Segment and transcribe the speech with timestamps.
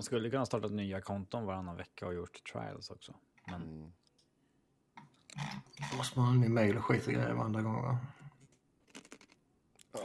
[0.00, 3.14] Man skulle kunna starta nya konton varannan vecka och gjort trials också.
[3.46, 3.92] Men Mm.
[5.90, 7.98] Då måste man ha en ny mail och skit och grejer varenda gång va?
[9.92, 10.00] Ja,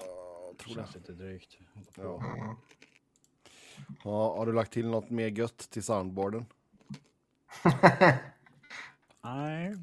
[0.52, 0.81] det tror det.
[0.81, 1.58] känns lite drygt.
[1.96, 2.23] Ja.
[2.26, 2.55] Mm.
[4.04, 6.46] Ja, har du lagt till något mer gött till soundboarden?
[9.21, 9.75] Nej,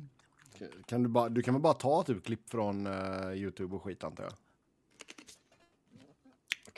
[0.86, 4.04] Kan du, bara, du kan väl bara ta typ klipp från eh, YouTube och skit
[4.04, 4.32] antar jag?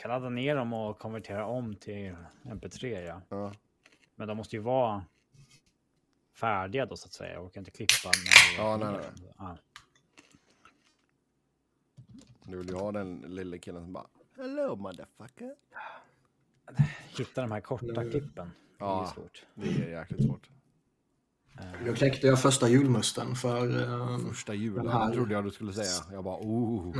[0.05, 3.21] Kan ladda ner dem och konvertera om till MP3 ja.
[3.29, 3.53] Ja.
[4.15, 5.05] Men de måste ju vara
[6.33, 7.33] färdiga då så att säga.
[7.33, 8.11] Jag orkar inte klippa.
[8.57, 9.33] När Ja, nej, nej.
[9.37, 9.57] Ja.
[12.43, 15.55] Du vill ju ha den lille killen som bara Hello motherfucker.
[17.17, 18.51] Hitta de här korta klippen.
[18.77, 19.05] Det är Ja.
[19.17, 19.45] ju svårt.
[19.53, 20.49] Det är jäkligt svårt.
[21.85, 26.13] Då knäckte jag första julmusten för eh, Första julen här- trodde jag du skulle säga.
[26.15, 26.97] Jag bara oh.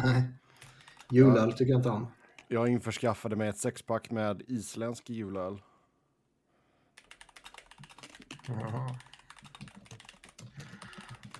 [1.11, 2.07] julöl tycker jag inte om.
[2.47, 5.61] Jag införskaffade mig ett sexpack med isländsk julöl.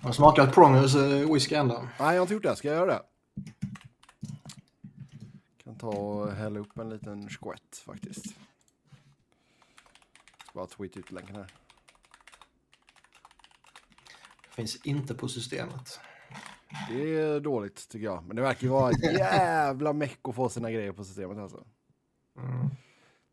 [0.00, 1.74] Har du smakat Prongers eh, whisky ändå?
[1.74, 2.56] Nej, jag har inte gjort det.
[2.56, 3.02] Ska jag göra det?
[5.64, 8.24] Kan ta och hälla upp en liten skvätt faktiskt.
[10.44, 11.52] Ska bara tweeta ut länken här.
[14.50, 16.00] Finns inte på systemet.
[16.90, 18.24] Det är dåligt tycker jag.
[18.26, 21.64] Men det verkar ju vara jävla meck att få sina grejer på systemet alltså.
[22.38, 22.70] Mm.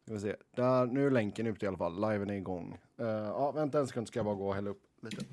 [0.03, 0.35] Ska vi se.
[0.55, 2.11] Där, nu är länken ute i alla fall.
[2.11, 2.77] Liven är igång.
[2.99, 5.25] Uh, ja, vänta en sekund ska jag bara gå och hälla upp lite.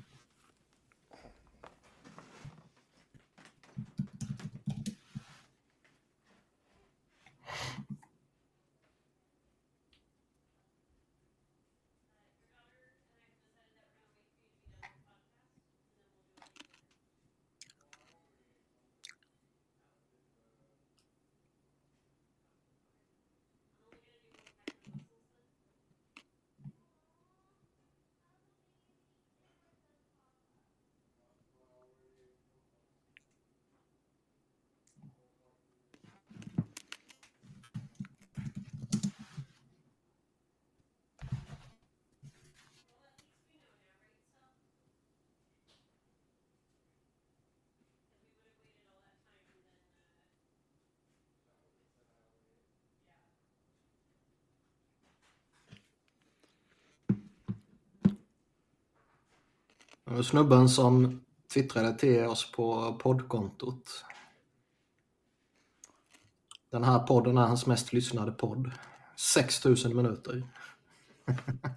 [60.23, 61.21] Snubben som
[61.53, 64.05] twittrade till oss på poddkontot.
[66.69, 68.71] Den här podden är hans mest lyssnade podd.
[69.15, 70.47] 6000 minuter.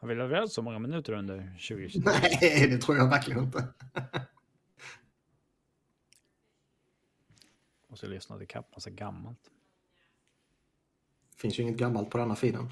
[0.00, 2.02] Har vi levererat så många minuter under 2023?
[2.04, 3.68] Nej, det tror jag verkligen inte.
[7.88, 9.50] Måste jag lyssna ikapp massa gammalt.
[11.36, 12.70] finns ju inget gammalt på denna feeden.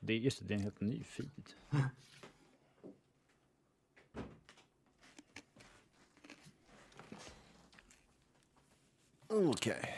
[0.00, 1.54] Det är just det, det är en helt ny feed.
[9.28, 9.96] Okej.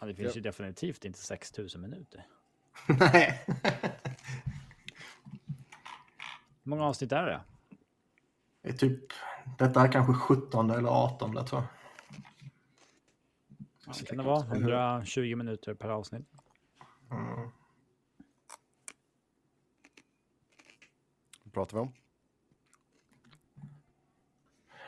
[0.00, 0.34] Ja, det finns Ja.
[0.34, 2.26] ju definitivt inte 6000 minuter.
[2.88, 3.44] Nej.
[6.62, 7.40] Hur många avsnitt är det?
[8.62, 9.12] Det är typ,
[9.58, 11.68] detta är kanske 17 eller 18 tror jag.
[13.86, 16.26] Ja, det kan det vara 120 minuter per avsnitt.
[17.10, 17.50] Mm.
[21.42, 21.92] Vad pratar vi om?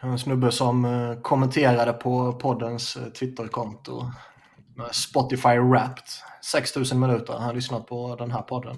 [0.01, 4.11] En snubbe som eh, kommenterade på poddens eh, Twitterkonto.
[4.75, 6.05] Med Spotify Wrapped.
[6.43, 7.33] 6000 minuter.
[7.33, 8.77] Han har lyssnat på den här podden.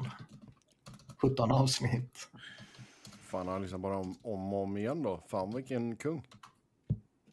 [1.17, 2.29] 17 avsnitt.
[3.23, 5.21] Fan, han lyssnar bara om, om och om igen då.
[5.29, 6.27] Fan vilken kung.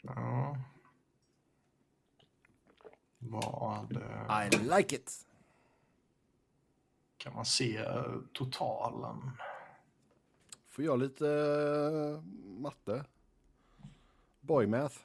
[0.01, 0.57] Ja.
[3.19, 5.11] Vad eh, I like it.
[7.17, 7.85] kan man se
[8.33, 9.37] totalen?
[10.77, 12.21] Får jag lite eh,
[12.61, 13.05] matte?
[14.41, 14.95] Boy math.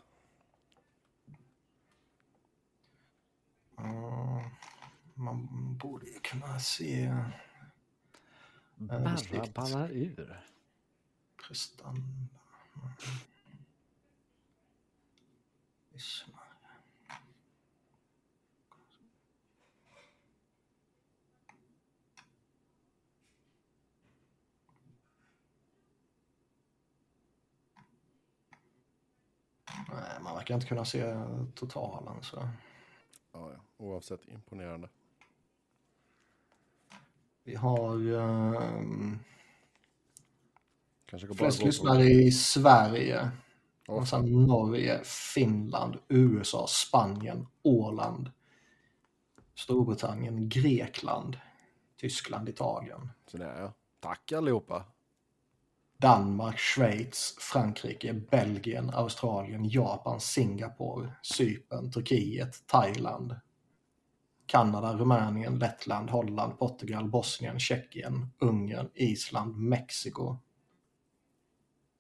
[3.76, 4.50] Ja,
[5.14, 5.48] man
[5.78, 7.14] borde ju kunna se
[8.76, 9.54] Barra snyggt.
[9.54, 10.40] ballar ur.
[11.36, 12.02] prestanda.
[15.92, 16.31] Lyssna.
[29.94, 31.14] Nej, man verkar inte kunna se
[31.54, 32.22] totalen.
[32.22, 32.48] Så.
[33.32, 33.60] Ja, ja.
[33.76, 34.88] Oavsett imponerande.
[37.44, 39.18] Vi har ehm,
[41.06, 43.30] Kanske flest lyssnare i Sverige.
[43.86, 45.00] Ja, Och sen Norge,
[45.34, 48.30] Finland, USA, Spanien, Åland,
[49.54, 51.38] Storbritannien, Grekland,
[51.96, 53.72] Tyskland, Italien, Så där ja.
[54.00, 54.84] Tack allihopa.
[56.02, 63.34] Danmark, Schweiz, Frankrike, Belgien, Australien, Japan, Singapore, Cypern, Turkiet, Thailand,
[64.46, 70.38] Kanada, Rumänien, Lettland, Holland, Portugal, Bosnien, Tjeckien, Ungern, Island, Mexiko,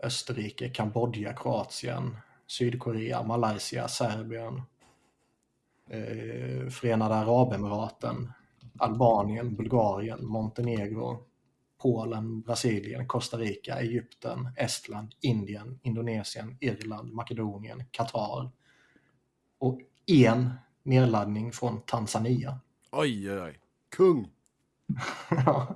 [0.02, 2.16] Österrike, Kambodja, Kroatien,
[2.46, 4.62] Sydkorea, Malaysia, Serbien,
[5.90, 8.32] eh, Förenade Arabemiraten,
[8.78, 11.31] Albanien, Bulgarien, Montenegro,
[11.82, 18.50] Polen, Brasilien, Costa Rica, Egypten, Estland, Indien, Indonesien, Irland, Makedonien, Qatar
[19.58, 20.50] och en
[20.82, 22.60] nedladdning från Tanzania.
[22.92, 23.58] Oj, oj, oj.
[23.96, 24.30] Kung.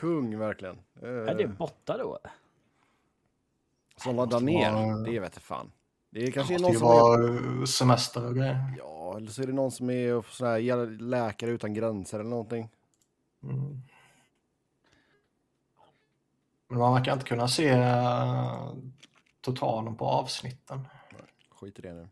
[0.00, 0.78] Kung verkligen.
[1.02, 2.18] Är det borta då?
[3.96, 4.72] Som laddar ner.
[4.72, 5.72] vara- Det vet jag fan.
[6.10, 6.90] Det är kanske Det är någon som är...
[7.58, 8.74] vara semester och grejer.
[8.78, 12.68] Ja, eller så är det någon som är sån här läkare utan gränser eller någonting.
[13.42, 13.80] Mm.
[16.68, 18.72] Men man verkar inte kunna se eh,
[19.40, 20.88] totalen på avsnitten.
[21.50, 22.08] Skit i det nu.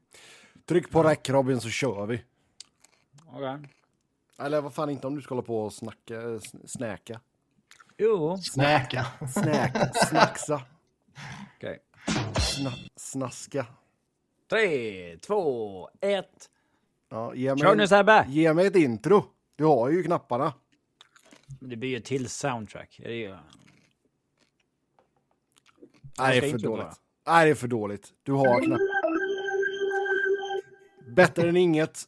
[0.66, 2.22] Tryck på räck Robin så kör vi.
[3.26, 3.58] Okej.
[4.38, 7.20] Eller vad fan inte om du ska hålla på och snacka, s- snäka.
[7.98, 8.36] Jo.
[8.38, 9.06] Snäka.
[9.34, 10.62] Snäka, snacksa,
[11.56, 11.78] Okej.
[12.38, 13.66] sna, snaska.
[14.50, 16.50] Tre, två, ett.
[17.08, 18.24] Ja, ge, Kör nu mig, Sebbe!
[18.28, 19.24] ge mig ett intro.
[19.56, 20.52] Du har ju knapparna.
[21.60, 23.00] Det blir ju till soundtrack.
[23.02, 23.36] Det är ju...
[26.18, 26.86] Nej, det är för dåligt.
[27.26, 28.12] Nej, det är för dåligt.
[28.22, 28.80] Du har knapp.
[31.16, 32.02] Bättre än inget.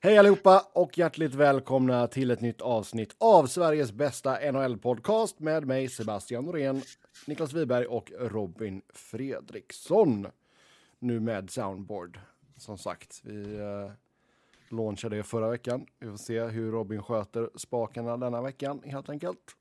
[0.00, 5.88] Hej allihopa och hjärtligt välkomna till ett nytt avsnitt av Sveriges bästa NHL-podcast med mig
[5.88, 6.82] Sebastian Norén,
[7.26, 10.26] Niklas Wiberg och Robin Fredriksson.
[10.98, 12.20] Nu med soundboard.
[12.56, 13.90] Som sagt, vi eh,
[14.68, 15.86] launchade det förra veckan.
[15.98, 19.56] Vi får se hur Robin sköter spakarna denna veckan helt enkelt.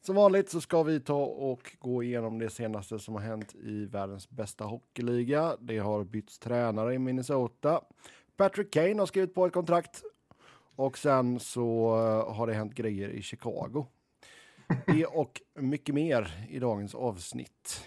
[0.00, 3.84] Som vanligt så ska vi ta och gå igenom det senaste som har hänt i
[3.84, 5.56] världens bästa hockeyliga.
[5.60, 7.80] Det har bytts tränare i Minnesota.
[8.36, 10.02] Patrick Kane har skrivit på ett kontrakt.
[10.76, 13.86] Och sen så eh, har det hänt grejer i Chicago.
[14.86, 17.86] Det och mycket mer i dagens avsnitt.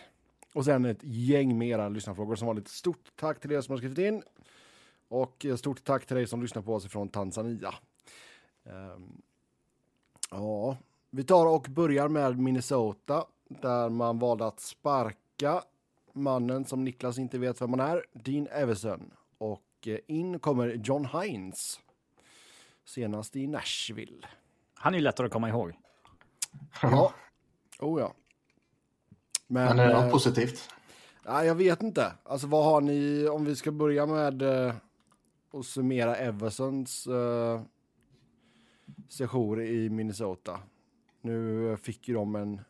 [0.54, 2.68] Och sen ett gäng mera lyssnarfrågor som vanligt.
[2.68, 4.24] Stort tack till er som har skrivit in.
[5.08, 7.74] Och eh, stort tack till dig som lyssnar på oss från Tanzania.
[8.66, 9.22] Ehm,
[10.32, 10.78] ja,
[11.10, 15.64] vi tar och börjar med Minnesota där man valde att sparka
[16.14, 19.12] mannen som Niklas inte vet vem man är, Dean Everson.
[19.38, 21.80] Och eh, in kommer John Hines.
[22.86, 24.28] Senast i Nashville.
[24.74, 25.74] Han är ju lättare att komma ihåg.
[26.82, 27.14] Ja,
[27.80, 28.14] oh ja.
[29.48, 30.70] Men, Men är det eh, något positivt?
[31.26, 32.14] ja, jag vet inte.
[32.24, 34.74] Alltså vad har ni, om vi ska börja med eh,
[35.54, 37.62] att summera Eversons eh,
[39.10, 40.60] sejour i Minnesota.
[41.22, 42.62] Nu fick ju de en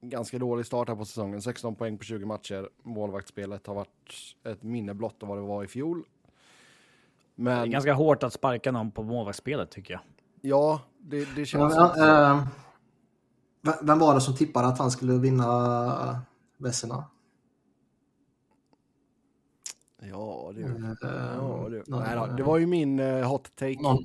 [0.00, 1.42] ganska dålig start här på säsongen.
[1.42, 2.68] 16 poäng på 20 matcher.
[2.82, 4.12] Målvaktsspelet har varit
[4.44, 6.02] ett minne blott av vad det var i fjol.
[7.34, 10.00] Det är Men ganska hårt att sparka någon på målvaktsspelet tycker jag.
[10.40, 11.74] ja, det, det känns...
[11.76, 12.46] Ja, eh,
[13.62, 16.20] v- vem var det som tippade att han skulle vinna
[16.56, 17.04] Vesina?
[20.02, 20.62] Ja, du.
[20.64, 20.70] Eh,
[21.36, 21.84] Ja, du.
[21.86, 23.82] någon- Nej, då, det var ju min eh, hot take.
[23.82, 23.98] Någon...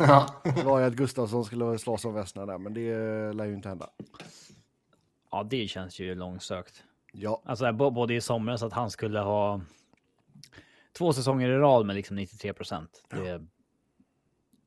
[0.00, 0.42] Ja.
[0.44, 2.92] Det var ju att Gustafsson skulle slåss om västarna där, men det
[3.32, 3.90] lär ju inte hända.
[5.30, 6.84] Ja, det känns ju långsökt.
[7.12, 9.60] Ja, Alltså både i somras att han skulle ha
[10.98, 13.04] två säsonger i rad med liksom 93 procent.
[13.08, 13.46] Det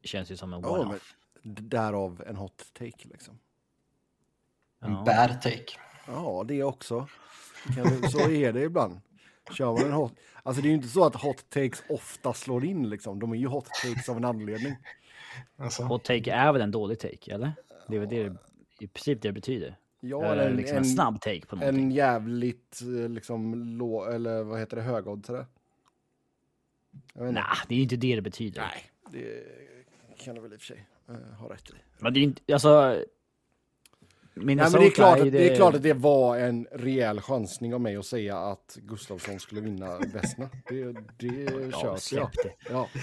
[0.04, 1.16] känns ju som en Ja, one-off.
[1.42, 3.40] d- därav en hot take liksom.
[4.80, 5.04] En Ja.
[5.06, 5.66] bad take.
[6.08, 7.08] Ja, det också.
[7.75, 9.02] Du, så är det ibland.
[9.52, 10.14] Kör man en hot...
[10.44, 13.20] Alltså det är ju inte så att hot takes ofta slår in liksom.
[13.20, 14.76] De är ju hot takes av en anledning.
[15.58, 17.52] Alltså, Hot take är väl en dålig take, eller?
[17.88, 18.36] Det är väl det
[18.80, 19.76] i princip det betyder.
[20.00, 21.84] Ja, Eller en, liksom en, en, snabb take på någonting.
[21.84, 24.06] en jävligt eh, liksom lå...
[24.06, 24.84] Eller vad heter det?
[24.84, 25.46] Högoddsare?
[27.14, 28.62] Nej, det är ju inte det det betyder.
[28.62, 31.74] Nej, det kan du väl i och för sig eh, ha rätt i.
[32.00, 33.04] Men det är ju inte, alltså.
[34.36, 37.22] Nej, Minnesota men det är, klart att, det är klart att det var en rejäl
[37.22, 40.50] chansning av mig att säga att Gustafsson skulle vinna Vesna.
[40.70, 40.84] Det,
[41.18, 42.30] det Ja, köper jag.
[42.44, 42.54] det.
[42.70, 42.90] Ja.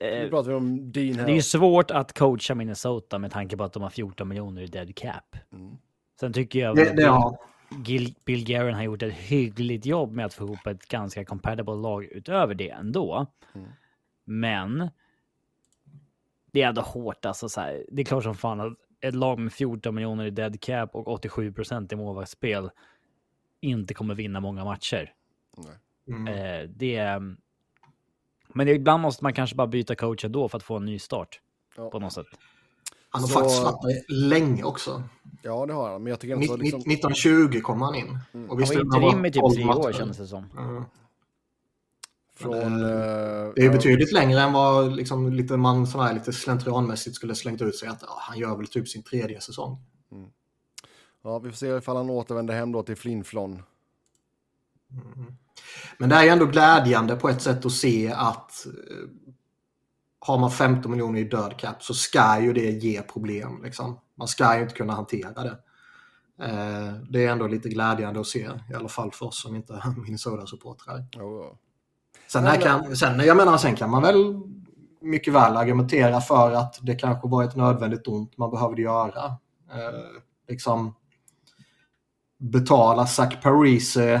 [0.00, 1.26] Nu Eh, pratar vi om Dean här.
[1.26, 4.62] Det är ju svårt att coacha Minnesota med tanke på att de har 14 miljoner
[4.62, 5.36] i dead cap.
[5.52, 5.76] Mm.
[6.20, 7.38] Sen tycker jag Det, att det har
[7.86, 11.74] Gil, Bill Guerin har gjort ett hyggligt jobb med att få ihop ett ganska compatible
[11.74, 13.26] lag utöver det ändå.
[13.54, 13.68] Mm.
[14.24, 14.88] Men
[16.52, 17.48] det är ändå hårt alltså.
[17.48, 20.60] Så här, det är klart som fan att ett lag med 14 miljoner i dead
[20.60, 22.70] cap och 87 procent i målvaktsspel
[23.60, 25.12] inte kommer vinna många matcher.
[25.56, 26.16] Nej.
[26.16, 26.28] mm.
[26.28, 27.36] Eh, det är...
[28.48, 31.40] Men ibland måste man kanske bara byta coach då för att få en ny start
[31.76, 31.90] Ja.
[31.90, 32.26] på något sätt.
[33.08, 35.02] Han har Så- faktiskt varit länge också.
[35.42, 36.02] Ja, det har han.
[36.02, 36.80] Men jag tycker Ni- också liksom...
[36.80, 38.08] 1920 kom han in.
[38.32, 40.44] Och Han visst, var det var interim i typ 12 tre år kändes det som.
[40.58, 40.84] Mm.
[42.36, 46.32] Från, Eh, eh, Det är betydligt längre än vad liksom, lite, man sån här, lite
[46.32, 49.78] slentrianmässigt skulle slängt ut sig att ja, han gör väl typ sin tredje säsong.
[51.24, 53.62] Ja, vi får se ifall han återvänder hem då till Flinflon.
[55.98, 59.08] Men det är ju ändå glädjande på ett sätt att se att eh,
[60.18, 63.62] har man 15 miljoner i död cap så ska ju det ge problem.
[63.62, 64.00] Liksom.
[64.14, 65.58] Man ska ju inte kunna hantera det.
[66.44, 69.72] Eh, det är ändå lite glädjande att se, i alla fall för oss som inte
[69.72, 71.06] är Minnesota-supportrar.
[71.12, 71.58] Ja.
[72.28, 74.40] Sen, här kan, sen, jag menar, sen kan man väl
[75.00, 79.24] mycket väl argumentera för att det kanske var ett nödvändigt ont man behövde göra.
[79.70, 80.94] Eh, liksom
[82.38, 84.14] betala Zach Parise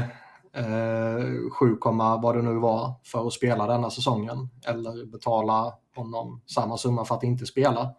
[0.52, 1.76] eh, 7,
[2.22, 4.48] vad det nu var för att spela denna säsongen.
[4.66, 7.94] Eller betala honom samma summa för att inte spela.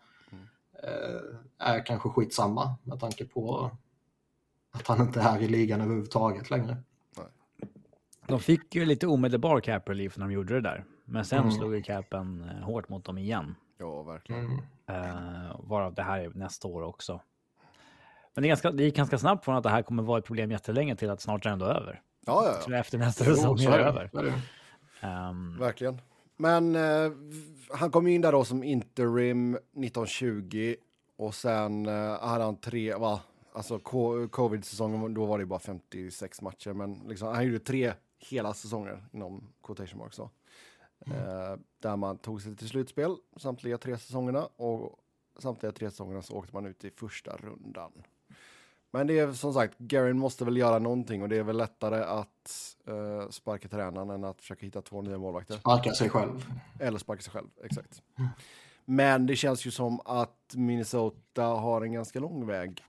[0.83, 3.71] Eh, är kanske skitsamma med tanke på
[4.71, 6.77] att han inte är i ligan överhuvudtaget längre.
[8.27, 10.83] De fick ju lite omedelbar cap relief när de gjorde det där.
[11.05, 11.51] Men sen Mm.
[11.51, 13.55] slog ju capen eh, hårt mot dem igen.
[13.77, 14.45] ja, verkligen.
[14.45, 14.59] Mm.
[15.15, 17.21] Uh, varav det här är nästa år också.
[18.33, 20.25] Men det, är ganska, det gick ganska snabbt från att det här kommer vara ett
[20.25, 22.01] problem jättelänge till att snart är det ändå över.
[22.25, 24.09] Ja, ja, Så ja, efter nästa säsong så är det över.
[24.13, 24.23] Så.
[25.07, 26.01] Ehm, verkligen.
[26.37, 27.11] Men eh,
[27.71, 30.75] han kom ju in där då som interim 1920
[31.17, 33.19] och sen eh, hade han tre, va?
[33.53, 38.53] Alltså co- covid-säsongen, då var det bara 56 matcher, men liksom, han gjorde tre hela
[38.53, 40.29] säsonger inom quotation marks då.
[41.05, 44.99] Eh, där man tog sig till slutspel samtliga tre säsongerna och
[45.39, 47.91] samtliga tre säsongerna så åkte man ut i första rundan.
[48.91, 52.03] Men det är som sagt, Garin måste väl göra någonting och det är väl lättare
[52.03, 55.57] att eh, sparka tränaren än att försöka hitta två nya målvakter.
[55.57, 56.45] Sparka sig själv.
[56.79, 58.01] Eller sparka sig själv, exakt.
[58.85, 62.83] Men det känns ju som att Minnesota har en ganska lång väg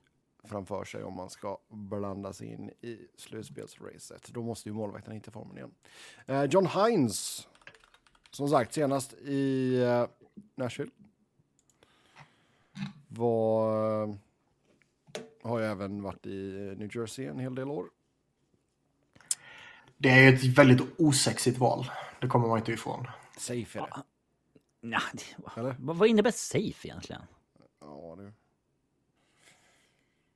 [0.49, 4.27] framför sig om man ska blanda sig in i slutspelsracet.
[4.27, 5.71] Då måste ju målvakten hitta formen igen.
[6.25, 7.47] Eh, John Hines,
[8.31, 10.05] som sagt senast i eh,
[10.55, 10.91] Nashville.
[13.07, 14.15] Var, eh,
[15.43, 17.85] har ju även varit i New Jersey en hel del år.
[19.97, 21.91] Det är ju ett väldigt osexigt val.
[22.21, 23.07] Det kommer man inte ifrån.
[23.37, 24.03] Safe är det.
[24.87, 25.75] nja, det- Eller?
[25.79, 27.21] vad, vad innebär safe egentligen?
[27.79, 28.33] Ja, det.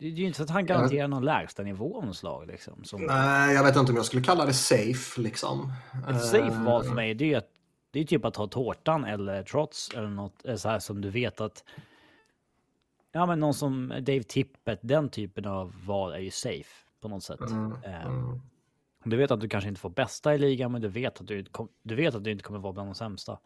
[0.03, 2.48] Det är ju inte så att han garanterar någon lägsta nivå av något slag.
[2.48, 5.74] Liksom, som, Nej, jag vet inte om jag skulle kalla det safe liksom.
[6.10, 7.50] Ett safe Eh, val för mig, det är att
[7.91, 11.10] det är typ att ta tårtan eller trots eller något eh, så här som du
[11.10, 11.63] vet att.
[13.12, 17.24] Ja, men någon som Dave Tippett, den typen av val är ju safe på något
[17.24, 17.39] sätt.
[17.41, 18.41] Mm, Eh, mm.
[19.03, 21.45] Du vet att du kanske inte får bästa i ligan, men du vet att du,
[21.83, 23.39] du vet att du inte kommer vara bland de sämsta.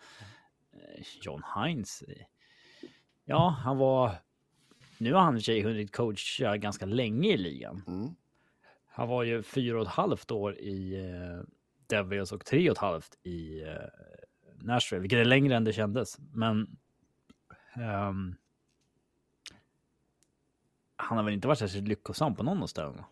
[1.21, 2.01] John Hines.
[2.01, 2.25] eh,
[3.25, 4.15] Ja, han var.
[4.97, 7.83] Nu har han i och för sig hunnit coacha ganska länge i ligan.
[7.87, 8.15] Mm.
[8.87, 11.43] Han var ju fyra och ett halvt år i eh,
[11.87, 13.69] Devils och tre och ett halvt i eh,
[14.61, 16.17] Nashville, vilket är längre än det kändes.
[16.19, 16.77] Men
[17.75, 18.35] ehm,
[20.95, 23.05] han har väl inte varit särskilt lyckosam på någon av ställena.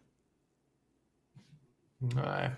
[1.97, 2.51] Nej.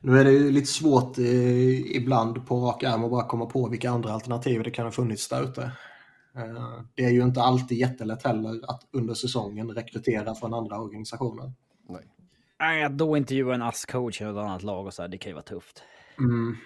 [0.00, 3.68] Nu är det ju lite svårt eh, ibland på rak arm att bara komma på
[3.68, 5.72] vilka andra alternativ det kan ha funnits där ute.
[6.38, 11.52] Eh, det är ju inte alltid jättelätt heller att under säsongen rekrytera från andra organisationer.
[11.88, 12.08] Nej.
[12.58, 15.30] Nej, att då intervjua en ASS-coach i något annat lag och så här, det kan
[15.30, 15.82] ju vara tufft.
[16.18, 16.56] Mm.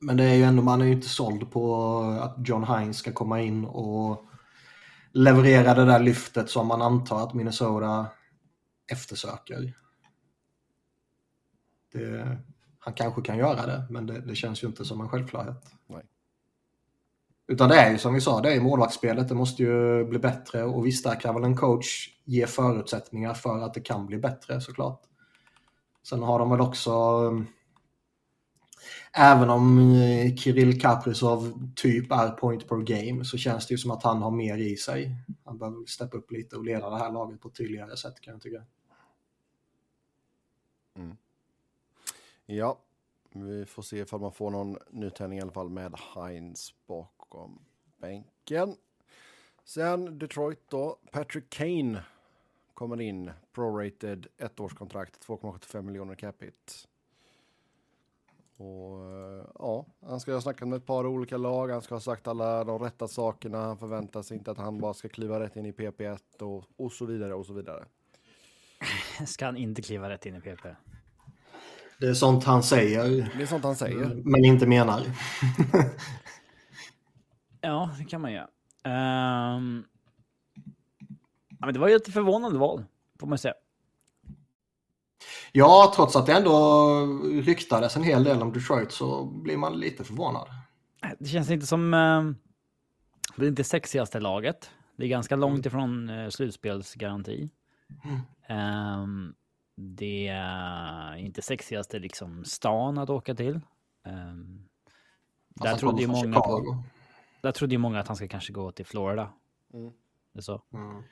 [0.00, 3.12] Men det är ju ändå, man är ju inte såld på att John Hines ska
[3.12, 4.24] komma in och
[5.12, 8.06] leverera det där lyftet som man antar att Minnesota
[8.92, 9.74] eftersöker.
[11.92, 12.38] Det,
[12.78, 15.74] han kanske kan göra det, men det, det känns ju inte som en självklarhet.
[15.86, 16.02] Nej.
[17.52, 20.64] Utan det är ju som vi sa, det är målvaktsspelet, det måste ju bli bättre
[20.64, 24.60] och visst där kan väl en coach ge förutsättningar för att det kan bli bättre
[24.60, 25.02] såklart.
[26.02, 27.42] Sen har de väl också, eh,
[29.32, 33.90] även om eh, Kirill Kaprizov typ är point per game så känns det ju som
[33.90, 35.16] att han har mer i sig.
[35.44, 38.32] Han behöver steppa upp lite och leda det här laget på ett tydligare sätt kan
[38.32, 38.62] jag tycka.
[40.96, 41.16] Mm.
[42.46, 42.78] Ja,
[43.34, 46.74] vi får se ifall man får någon nytändning i alla fall med Heinz
[47.32, 47.58] bakom
[48.00, 48.76] bänken.
[49.64, 52.04] Sen Detroit då, Patrick Kane
[52.74, 56.72] kommer in, prorated, ettårskontrakt, 2,75 miljoner capita.
[58.56, 62.00] Och eh, ja, han ska ha snackat med ett par olika lag, han ska ha
[62.00, 65.56] sagt alla de rätta sakerna, han förväntar sig inte att han bara ska kliva rätt
[65.56, 67.84] in i PP1 och, och så vidare och så vidare.
[69.26, 70.66] Ska han inte kliva rätt in i PP?
[72.00, 74.22] Det är sånt han säger, Det är sånt han säger.
[74.24, 75.02] men inte menar.
[77.62, 78.48] Ja, det kan man göra.
[78.84, 79.84] Ehm,
[81.48, 82.84] ja, men det var ju ett förvånande val,
[83.20, 83.54] får man säga.
[85.52, 86.86] Ja, trots att det ändå
[87.22, 90.48] ryktades en hel del om Detroit så blir man lite förvånad.
[91.18, 91.94] Det känns inte som...
[91.94, 92.36] ehm,
[93.36, 94.70] det är inte sexigaste laget.
[94.96, 97.50] Det är ganska långt ifrån uh, slutspelsgaranti.
[98.48, 99.34] Ehm,
[99.76, 103.60] det är inte sexigaste liksom stan att åka till.
[104.06, 104.68] Um,
[105.54, 106.64] där, trodde ju många Chicago.
[106.64, 106.84] på,
[107.42, 109.28] där trodde ju många att han ska kanske gå till Florida.
[109.74, 109.92] Mm.
[110.32, 110.62] Det är så.
[110.74, 111.02] Mm.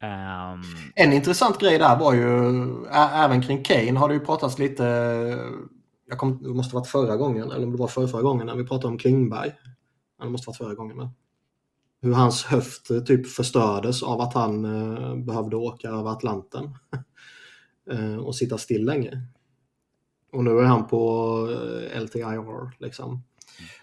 [0.00, 0.62] Ehm,
[0.94, 2.26] En intressant grej där var ju,
[2.92, 4.84] även kring Kane har det ju pratats lite,
[6.08, 8.46] jag kom, det måste ha varit förra gången, eller om det var förra, förra gången
[8.46, 9.52] när vi pratade om Klingberg.
[10.18, 11.08] Ja, det måste ha varit förra gången med.
[12.00, 16.64] Hur hans höft eh, typ förstördes av att han eh, behövde åka över Atlanten
[17.90, 19.22] eh, och sitta still länge.
[20.32, 20.98] Och nu är han på
[21.50, 23.22] eh, LTIR liksom.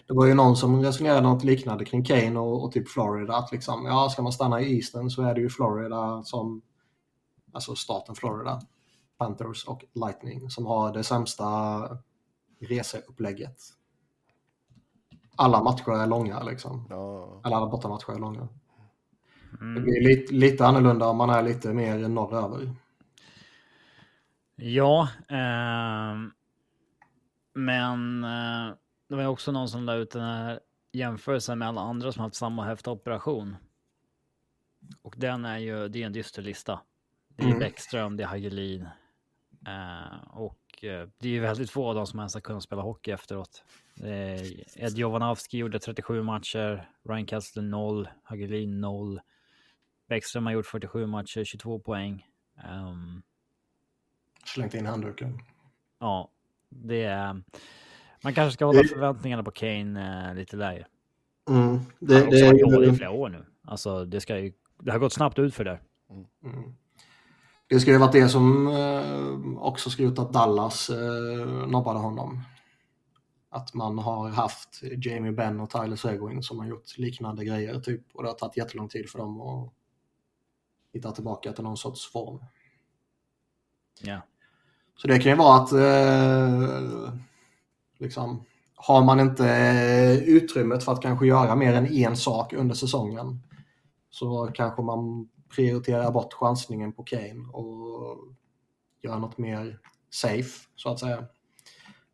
[0.06, 3.36] Det var ju någon som resonerade något liknande kring Kane och, och typ Florida.
[3.36, 6.62] Att liksom, ja, ska man stanna i Eastern så är det ju Florida som,
[7.52, 8.60] alltså staten Florida,
[9.18, 11.98] Panthers och Lightning som har det sämsta
[12.60, 13.56] reseupplägget.
[15.36, 16.86] Alla matcher är långa liksom.
[16.90, 17.40] Ja.
[17.44, 18.48] Eller alla bortamatcher är långa.
[19.50, 19.82] Det mm.
[19.82, 22.70] blir lite, lite annorlunda om man är lite mer norröver.
[24.56, 26.30] Ja, ehm,
[27.54, 28.74] men eh,
[29.08, 30.60] det var också någon som la ut den här
[30.92, 33.56] jämförelsen med alla andra som haft samma höftoperation.
[35.02, 36.80] Och den är ju, det är en dyster lista.
[37.28, 37.58] Det är Mm.
[37.58, 38.88] Bäckström, det är Hagelin.
[39.66, 42.82] Eh, och eh, det är ju väldigt få av dem som ens har kunnat spela
[42.82, 43.64] hockey efteråt.
[44.00, 44.42] Eh,
[44.82, 49.20] Ed Jovanovski gjorde 37 matcher, Ryan Kessler 0, Hagelin 0.
[50.08, 52.26] Bäckström har gjort 47 matcher, 22 poäng.
[52.64, 53.22] Ehm,
[54.44, 55.38] Slängt in handduken.
[55.98, 56.30] Ja,
[56.68, 57.42] det är...
[58.26, 60.86] Man kanske ska hålla Det- förväntningarna på Kane eh, lite lägre.
[61.50, 61.62] Mm.
[61.68, 63.46] Han Det, har också det, varit dålig i flera år nu.
[63.64, 65.80] Alltså, det, ska ju, det har gått snabbt ut för det.
[66.44, 66.74] mm.
[67.68, 72.40] det ska ju varit det som eh, också ska gjort att Dallas eh, nobbade honom.
[73.48, 78.02] Att man har haft Jamie Benn och Tyler Seguin som har gjort liknande grejer typ.
[78.14, 79.72] Och det har tagit jättelång tid för dem att
[80.92, 82.38] hitta tillbaka till någon sorts form.
[84.02, 84.20] Ja.
[84.96, 87.12] Så det kan ju vara att eh,
[87.98, 92.74] liksom, har man inte eh, utrymmet för att kanske göra mer än en sak under
[92.74, 93.40] säsongen
[94.10, 98.18] så kanske man prioriterar bort chansningen på Kane och
[99.02, 99.80] gör något mer
[100.10, 101.24] safe så att säga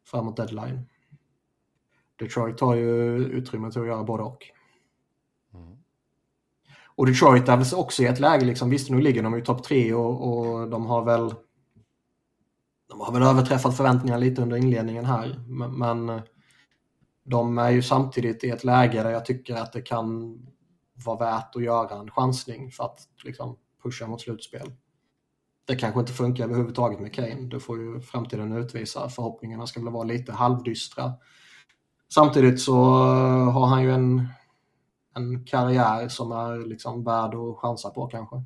[0.04, 0.86] framåt deadline.
[2.16, 4.46] Detroit har ju utrymme till att göra både och.
[5.54, 5.76] Mm.
[6.94, 9.64] Och Detroit är väl också i ett läge, liksom, visst nu ligger de i topp
[9.64, 11.34] tre och, och de har väl
[12.92, 15.40] de har väl överträffat förväntningarna lite under inledningen här.
[15.68, 16.22] Men, eh,
[17.24, 20.38] de är ju samtidigt i ett läge där jag tycker att det kan
[21.04, 24.72] vara värt att göra en chansning för att liksom, pusha mot slutspel.
[25.64, 27.48] Det kanske inte funkar överhuvudtaget med Kane.
[27.48, 29.08] Det får ju framtiden utvisa.
[29.08, 31.12] Förhoppningarna ska väl vara lite halvdystra.
[32.14, 34.28] Samtidigt så eh, har han ju en,
[35.14, 38.42] en karriär som är liksom värd att chansa på kanske.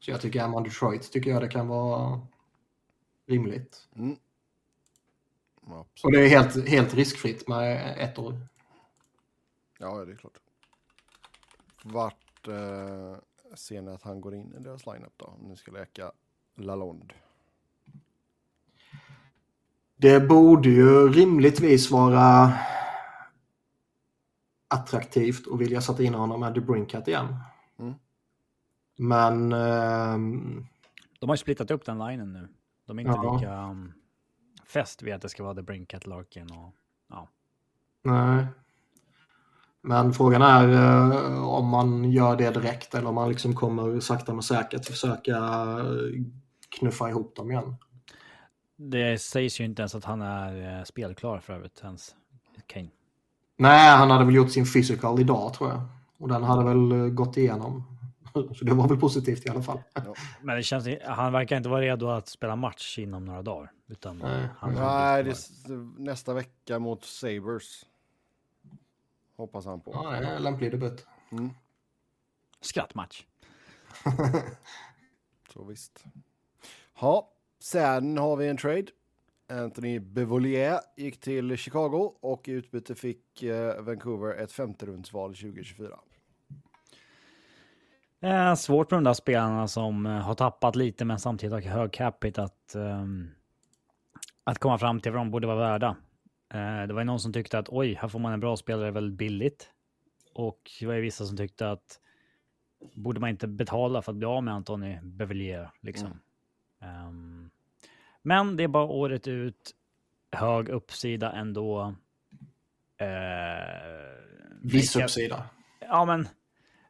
[0.00, 2.20] Så jag tycker är man Detroit tycker jag det kan vara
[3.26, 3.88] rimligt.
[3.96, 4.16] Mm.
[6.02, 8.40] Och det är helt, helt riskfritt med ett år.
[9.78, 10.38] Ja, det är klart.
[11.82, 13.16] Vart eh,
[13.54, 15.24] ser ni att han går in i deras lineup då?
[15.24, 16.12] Om ni ska leka
[16.56, 17.14] Lalonde.
[19.96, 22.52] Det borde ju rimligtvis vara
[24.68, 27.36] attraktivt att vilja sätta in honom med DeBrincat igen.
[29.00, 30.66] Men ehm,
[31.20, 32.48] De har ju splittat upp den linen nu.
[32.86, 33.34] De är inte Ja.
[33.36, 33.92] lika um,
[34.66, 36.74] fäst vid att det ska vara The Brinkat, Larkin och...
[37.08, 37.28] Ja.
[38.02, 38.46] nej.
[39.82, 44.32] Men frågan är eh, om man gör det direkt eller om man liksom kommer sakta
[44.32, 46.24] men säkert försöka eh,
[46.78, 47.74] knuffa ihop dem igen.
[48.76, 52.14] Det sägs ju inte ens att han är eh, spelklar för övrigt ens.
[52.66, 52.88] Kane.
[53.56, 55.80] Nej, han hade väl gjort sin physical idag tror jag.
[56.18, 57.96] Och den hade väl eh, gått igenom.
[58.54, 59.82] Så det var väl positivt i alla fall.
[60.42, 63.72] Men det känns, han verkar inte vara redo att spela match inom några dagar.
[63.86, 64.48] Utan Nej.
[64.58, 67.86] han Nej, det är nästa vecka mot Sabres.
[69.36, 69.90] Hoppas han på.
[69.94, 71.06] Ja, det är lämplig debut.
[71.32, 71.50] Mm.
[72.60, 73.24] Skrattmatch.
[75.52, 76.04] Så visst.
[77.00, 78.86] Ja, sen har vi en trade.
[79.50, 86.00] Anthony Bevolier gick till Chicago och i utbyte fick eh, Vancouver ett femterumsval 2024.
[88.20, 91.92] Eh, svårt med de där spelarna som eh, har tappat lite men samtidigt har hög
[91.92, 93.30] capita att, ehm,
[94.44, 95.96] att komma fram till vad de borde vara värda.
[96.54, 98.90] Eh, det var ju någon som tyckte att oj, här får man en bra spelare
[98.90, 99.70] väldigt billigt.
[100.34, 102.00] Och det var ju vissa som tyckte att
[102.94, 106.20] borde man inte betala för att bli av med Antoni Bevillier liksom.
[106.80, 107.50] Ehm,
[108.22, 109.74] men det är bara året ut,
[110.32, 111.94] hög uppsida ändå.
[112.96, 113.06] Eh,
[114.62, 115.44] Viss vilka- uppsida.
[115.80, 116.28] Ja, men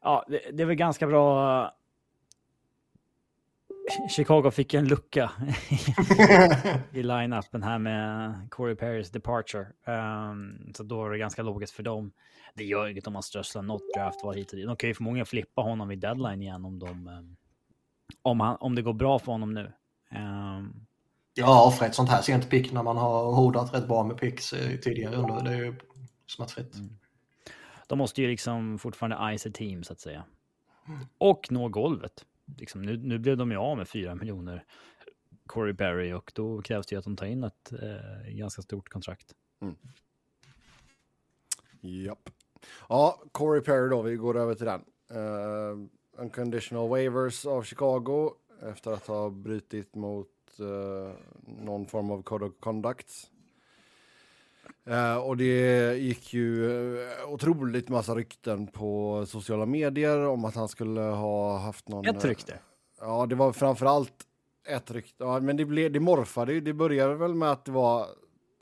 [0.03, 1.75] ja, det, det är väl ganska bra.
[4.11, 5.31] Chicago fick en lucka
[6.93, 9.67] i line-upen här med Corey Perrys departure.
[9.87, 12.13] Ehm, så då är det ganska logiskt för dem.
[12.55, 14.67] Det gör inget om man strösslar något draft var hit och dit.
[14.67, 17.37] De kan ju förmodligen flippa honom vid deadline igen om de ehm,
[18.23, 19.73] om, han, om det går bra för honom nu.
[20.11, 20.87] Ehm,
[21.35, 24.53] Ja, för ett sånt här sent pick när man har hodat rätt bra med picks
[24.53, 25.45] eh, tidigare under.
[25.45, 25.75] Det är ju
[26.27, 26.75] smärtfritt
[27.91, 30.25] de måste ju liksom fortfarande ice a team så att säga.
[31.19, 32.27] Och nå golvet.
[32.59, 34.65] Liksom, nu, nu blev de ju av med 4 miljoner
[35.47, 38.89] Corey Perry och då krävs det ju att de tar in ett eh, ganska stort
[38.89, 39.35] kontrakt.
[39.61, 39.75] Mm.
[41.81, 42.31] Japp.
[42.89, 44.85] Ja, Corey Perry då, vi går över till den.
[45.19, 50.29] Uh, unconditional waivers av Chicago efter att ha brutit mot
[50.61, 51.13] uh,
[51.47, 53.31] någon form av code of conduct.
[54.91, 56.71] Eh, och det gick ju
[57.03, 62.07] eh, otroligt massa rykten på sociala medier om att han skulle ha haft någon...
[62.07, 62.55] Ett rykte.
[63.01, 64.13] Ja, det var framförallt
[64.69, 65.25] ett rykte.
[65.25, 66.61] Ja, men det, blev, det morfade ju.
[66.61, 68.07] Det började väl med att det var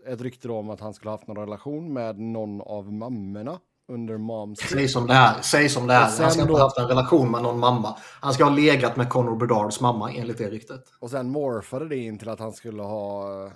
[0.07, 4.17] ett rykte om att han skulle ha haft någon relation med någon av mammorna under
[4.19, 4.59] moms.
[4.59, 5.41] Säg som det är.
[5.43, 6.01] Säg som det är.
[6.01, 7.97] Han ska inte då- ha haft en relation med någon mamma.
[8.21, 10.85] Han ska ha legat med Conor Bedards mamma enligt det ryktet.
[11.01, 13.53] Och sen morfade det in till att han skulle ha eh,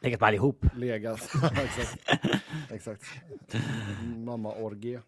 [0.00, 0.64] Legat med allihop.
[0.76, 1.20] legat.
[1.52, 1.98] exakt.
[2.70, 3.04] exakt.
[4.16, 5.00] Mamma-orgie.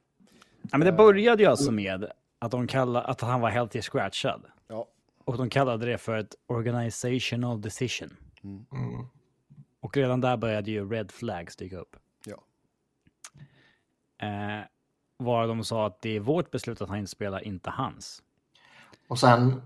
[0.63, 3.83] Ja, men det började ju alltså med att, de kallade, att han var helt i
[3.83, 4.43] scratchad.
[4.69, 4.89] Ja.
[5.25, 8.17] Och de kallade det för ett organizational decision.
[8.45, 8.65] Mm.
[9.81, 11.97] Och redan där började ju red flags dyka upp.
[12.27, 12.43] Ja.
[14.27, 14.65] Eh,
[15.17, 18.23] var de sa att det är vårt beslut att han inte spelar, inte hans.
[19.09, 19.63] Och sen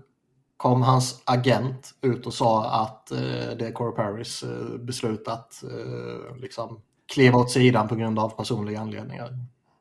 [0.57, 3.17] kom hans agent ut och sa att eh,
[3.59, 6.81] det är Corey Paris eh, beslut att eh, liksom
[7.13, 9.29] kliva åt sidan på grund av personliga anledningar.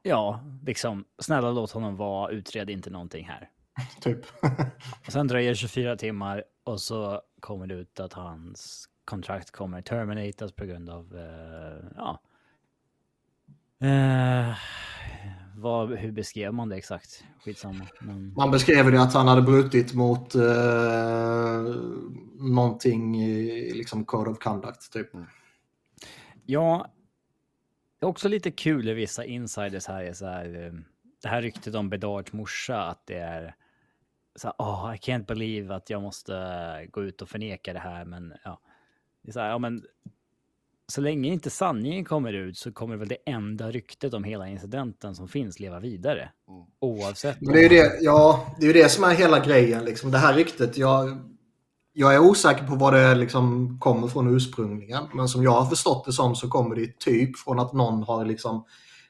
[0.02, 3.50] Ja, liksom, snälla låt honom vara, utred inte någonting här.
[4.00, 4.20] Typ.
[5.06, 9.82] Och sen dröjer det 24 timmar och så kommer det ut att hans kontrakt kommer
[9.82, 12.20] terminatas på grund av, eh, ja.
[13.86, 14.56] Eh,
[15.56, 17.24] vad, hur beskrev man det exakt?
[17.44, 17.86] Skitsamma.
[18.00, 20.42] Men, Man beskrev det att han hade brutit mot eh,
[22.38, 24.92] någonting i liksom code of conduct.
[24.92, 25.08] Typ.
[26.46, 26.86] ja,
[27.98, 30.72] det är också lite kul i vissa insiders här, är så här eh,
[31.22, 33.54] det här ryktet om Bedards morsa, att det är
[34.36, 38.04] så här, oh, I can't believe att jag måste gå ut och förneka det här,
[38.04, 38.60] men ja.
[39.22, 39.82] Det är så här, ja men
[40.88, 45.14] så länge inte sanningen kommer ut så kommer väl det enda ryktet om hela incidenten
[45.14, 46.30] som finns leva vidare.
[46.80, 47.40] Oavsett.
[47.40, 49.84] Men det är ju det, ja, det, är ju det som är hela grejen.
[49.84, 50.10] Liksom.
[50.10, 51.18] Det här ryktet, jag,
[51.92, 55.04] jag är osäker på vad det liksom kommer från ursprungligen.
[55.14, 58.24] Men som jag har förstått det som så kommer det typ från att någon har
[58.24, 58.64] liksom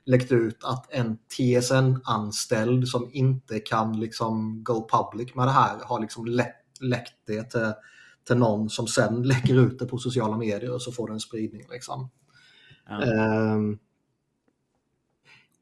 [0.06, 6.00] läckt ut att en TSN-anställd som inte kan liksom go public med det här har
[6.00, 7.72] liksom läckt, läckt det till,
[8.26, 11.20] till någon som sen läcker ut det på sociala medier och så får det en
[11.20, 11.66] spridning.
[11.70, 12.10] Liksom.
[12.88, 13.02] Ja.
[13.02, 13.78] Ehm,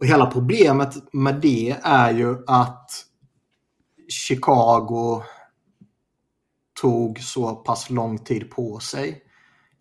[0.00, 2.90] och hela problemet med det är ju att
[4.08, 5.22] Chicago
[6.80, 9.22] tog så pass lång tid på sig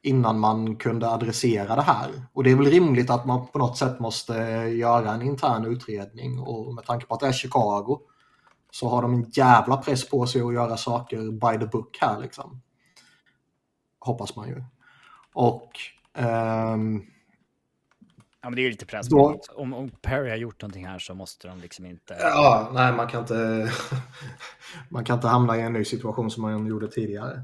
[0.01, 2.09] innan man kunde adressera det här.
[2.33, 4.33] Och det är väl rimligt att man på något sätt måste
[4.77, 7.99] göra en intern utredning och med tanke på att det är Chicago
[8.71, 12.19] så har de en jävla press på sig att göra saker by the book här
[12.21, 12.61] liksom.
[14.05, 14.63] Hoppas man ju.
[15.33, 15.71] Och
[16.17, 17.01] ehm,
[18.41, 19.07] ja, men det är ju lite press.
[19.07, 22.15] Då- Om, om Perry har gjort någonting här så måste de liksom inte...
[22.19, 23.71] Ja, nej man kan inte
[24.89, 27.41] man kan inte hamna i en ny situation som man gjorde tidigare.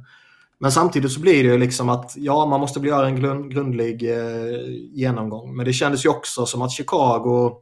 [0.57, 4.03] Men samtidigt så blir det ju liksom att ja, man måste göra en grund, grundlig
[4.17, 4.59] eh,
[4.93, 5.55] genomgång.
[5.55, 7.61] Men det kändes ju också som att Chicago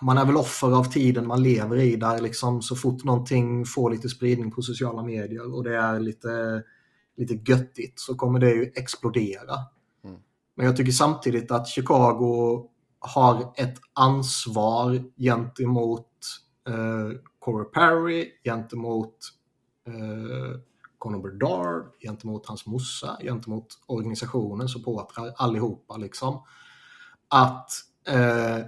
[0.00, 3.90] man är väl offer av tiden man lever i där liksom så fort någonting får
[3.90, 6.62] lite spridning på sociala medier och det är lite,
[7.16, 9.56] lite göttigt så kommer det ju explodera.
[10.56, 16.08] Men jag tycker samtidigt att Chicago har ett ansvar gentemot
[16.68, 19.16] eh, Corey Perry, gentemot
[19.86, 20.60] eh,
[20.98, 26.42] Conor Bedard, gentemot hans morsa, gentemot organisationen, supportrar, allihopa liksom.
[27.28, 27.70] Att
[28.08, 28.58] eh,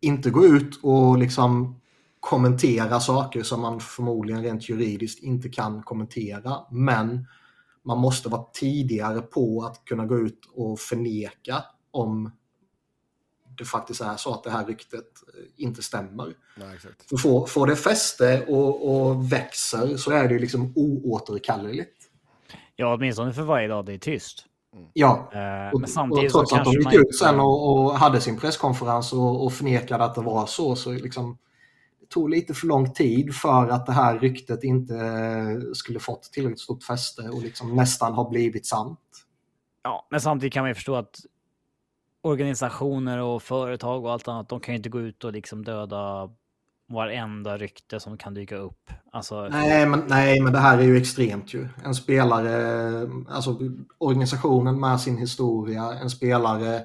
[0.00, 1.80] inte gå ut och liksom
[2.20, 6.56] kommentera saker som man förmodligen rent juridiskt inte kan kommentera.
[6.70, 7.26] Men
[7.82, 12.30] man måste vara tidigare på att kunna gå ut och förneka om
[13.58, 16.34] det faktiskt är så att det här ryktet eh, inte stämmer.
[16.56, 17.08] Nej, exakt.
[17.08, 21.96] För får, får det fäste och, och växer så är det liksom oåterkalleligt.
[22.76, 24.46] Ja, åtminstone för varje dag det är tyst.
[24.92, 27.92] Ja, Eh, och, men samtidigt och trots så att de gick ut sen och, och
[27.92, 31.38] hade sin presskonferens och, och förnekade att det var så, så liksom,
[32.00, 36.22] det tog lite för lång tid för att det här ryktet inte eh, skulle fått
[36.22, 39.00] tillräckligt stort fäste och liksom nästan ha blivit sant.
[39.82, 41.16] Ja, men samtidigt kan man ju förstå att
[42.22, 46.30] organisationer och företag och allt annat, de kan ju inte gå ut och liksom döda
[46.90, 48.90] varenda rykte som kan dyka upp.
[49.12, 51.68] Alltså, Nej men, nej, men det här är ju extremt ju.
[51.84, 53.58] En spelare, alltså
[53.98, 56.84] organisationen med sin historia, en spelare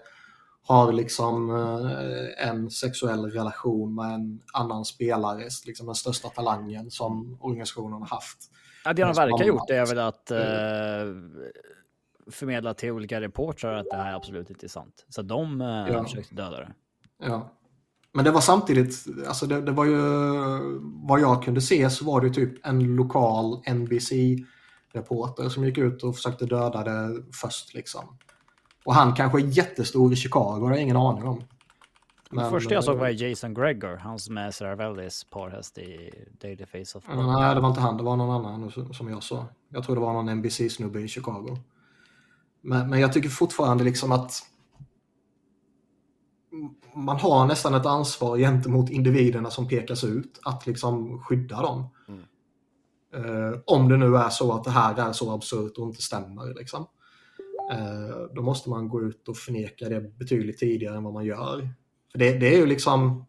[0.67, 7.37] har liksom eh, en sexuell relation med en annan spelare, liksom den största talangen som
[7.41, 8.37] organisationen har haft.
[8.85, 10.37] ja, det de men som verkar har- gjort är väl att eh,
[12.31, 15.05] förmedla till olika reportrar att det här absolut inte är sant.
[15.09, 16.03] Så de eh, Ja.
[16.03, 16.71] försökte döda det.
[17.19, 17.51] Ja.
[18.15, 19.97] Men det var samtidigt, alltså det, det var ju,
[20.81, 26.15] vad jag kunde se så var det typ en lokal NBC-reporter som gick ut och
[26.15, 28.17] försökte döda det först liksom.
[28.85, 31.39] Och han kanske är jättestor i Chicago, det har jag ingen aning om.
[31.39, 31.45] Det
[32.35, 36.65] Men, första jag såg eh, var Jason Gregor, han som är Saravellis parhäst i Daily
[36.65, 39.45] Face of Mm, Nej, det var inte han, det var någon annan som- jag sa.
[39.69, 41.57] Jag tror det var någon NBC-snubbe i Chicago.
[42.61, 44.33] Men, men jag tycker fortfarande liksom att
[46.93, 51.89] man har nästan ett ansvar gentemot individerna som pekas ut att liksom skydda dem.
[53.15, 56.53] Eh, om det nu är så att det här är så absurt och inte stämmer.
[56.53, 56.87] Liksom.
[57.71, 61.69] Eh, då måste man gå ut och förneka det betydligt tidigare än vad man gör.
[62.11, 63.25] För det, det är ju liksom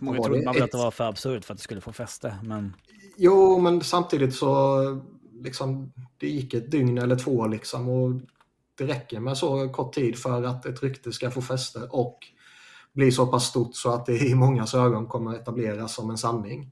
[0.00, 1.92] Många var trodde man väl att det var för absurt för att det skulle få
[1.92, 2.74] fäste, men
[3.16, 4.80] Jo, men samtidigt så
[5.44, 8.20] liksom, det gick ett dygn eller två liksom och
[8.78, 12.18] det räcker med så kort tid för att ett rykte ska få fäste och
[12.92, 16.70] bli så pass stort så att det i mångas ögon kommer etableras som en sanning.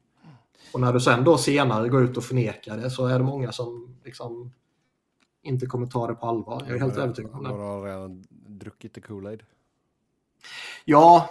[0.72, 3.52] Och när du sen då senare går ut och förnekar det så är det många
[3.52, 4.52] som liksom
[5.42, 6.62] inte kommer ta det på allvar.
[6.66, 7.48] Jag är helt övertygad om det.
[7.48, 9.40] Han har redan druckit the Kool-Aid.
[10.84, 11.30] Ja,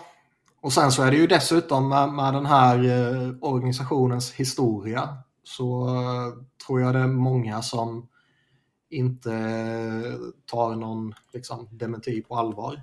[0.61, 5.87] och sen så är det ju dessutom med, med den här eh, organisationens historia så
[5.87, 6.33] eh,
[6.65, 8.07] tror jag det är många som
[8.95, 9.29] inte
[10.45, 12.81] tar någon liksom, dementi på allvar.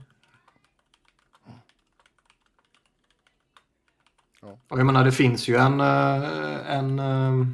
[4.42, 4.58] Ja.
[4.68, 7.46] Och jag menar det finns ju en, eh, en, eh,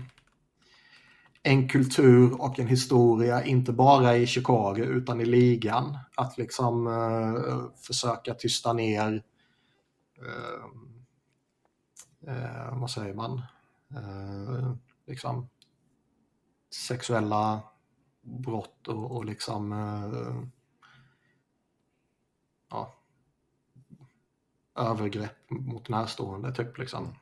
[1.43, 7.81] en kultur och en historia, inte bara i Chicago utan i ligan, att liksom eh,
[7.87, 9.23] försöka tysta ner
[10.19, 10.65] eh,
[12.35, 13.43] eh, vad säger man,
[15.07, 15.49] liksom
[16.71, 17.61] sexuella
[18.29, 20.43] brott och, och liksom eh,
[22.71, 22.95] ja,
[24.79, 27.15] övergrepp mot närstående typ liksom.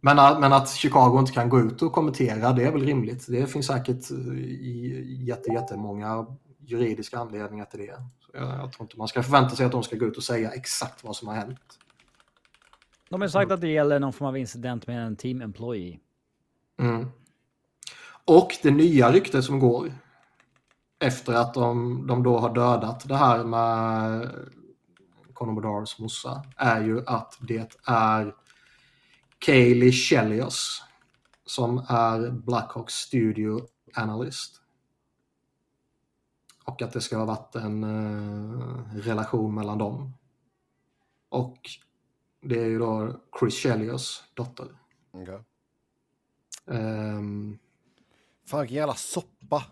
[0.00, 3.26] Men, att- men att Chicago inte kan gå ut och kommentera, det är väl rimligt.
[3.28, 6.26] Det finns säkert eh, jätte, jättemånga
[6.58, 8.02] juridiska anledningar till det.
[8.20, 10.22] Så jag, jag tror inte man ska förvänta sig att de ska gå ut och
[10.24, 11.78] säga exakt vad som har hänt.
[13.08, 16.00] de har sagt att det gäller någon form av incident med en team employee.
[16.78, 17.06] Mm.
[18.24, 19.92] Och det nya ryktet som går
[20.98, 24.30] efter att de, de då har dödat det här med
[25.32, 28.34] Conor Bedars morsa är ju att det är
[29.38, 30.82] Kaylee Chelios
[31.46, 33.60] som är Blackhawks studio
[33.94, 34.60] analyst.
[36.64, 40.12] Och att det ska ha varit en eh, relation mellan dem.
[41.28, 41.58] Och
[42.40, 44.66] det är ju då Chris Chelios dotter.
[45.12, 45.38] Okay.
[46.66, 47.58] Ehm,
[48.46, 49.62] Fan vilken jävla soppa.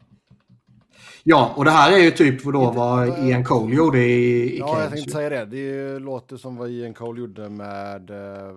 [1.25, 4.67] Ja, och det här är ju typ då vad Ian Cole gjorde i, i Ja,
[4.67, 5.45] jag Canes tänkte säga det.
[5.45, 8.11] Det låter som vad Ian Cole gjorde med...
[8.11, 8.57] eh,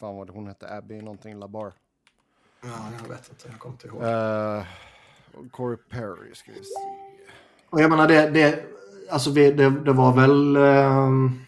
[0.00, 1.72] Fan vad hon hette, Abby någonting Labar.
[2.62, 2.68] Ja,
[3.02, 4.02] jag vet inte, jag kommer inte ihåg.
[4.02, 4.64] Uh,
[5.50, 6.74] Corey Perry ska vi se.
[7.70, 8.64] Och jag menar, det, det,
[9.10, 10.56] alltså det, det var väl...
[10.56, 11.40] ehm,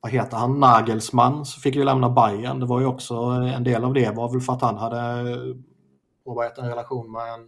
[0.00, 0.60] vad heter han?
[0.60, 2.60] Nagelsmann så fick ju lämna Bayern.
[2.60, 4.98] Det var ju också en del av det var väl för att han hade
[6.24, 7.46] påbörjat en relation med en,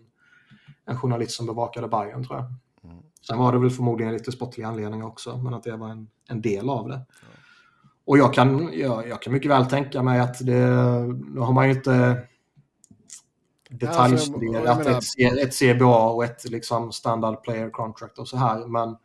[0.87, 2.47] en journalist som bevakade Bayern tror jag.
[3.27, 6.41] Sen var det väl förmodligen lite sportliga anledningar också, men att det var en, en
[6.41, 7.01] del av det.
[8.07, 10.67] Och jag kan, jag, jag kan mycket väl tänka mig att det,
[11.35, 12.23] nu har man ju inte
[13.71, 18.97] detaljstuderat menar- ett, ett CBA och ett liksom standard player contract och så här, men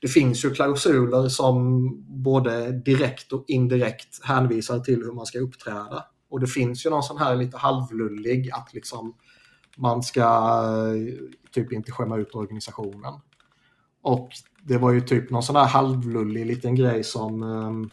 [0.00, 1.90] det finns ju klausuler som
[2.22, 6.04] både direkt och indirekt hänvisar till hur man ska uppträda.
[6.34, 9.14] Och det finns ju någon sån här lite halvlullig att liksom
[9.76, 11.14] man ska eh,
[11.50, 13.20] typ inte skämma ut organisationen.
[14.02, 14.28] Och
[14.62, 17.90] det var ju typ någon sån här halvlullig liten grej som um,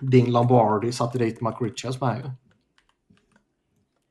[0.00, 2.30] Dean Lombardi satte dit Mark Richards med ju.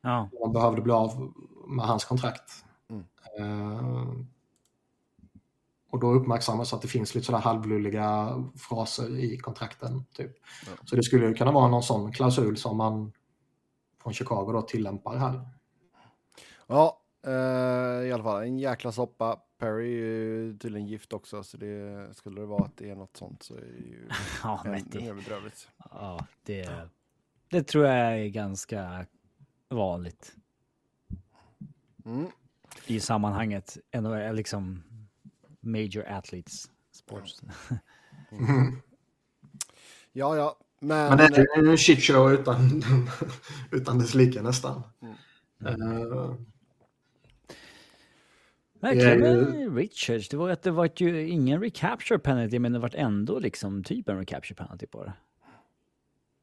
[0.01, 0.29] Ja.
[0.41, 1.33] Man behövde bli av
[1.67, 2.51] med hans kontrakt.
[2.89, 3.03] Mm.
[3.39, 4.07] Eh,
[5.91, 10.05] och då uppmärksammas att det finns lite sådär halvlulliga fraser i kontrakten.
[10.13, 10.31] Typ.
[10.65, 10.71] Ja.
[10.85, 13.11] Så det skulle ju kunna vara någon sån klausul som man
[14.07, 15.41] från Chicago då tillämpar här.
[16.67, 19.41] Ja, eh, i alla fall en jäkla soppa.
[19.57, 23.17] Perry är ju tydligen gift också, så det skulle det vara att det är något
[23.17, 24.09] sånt så är det ju
[24.43, 25.69] Ja, men ännu det, mer bedrövligt.
[25.91, 26.89] ja, det,
[27.49, 29.05] det tror jag är ganska
[29.69, 30.35] vanligt
[32.05, 32.27] Mm.
[32.85, 33.77] i sammanhanget.
[33.93, 34.83] NHL, liksom
[35.59, 37.41] major athletes sports.
[40.11, 41.09] Ja, ja, men...
[41.09, 42.83] Men det är ju en shitshow utan,
[43.71, 44.83] utan dess like nästan.
[45.65, 46.35] Eh,
[48.79, 50.29] Verkligen Det är med Richards.
[50.29, 54.09] Det var att det var ju ingen recapture penalty, men det var ändå liksom typ
[54.09, 55.13] en recapture penalty på det.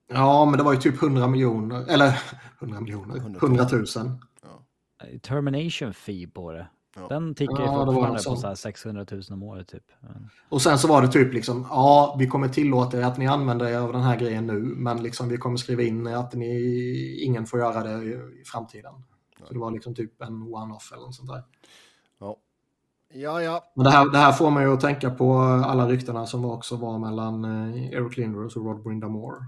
[0.08, 2.20] ja, men det var ju typ 100 miljoner, eller
[2.60, 3.84] 100 miljoner, 100 000.
[5.02, 6.66] Eh, Termination fee på det.
[6.96, 7.08] Ja.
[7.08, 9.92] Den tickar ju Ja, fortfarande något på så här 600 000 om året typ.
[10.48, 13.66] Och sen så var det typ liksom, ja, vi kommer tillåta er att ni använder
[13.66, 17.46] er av den här grejen nu, men liksom vi kommer skriva in att ni, ingen
[17.46, 18.92] får göra det i, framtiden.
[19.48, 21.42] Så det var liksom typ en one-off eller något sånt där.
[22.18, 22.36] Ja,
[23.12, 23.42] ja.
[23.42, 23.72] ja.
[23.74, 26.98] Men det här, det här får mig att tänka på alla ryktena som också var
[26.98, 29.44] mellan eh, Eric Lindros och Rod Brindamore.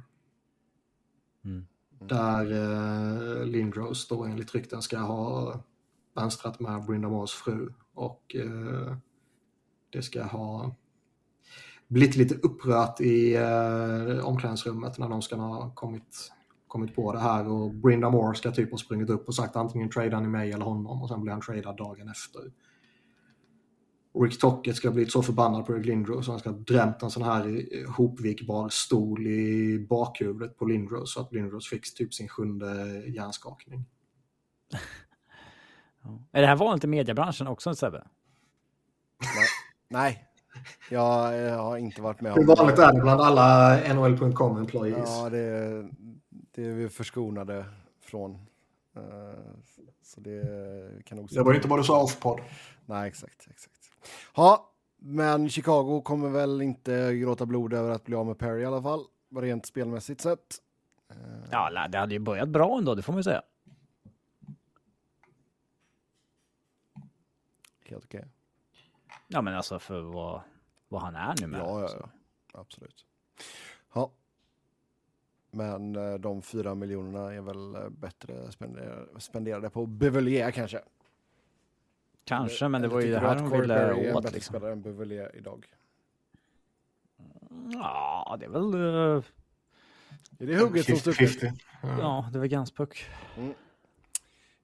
[1.45, 1.67] mm.
[2.01, 5.55] Där eh, Lindros då enligt rykten ska ha
[6.17, 8.97] vänstrat med Brinda Moores fru och eh,
[9.91, 10.75] det ska ha
[11.89, 16.33] blivit lite upprört i eh, omklädningsrummet när de ska ha kommit,
[16.67, 19.91] kommit på det här och Brinda Moore ska typ ha sprungit upp och sagt antingen
[19.91, 22.43] tradar ni mig eller honom och sen blir han tradad dagen efter.
[24.21, 27.03] Rick Tocket ska ha blivit så förbannad på Eric Lindros så han ska ha drämt
[27.03, 32.29] en sån här hopvikbar stol i bakhuvudet på Lindros så att Lindros fick typ sin
[32.29, 33.85] sjunde hjärnskakning.
[36.33, 38.05] Är det här vanligt i mediebranschen också Sebbe?
[39.37, 39.47] Nej.
[39.89, 40.23] Nej.
[40.91, 45.11] Jag, jag har inte varit med Hur om vanligt är det bland alla NHL.com employees?
[45.11, 45.89] Ja, det,
[46.31, 47.65] det är vi förskonade
[48.05, 48.35] från.
[48.97, 49.03] Eh,
[50.03, 51.29] Så det kan nog...
[51.33, 52.41] Det var inte vad du sa off-podd.
[52.87, 53.77] Nej, exakt, exakt.
[54.37, 58.65] Ja, men Chicago kommer väl inte gråta blod över att bli av med Perry i
[58.67, 59.01] alla fall,
[59.37, 60.41] rent spelmässigt sett.
[61.11, 61.17] Eh,
[61.51, 63.43] Ja, det hade ju börjat bra ändå, det får man ju säga.
[67.89, 68.25] Helt okej.
[69.29, 70.41] Ja, men alltså för vad,
[70.89, 71.61] vad han är nu med.
[71.61, 71.97] Ja, ja, så.
[72.53, 73.07] ja, absolut.
[73.95, 74.11] Ja.
[75.51, 80.81] Men eh, de fyra miljonerna är väl eh, bättre spenderade, spenderade på Bevelier kanske.
[82.25, 84.35] Kanske, men det var ju det här de Corey Perry är ville en åt bättre
[84.35, 84.53] liksom.
[84.53, 85.67] spelare än Bevelier idag.
[87.73, 88.75] Ja, det är väl...
[88.75, 89.25] eh,
[90.39, 91.31] Är det hugget som stucket?
[91.43, 91.53] 50-50.
[91.83, 91.99] Ja.
[92.01, 93.07] Ja, det är väl Ganspuck.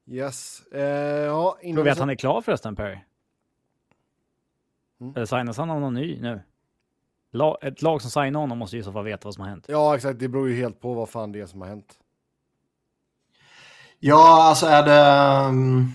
[0.07, 0.67] Yes.
[0.67, 2.99] Eh, ja, Tror vi att han är klar förresten, Perry?
[5.03, 5.27] Mm.
[5.27, 6.41] Signas han av någon ny nu?
[7.33, 9.49] La, ett lag som signar honom måste ju i så fall veta vad som har
[9.51, 9.65] hänt.
[9.69, 10.19] Ja, exakt.
[10.19, 11.99] Det beror ju helt på vad fan det är som har hänt.
[13.99, 15.49] Ja, alltså är det...
[15.49, 15.93] um,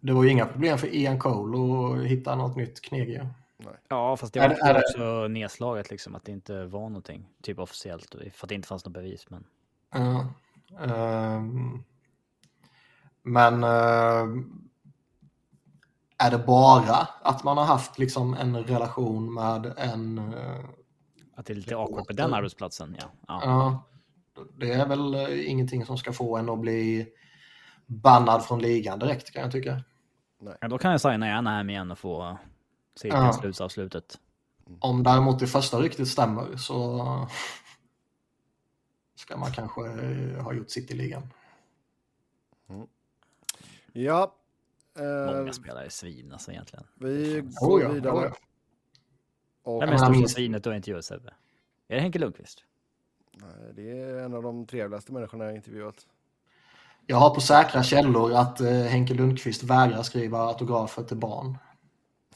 [0.00, 1.58] Det var ju inga problem för Ian Cole
[2.02, 3.26] att hitta något nytt kneg ju.
[3.88, 6.80] Ja, fast det Är var det- är det- också nedslaget liksom, att det inte var
[6.80, 9.26] någonting, typ officiellt, för att det inte fanns något bevis.
[9.30, 9.44] Men
[9.94, 10.26] Ja.
[10.80, 11.84] Ehm,
[13.22, 14.68] men ehm,
[16.18, 20.18] är det bara att man har haft liksom en relation med en...
[20.18, 20.64] eh,
[21.36, 23.06] att det är lite awkward på den arbetsplatsen, ja.
[23.28, 23.40] ja.
[23.44, 23.84] ja,
[24.58, 27.06] det är väl eh, ingenting som ska få en att bli
[27.86, 29.82] bannad från ligan direkt kan jag tycka.
[30.60, 32.38] ja då kan jag signa gärna hem igen och få
[32.96, 33.24] se Ja.
[33.24, 33.32] ja.
[33.32, 34.18] slutsavslutet.
[34.80, 37.28] Om däremot det första ryktet stämmer så
[39.14, 39.80] ska man kanske
[40.40, 41.22] ha gjort sitt i ligan.
[43.92, 44.34] Ja.
[44.98, 46.84] Eh, Många spelare är svin alltså egentligen.
[46.94, 48.12] vi Oh går ja, vidare.
[48.14, 48.34] oh ja.
[49.62, 51.34] Och, är men största minst- svinet du har intervjuat Sebbe?
[51.88, 52.64] Är det Henke Lundqvist?
[53.34, 56.06] Nej, det är en av de trevligaste människorna jag intervjuat.
[57.06, 61.58] Jag har på säkra källor att eh, Henke Lundqvist vägrar skriva autografer till barn.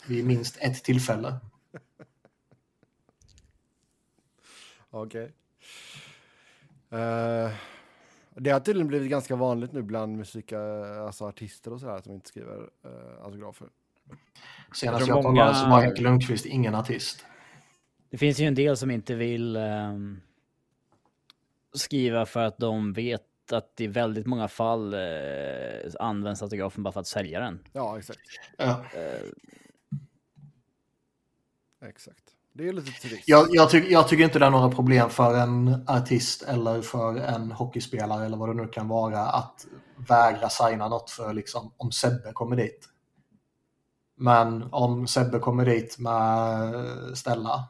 [0.08, 1.34] Vid minst ett tillfälle.
[4.90, 5.32] Okej.
[6.90, 7.50] Eh,
[8.40, 12.04] det har tydligen blivit ganska vanligt nu bland musik, eh, alltså artister och sådär, att
[12.04, 13.68] de inte skriver uh, autografer.
[14.72, 17.26] Senast Jag jag, tror kollade många- så var Henke Lundqvist ingen artist.
[18.10, 20.20] Det finns ju en del som inte vill ehm,
[21.72, 25.00] skriva för att de vet att i väldigt många fall eh,
[26.00, 27.68] används autografen bara för att sälja den.
[27.72, 28.20] Ja, exakt.
[28.58, 28.84] Ja.
[31.80, 32.25] exakt.
[32.56, 33.22] Det är lite trist.
[33.26, 37.16] Jag, jag, tycker- jag tycker inte det är några problem för en artist eller för
[37.16, 39.66] en hockeyspelare eller vad det nu kan vara att
[40.08, 42.88] vägra signa något för liksom om Sebbe kommer dit.
[44.16, 46.74] Men om Sebbe kommer dit med
[47.18, 47.68] Stella.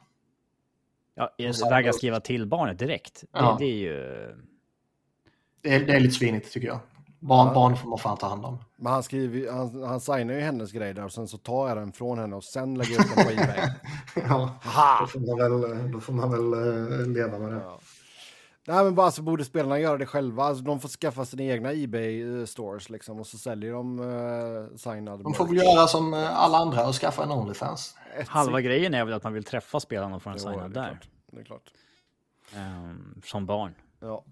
[1.14, 1.30] Ja,
[1.70, 3.20] vägrar skriva till barnet direkt.
[3.20, 3.56] Det, Ja.
[3.58, 3.96] det är ju...
[5.62, 6.80] Det är, det är lite svinigt tycker jag.
[7.20, 7.54] Barn, Ja.
[7.54, 8.58] barn får man fan ta hand om.
[8.76, 11.76] Men han, skriver, han, han signar ju hennes grej där och sen så tar jag
[11.76, 13.70] den från henne och sen lägger jag upp den på Ebay.
[14.28, 14.58] Ja,
[15.00, 16.52] då får man väl, då får man väl
[17.00, 17.60] eh, leva med det.
[17.64, 17.78] Ja.
[18.68, 20.44] Nej men bara så borde spelarna göra det själva.
[20.44, 25.22] Alltså, de får skaffa sina egna Ebay-stores liksom och så säljer de uh, signad.
[25.22, 27.96] De får väl göra som eh, alla andra och skaffa en Onlyfans.
[28.28, 30.88] Halva grejen är väl att man vill träffa spelarna och få en signad där.
[30.88, 31.08] klart.
[31.32, 31.72] Det är klart.
[32.54, 33.74] Ehm, som barn.
[34.00, 34.24] Ja.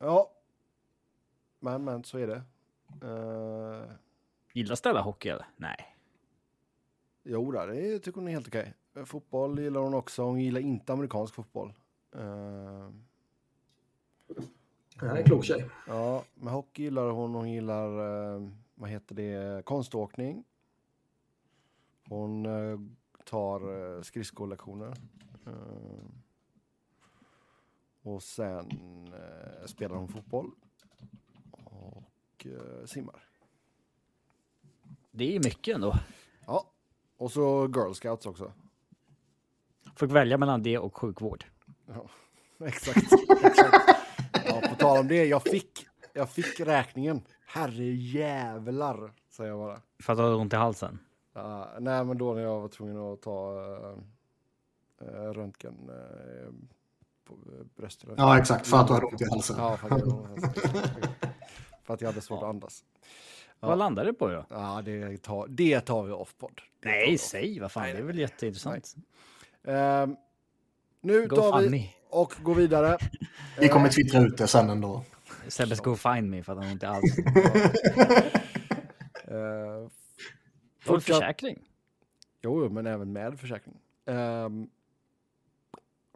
[0.00, 0.30] Ja.
[1.64, 2.42] Men men så är det.
[3.06, 3.82] Uh,
[4.52, 5.46] Gillar Stella hockey eller?
[5.56, 5.96] Nej.
[7.22, 8.74] jo, det tycker hon är helt okej.
[9.06, 10.22] Fotboll gillar hon också.
[10.22, 11.72] Hon gillar inte amerikansk fotboll.
[12.12, 12.90] Eh,
[15.00, 15.66] Det är en klok tjej.
[15.86, 17.34] Ja, men hockey gillar hon.
[17.34, 17.88] Hon gillar,
[18.34, 20.44] eh, vad heter det, konståkning.
[22.08, 22.78] Hon eh,
[23.24, 24.94] tar skridskollektioner.
[25.46, 26.04] Eh,
[28.02, 28.68] och sen
[29.66, 30.50] spelar hon fotboll.
[32.44, 33.24] Och eh, simmar.
[35.10, 35.98] Det är ju mycket ändå.
[36.46, 36.70] Ja,
[37.16, 38.52] och så Girl Scouts också.
[39.96, 41.44] Fick välja mellan det och sjukvård.
[42.64, 43.12] Exakt.
[43.44, 43.98] exakt.
[44.46, 47.22] Ja, på tal om det, jag fick, jag fick räkningen.
[47.46, 49.80] Herre jävlar, säger jag bara.
[50.02, 50.98] För att du har ont i halsen.
[51.32, 53.60] Ja, nej, men då när jag var tvungen att ta
[55.02, 56.52] uh, röntgen uh,
[57.24, 58.26] på uh, bröströntgen.
[58.26, 58.66] Ja, exakt.
[58.66, 59.56] För att du hade ont i halsen.
[59.58, 59.88] Ja, för
[61.84, 62.84] för att jag hade svårt att andas.
[63.60, 63.68] Ja.
[63.68, 64.44] Vad landar det på då?
[64.48, 66.60] Ja, det tar, det tar vi off-podd.
[66.84, 67.20] Nej, off.
[67.20, 67.82] säg vad fan.
[67.82, 68.94] Nej, Det är väl jätteintressant.
[69.64, 70.16] Ehm,
[71.00, 71.88] nu Go tar vi me.
[72.10, 72.98] och går vidare.
[73.60, 75.04] Vi kommer twittra ut det sen ändå.
[75.48, 77.24] Sebbes go find me för att han har ont i halsen.
[79.30, 79.88] Uh,
[80.80, 81.58] Får du försäkring?
[82.42, 83.74] Jo, jo, men även med försäkring.
[84.04, 84.70] Um,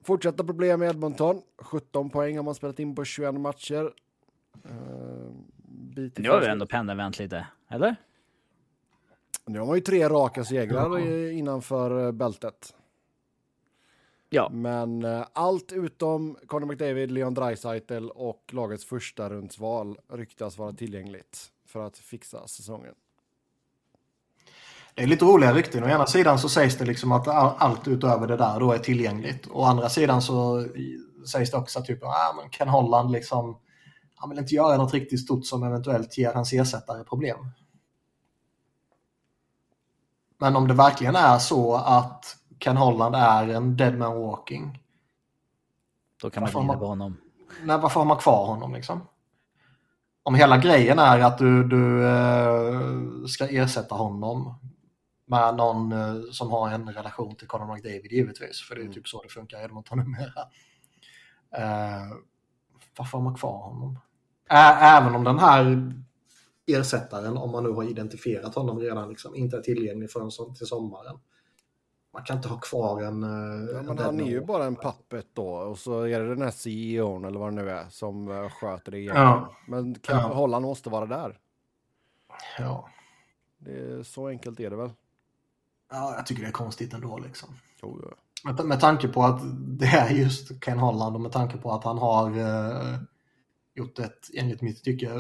[0.03, 1.43] fortsatta problem med Edmonton.
[1.59, 3.93] 17 poäng har man spelat in på 21 matcher.
[4.71, 5.31] Uh,
[5.99, 7.47] bit Nu har vi ändå pendelvänt lite.
[7.69, 7.97] Eller?
[9.47, 12.75] Nu har man ju tre raka segrar i- innanför eh, bältet.
[14.31, 14.49] Ja.
[14.53, 21.51] Men eh, allt utom Conor McDavid, Leon Draisaitl och lagets första rundsval ryktas vara tillgängligt
[21.67, 22.95] för att fixa säsongen.
[24.95, 25.85] Det är lite roliga rykten.
[25.85, 28.79] Å ena sidan så sägs det liksom att all- allt utöver det där då är
[28.79, 29.49] tillgängligt.
[29.51, 30.67] Å andra sidan så
[31.33, 33.59] sägs det också typ ah, men Ken Holland liksom
[34.19, 37.39] han vill inte göra något riktigt stort som eventuellt ger hans ersättare problem.
[40.39, 44.83] Men om det verkligen är så att Ken Holland är en dead man walking.
[46.23, 47.17] Då kan man glida på honom.
[47.63, 49.01] Nej, varför har man kvar honom liksom?
[50.23, 52.81] Om hela grejen är att du, du eh,
[53.29, 54.55] ska ersätta honom
[55.27, 58.95] med någon eh, som har en relation till Conor McDavid givetvis, för det är Mm.
[58.95, 60.41] typ så det funkar i Edmonton numera.
[61.57, 62.17] Eh,
[62.97, 63.99] varför har man kvar honom?
[64.51, 65.93] Även om den här
[66.67, 70.67] ersättaren, om man nu har identifierat honom redan, liksom, inte är tillgänglig förrän som, till
[70.67, 71.19] sommaren.
[72.13, 73.23] Man kan inte ha kvar en...
[73.23, 73.29] eh,
[73.73, 76.29] Ja, en men han är man ju bara en pappet då och så är det
[76.29, 79.17] den här CEOn eller vad det nu är som eh, sköter det igen.
[79.17, 79.53] Ja.
[79.67, 80.23] Men kan, Ja.
[80.35, 81.39] Holland måste vara där.
[82.59, 82.89] Ja.
[83.59, 84.91] Det är, så enkelt är det väl?
[85.91, 87.49] ja, jag tycker det är konstigt ändå liksom.
[87.83, 88.01] Jo,
[88.45, 88.53] ja.
[88.53, 89.41] Med, med tanke på att
[89.79, 92.95] det är just Ken Holland och med tanke på att han har eh,
[93.79, 95.11] gjort ett, enligt mitt tycke,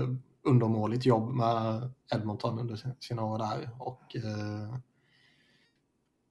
[0.42, 3.70] undermåligt jobb med Edmonton under sina år där.
[3.78, 4.78] Och eh,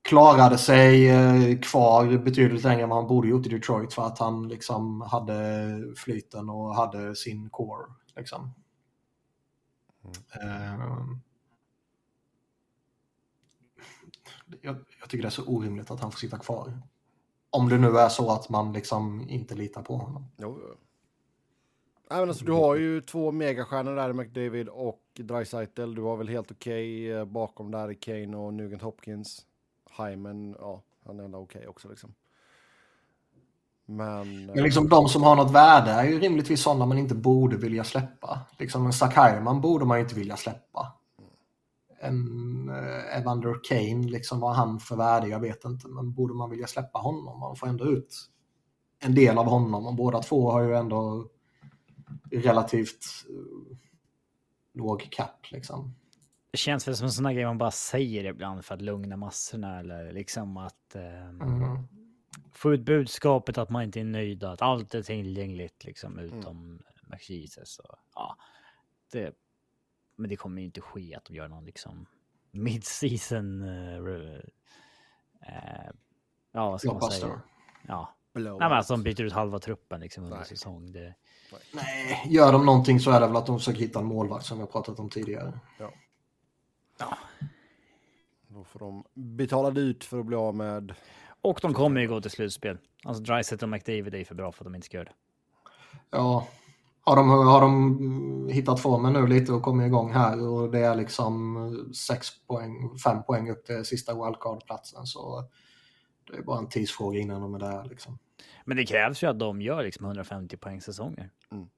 [0.01, 4.19] klarade sig eh, kvar betydligt längre än vad han borde gjort i Detroit för att
[4.19, 7.85] han liksom hade flyten och hade sin core.
[8.15, 8.53] Liksom.
[10.33, 11.07] Eh,
[14.61, 16.81] jag, jag tycker det är så orimligt att han får sitta kvar.
[17.49, 20.31] Om det nu är så att man liksom inte litar på honom.
[20.37, 20.59] Jo.
[22.09, 25.95] Nej, men alltså, du har ju två megastjärnor där, McDavid och Dreisaitl.
[25.95, 29.45] Du har väl helt okej okay, bakom där i Kane och Nugent Hopkins.
[29.97, 32.13] Hyman, ja, han är ändå okej också liksom.
[33.85, 34.49] Men...
[34.49, 37.57] Eh, men liksom de som har något värde är ju rimligtvis sådana man inte borde
[37.57, 38.39] vilja släppa.
[38.59, 40.93] Liksom en Zach Hyman borde man ju inte vilja släppa.
[41.99, 45.87] En eh, Evander Kane, liksom vad han för värde, jag vet inte.
[45.87, 47.39] Men borde man vilja släppa honom?
[47.39, 48.15] Man får ändå ut
[48.99, 51.27] en del av honom och båda två har ju ändå
[52.31, 53.77] relativt uh,
[54.73, 55.95] låg cap liksom.
[56.51, 59.17] Det känns väl som en sån här grej man bara säger ibland för att lugna
[59.17, 61.87] massorna eller liksom att eh, Mm.
[62.51, 66.83] få ut budskapet att man inte är nöjd, att allt är tillgängligt liksom utom mm.
[67.07, 67.79] Max Jesus.
[67.79, 68.37] Och, ja,
[69.11, 69.33] det,
[70.15, 72.05] men det kommer ju inte ske att de gör någon liksom
[72.51, 73.63] mid-season.
[73.63, 74.39] Uh, uh,
[76.51, 77.41] ja, vad ska man säga?
[77.87, 80.45] Ja, Nej, men alltså de byter ut halva truppen liksom under Nej.
[80.45, 80.91] säsong.
[80.91, 81.15] Det...
[81.71, 84.57] Nej, gör de någonting så är det väl att de försöker hitta en målvakt som
[84.57, 85.59] vi har pratat om tidigare.
[85.79, 85.91] Ja.
[86.99, 87.17] ja.
[88.47, 90.93] Då får de betala dyrt för att bli av med...
[91.41, 92.77] Och de kommer ju gå till slutspel.
[93.03, 95.15] Alltså Dryset och McDavid är för bra för att de inte ska göra det.
[96.09, 96.47] Ja,
[97.07, 100.95] har de, har de hittat formen nu lite och kommit igång här och det är
[100.95, 105.43] liksom sex poäng, fem poäng upp till sista wildcard-platsen så
[106.31, 107.83] det är bara en tidsfråga innan de är där.
[107.83, 108.17] Liksom.
[108.65, 111.29] Men det krävs ju att de gör liksom 150 poäng säsonger.
[111.51, 111.69] Mm.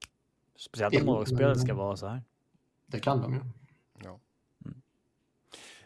[0.56, 2.22] Speciellt om målvaktsspelet ska vara så här.
[2.86, 3.40] Det kan de ju.
[4.04, 4.18] Ja.
[4.64, 4.82] Mm.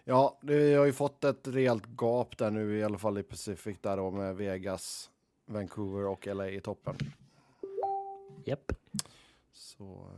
[0.05, 3.79] Ja, det har ju fått ett rejält gap där nu i alla fall i Pacific
[3.81, 5.11] där då med Vegas,
[5.47, 6.97] Vancouver och LA i toppen.
[8.45, 8.73] Japp.
[9.53, 10.11] Så,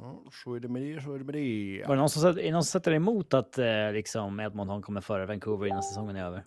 [0.00, 1.84] ja, så är det med det, så är det med det.
[1.88, 5.26] Var det någon som, är någon som sätter emot att eh, liksom Edmonton kommer före
[5.26, 6.44] Vancouver innan säsongen är över?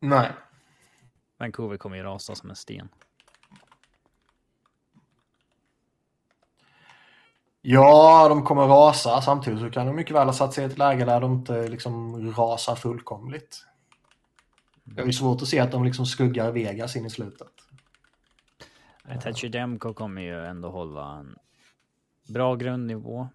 [0.00, 0.32] Nej.
[1.40, 2.88] Vancouver kommer ju rasa som en sten.
[7.62, 9.20] Ja, de kommer rasa.
[9.20, 11.68] Samtidigt så kan de mycket väl ha satt sig i ett läge där de inte
[11.68, 13.66] liksom rasar fullkomligt.
[14.84, 17.52] Det är ju svårt att se att de liksom skuggar Vegas in i slutet.
[19.22, 21.36] Tetcher Demko kommer ju ändå hålla en
[22.28, 23.28] bra grundnivå.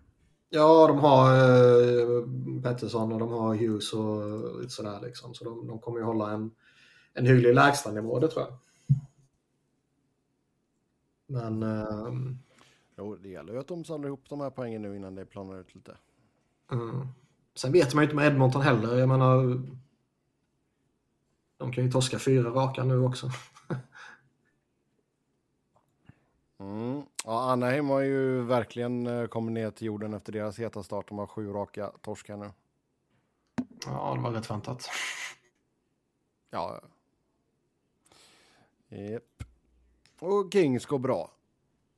[0.49, 5.33] Ja, de har eh, Pettersson och de har Hughes och lite sådär liksom.
[5.33, 6.51] Så de, de kommer ju hålla en,
[7.15, 8.53] en hygglig lägstanivå, det tror jag.
[11.27, 11.63] Men...
[11.63, 12.13] Eh,
[12.97, 15.59] jo, det gäller ju att de samlar ihop de här poängen nu innan det planar
[15.59, 15.97] ut lite.
[16.71, 17.07] Mm.
[17.55, 18.97] Sen vet man ju inte med Edmonton heller.
[18.97, 19.61] Jag menar...
[21.57, 23.31] De kan ju torska fyra raka nu också.
[26.57, 27.03] Mm.
[27.25, 31.07] Ja, Anaheim har ju verkligen eh, kommit ner till jorden efter deras heta start.
[31.07, 32.51] De har sju raka torskar nu.
[33.85, 34.89] Ja, det var rätt väntat.
[36.49, 36.81] Ja.
[38.95, 39.43] Japp.
[40.19, 41.31] Och Kings går bra.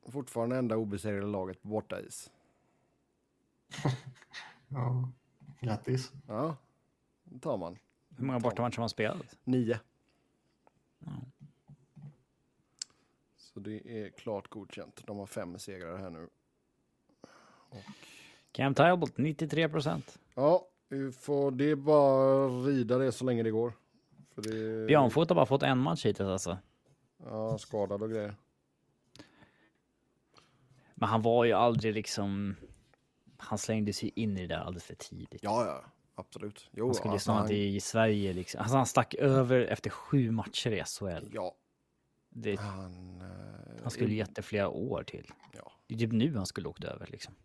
[0.06, 2.32] Fortfarande enda obesegrade laget på bortais.
[4.68, 5.10] ja,
[5.60, 6.12] grattis.
[6.28, 6.56] Ja,
[7.24, 7.78] det tar man.
[8.18, 9.38] Hur många bortamatcher har man spelat?
[9.43, 9.80] Nio.
[11.00, 11.12] Ja.
[13.38, 15.04] Så det är klart godkänt.
[15.06, 16.30] De har fem segrar här nu.
[17.70, 17.84] Och...
[18.52, 20.20] Cam Talbot 93 procent.
[20.36, 23.74] Ja, vi får, det är bara rida det så länge det går.
[24.36, 24.88] För det...
[24.88, 26.58] Björnfot har bara fått en match hittills alltså.
[27.18, 28.36] Ja, skadad och grejer.
[30.95, 32.55] Men han var ju aldrig liksom...
[33.38, 35.43] Han slängde sig in i det där alldeles för tidigt.
[35.43, 35.84] Ja, ja.
[36.20, 36.70] Absolut.
[36.72, 37.51] Jo, han skulle alltså, snart han...
[37.51, 38.61] i Sverige liksom.
[38.61, 41.30] Alltså han stack över efter sju matcher i SHL.
[41.34, 41.55] Ja,
[42.30, 45.32] det, han, uh, han skulle gett det flera år till.
[45.53, 45.72] Ja.
[45.88, 47.36] Det är typ nu han skulle åkt över liksom.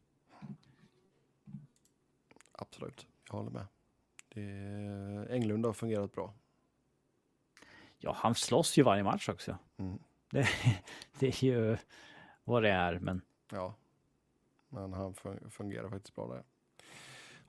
[2.52, 3.66] Absolut, jag håller med.
[4.28, 6.34] Det, Englund har fungerat bra.
[8.02, 9.58] Ja, han slåss ju varje match också.
[9.76, 9.98] Mm.
[10.30, 10.48] Det,
[11.18, 11.76] det, är ju
[12.44, 13.22] vad det är, men.
[13.52, 13.74] Ja,
[14.68, 15.14] men han
[15.50, 16.42] fungerar faktiskt bra där.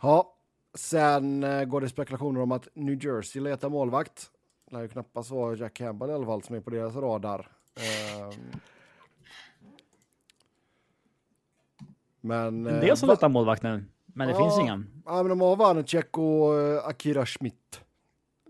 [0.01, 0.36] Ja,
[0.74, 4.32] sen eh, går det spekulationer om att New Jersey letar målvakt
[4.74, 7.51] lär ju knappast vara Jack Campbell i alla fall som är på deras radar.
[8.30, 8.60] Um,
[12.22, 12.64] men...
[12.64, 15.04] Det är som letar målvakt nu, men det ja, finns ingen.
[15.06, 17.82] Ja, men de har Vanecek och uh, Akira Schmidt.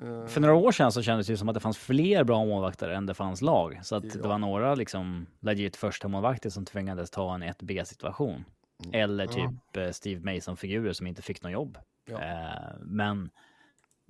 [0.01, 2.89] Uh, För några år sedan så kändes det som att det fanns fler bra målvakter
[2.89, 3.79] än det fanns lag.
[3.83, 4.21] Så att ja.
[4.21, 8.45] det var några liksom legit första målvakter som tvingades ta en 1B situation.
[8.83, 9.01] Mm.
[9.01, 9.93] Eller typ ja.
[9.93, 11.77] Steve Mason-figurer som inte fick något jobb.
[12.05, 12.15] Ja.
[12.15, 13.29] Uh, men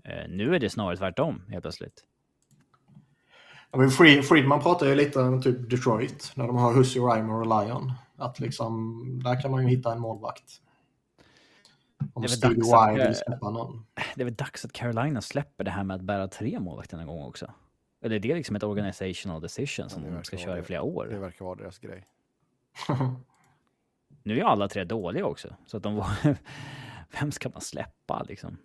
[0.04, 2.04] Eh, nu är det snarare tvärtom helt plötsligt.
[3.72, 3.90] Ja, men
[4.24, 7.92] Friedman pratar ju lite om typ Detroit, när de har Hussey, Reimer och Lion.
[8.18, 10.62] Att liksom, där kan man ju hitta en målvakt.
[12.14, 13.86] Om Stevie Wild vill släppa någon.
[14.16, 17.08] Det är väl dags att Carolina släpper det här med att bära tre målvakter en
[17.08, 17.52] gång också.
[18.02, 21.08] Eller är det liksom ett organizational decision som ja, de ska köra i flera år?
[21.12, 22.08] Det verkar vara deras grej.
[24.24, 26.08] nu är alla tre dåliga också, så att de var...
[27.20, 28.58] Vem ska man släppa liksom?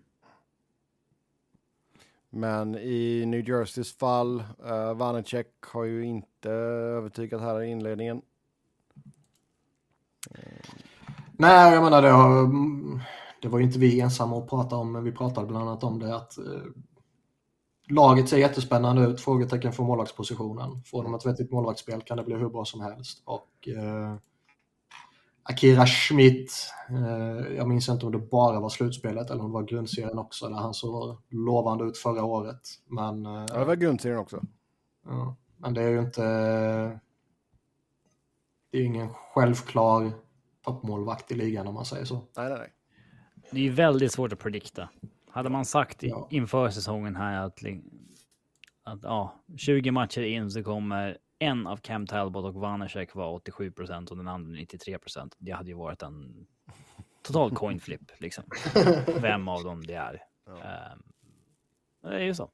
[2.31, 8.23] Men i New Jerseys fall, uh, Vanecek har ju inte övertygat här i inledningen.
[11.33, 12.51] Nej, jag menar det har,
[13.43, 15.99] det var ju inte vi ensamma att prata om, men vi pratade bland annat om
[15.99, 16.45] det att eh,
[17.89, 20.83] laget ser jättespännande ut, frågetecken för målvaktspositionen.
[20.85, 23.23] Får de ett vettigt målvaktsspel kan det bli hur bra som helst.
[23.25, 24.15] Och eh,
[25.43, 26.53] Akira Schmidt,
[26.91, 30.49] eh, jag minns inte om det bara var slutspelet eller om det var grundserien också,
[30.49, 32.61] där han såg lovande ut förra året.
[32.87, 34.43] Men, eh, Ja, det var grundserien också.
[35.07, 36.23] ja, men det är ju inte...
[38.71, 40.13] Det är ingen självklar
[40.65, 42.15] toppmålvakt i ligan om man säger så.
[42.15, 42.73] Nej, nej, nej.
[43.51, 44.89] Det är ju väldigt svårt att predikta.
[45.31, 46.29] Hade man sagt Ja.
[46.31, 47.63] inför säsongen här att,
[48.83, 53.71] att ja, 20 matcher in så kommer en av Cam Talbot och Vanacek vara 87
[53.71, 55.35] procent och den andra 93 procent.
[55.39, 56.47] Det hade ju varit en
[57.23, 58.45] total coin flip liksom.
[59.21, 60.23] Vem av dem det är.
[60.47, 60.63] Ja.
[60.63, 61.03] Ehm,
[62.03, 62.51] det är ju så.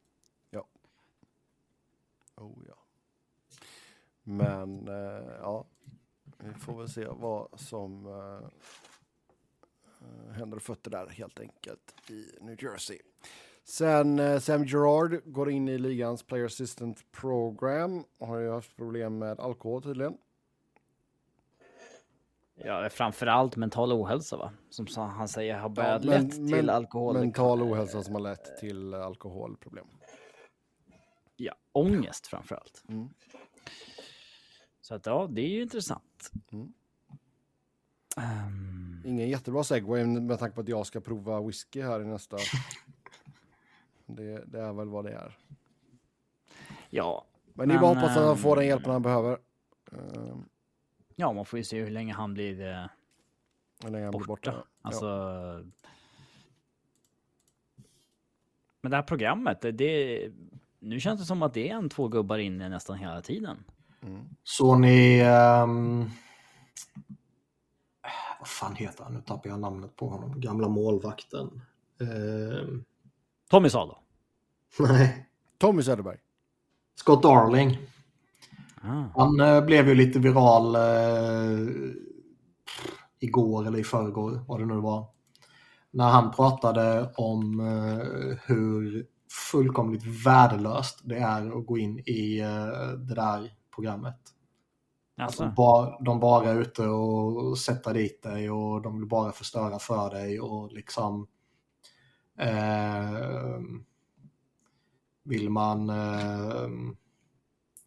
[2.36, 2.74] Oh, ja.
[4.22, 5.64] Men eh, ja,
[6.38, 8.48] vi får väl se vad som eh,
[10.32, 12.98] händer och fötter där helt enkelt i New Jersey.
[13.64, 18.76] Sen eh, Sam Gerard går in i ligans Player Assistant Program och har ju haft
[18.76, 20.18] problem med alkohol tydligen.
[22.54, 24.52] Ja, framför allt mental ohälsa va?
[24.70, 27.14] Som han säger har börjat men- lätt till men- alkohol.
[27.18, 29.86] Mental ohälsa som har lett till alkoholproblem.
[31.36, 32.82] Ja, ångest framför allt.
[32.88, 33.08] Mm.
[34.80, 36.30] Så att ja, det är ju intressant.
[36.52, 36.72] Mm.
[38.16, 42.36] Ehm, Ingen jättebra segway med tanke på att jag ska prova whisky här i nästa.
[44.06, 45.38] Det, det är väl vad det är.
[46.90, 47.24] ja,
[47.54, 49.38] Men det är bara att Men, hoppas att han får den ehm, hjälpen han behöver.
[49.92, 50.44] Ehm,
[51.16, 52.86] ja, man får ju se hur länge han blir eh,
[53.84, 54.50] hur länge han blir borta.
[54.50, 54.64] borta.
[54.82, 55.06] Alltså.
[55.06, 55.62] Ja.
[58.80, 60.32] Men det här programmet, det, det,
[60.78, 63.64] nu känns det som att det är en två gubbar inne nästan hela tiden.
[64.02, 64.24] Mm.
[64.42, 65.20] Så ni...
[65.20, 66.10] ehm,
[68.44, 69.14] vad fan heter han?
[69.14, 70.40] Nu tappar jag namnet på honom.
[70.40, 71.62] Gamla målvakten.
[72.00, 72.84] Ehm,
[73.50, 73.98] Tommy Salo.
[74.78, 75.28] nej,
[75.58, 76.18] Tommy Söderberg.
[76.94, 77.78] Scott Darling.
[78.82, 79.04] Ah.
[79.14, 81.68] Han eh, blev ju lite viral eh,
[83.18, 85.06] igår eller i förrgår, vad det nu var.
[85.90, 89.06] När han pratade om eh, hur
[89.50, 94.33] fullkomligt värdelöst det är att gå in i eh, det där programmet.
[95.16, 99.78] Alltså, Ba, de bara är ute och sätter dit dig och de vill bara förstöra
[99.78, 101.26] för dig och liksom
[102.38, 103.60] eh,
[105.22, 106.68] vill man eh,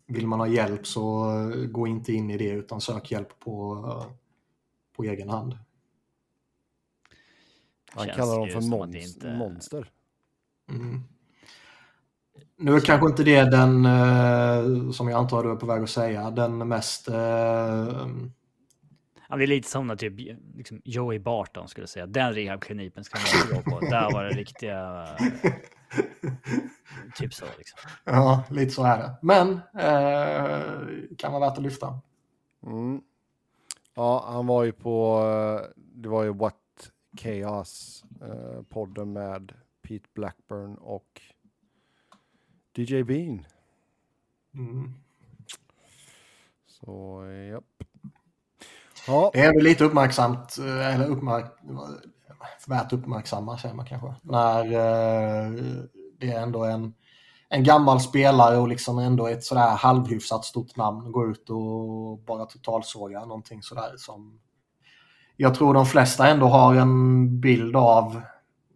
[0.05, 1.25] vill man ha hjälp så
[1.71, 3.84] gå inte in i det utan sök hjälp på,
[4.95, 5.57] på egen hand.
[7.91, 9.91] Han kallar dem för som att mons det inte- monster.
[10.69, 11.01] Mm.
[12.60, 15.89] Nu är kanske inte det den, eh, som jag antar du är på väg att
[15.89, 18.08] säga, den mest eh,
[19.30, 20.14] ja, det är lite som när typ
[20.55, 22.05] liksom Joey Barton skulle säga.
[22.05, 23.80] Den rehabkliniken ska man gå på.
[23.80, 25.08] Där var det riktiga...
[27.16, 27.80] typ så liksom.
[28.03, 29.16] Ja, lite så är det.
[29.22, 30.62] Men eh,
[31.18, 31.99] kan vara värt att lyfta.
[32.66, 33.01] Mm.
[33.95, 36.55] Ja, han var ju på, eh, det var ju What
[37.22, 39.53] Chaos, eh, podden med
[39.88, 41.22] Pete Blackburn och
[42.78, 43.45] DJ Bean.
[44.53, 44.93] Mm.
[46.67, 47.63] Så, eh, japp.
[49.07, 51.53] Ja, Det är väl lite uppmärksamt, eh, eller uppmärk
[52.67, 54.15] värt uppmärksamma säger man kanske.
[54.21, 55.51] När eh,
[56.19, 56.93] det är ändå en,
[57.49, 62.45] en gammal spelare och liksom ändå ett sådär halvhyfsat stort namn går ut och bara
[62.45, 64.39] totalsågar någonting sådär som
[65.38, 68.21] jag tror de flesta ändå har en bild av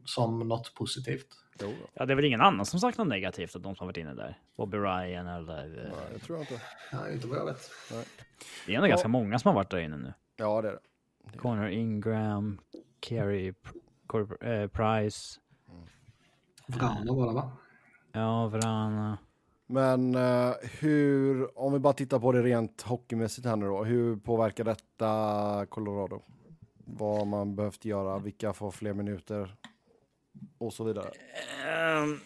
[0.05, 1.27] som något positivt.
[1.62, 1.74] Jo.
[1.93, 4.14] Ja, det är väl ingen annan som sagt något negativt av de som varit inne
[4.14, 4.39] där.
[4.57, 5.86] Bobby Ryan eller...
[5.86, 6.62] eh, Nej, det tror jag inte.
[6.93, 7.72] Nej, inte vad jag vet.
[8.66, 10.14] Det är ändå ganska många som har varit där inne nu.
[10.36, 10.80] Ja, det är
[11.32, 11.38] det.
[11.38, 12.59] Connor Ingram,
[14.07, 15.39] Cor- eh, Price,
[16.68, 17.51] Vrana var det va?
[18.12, 19.18] ja, Vrana.
[19.68, 24.16] Men eh, hur, om vi bara tittar på det rent hockeymässigt här nu då, hur
[24.18, 26.22] påverkar detta Colorado?
[26.86, 29.55] Vad man behövt göra, vilka får fler minuter
[30.57, 31.09] och så vidare.
[31.67, 32.19] Ehm,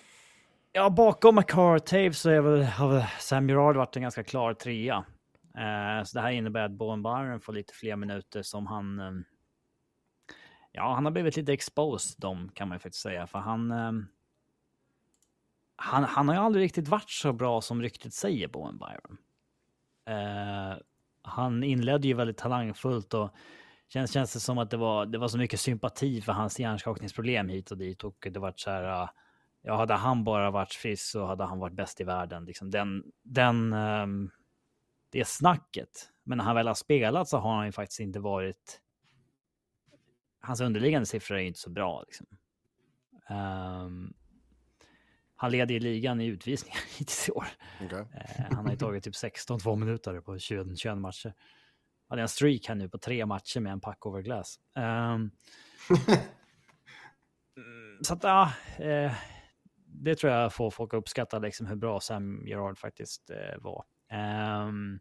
[0.71, 5.05] ja, bakom McCarr så är väl, har väl Sam Gerard varit en ganska klar trea.
[5.57, 8.99] Ehm, så det här innebär att Bowen Byron får lite fler minuter som han...
[8.99, 9.23] Ehm,
[10.71, 13.71] ja, han har blivit lite exposed dem kan man ju faktiskt säga, för han...
[15.75, 19.17] han, han har ju aldrig riktigt varit så bra som ryktet säger, Bowen Byron.
[20.09, 20.77] Uh,
[21.21, 23.29] han inledde ju väldigt talangfullt och
[23.87, 27.49] känns, känns det som att det var, det var så mycket sympati för hans hjärnskakningsproblem
[27.49, 29.01] hit och dit och det var så här.
[29.03, 29.09] äh,
[29.67, 32.45] Ja, hade han bara varit frisk så hade han varit bäst i världen.
[32.45, 34.31] Liksom den, den, ehm,
[35.09, 36.09] det snacket.
[36.23, 38.81] Men när han väl har spelat så har han ju faktiskt inte varit.
[40.39, 42.03] hans underliggande siffror är inte så bra.
[42.03, 42.27] Liksom.
[43.29, 44.13] Um,
[45.35, 47.47] han leder i ligan i utvisningar hittills i år.
[47.85, 47.99] Okay.
[47.99, 51.33] Uh, han har ju tagit typ 16 två minuter på 21, 21 matcher.
[52.09, 54.59] Är en streak här nu på tre matcher med en pack over glass.
[54.75, 55.31] Um,
[58.01, 59.11] så att ja, uh,
[59.87, 63.85] det tror jag får folk att uppskatta liksom hur bra Sam Gerard faktiskt uh, var.
[64.67, 64.99] Um,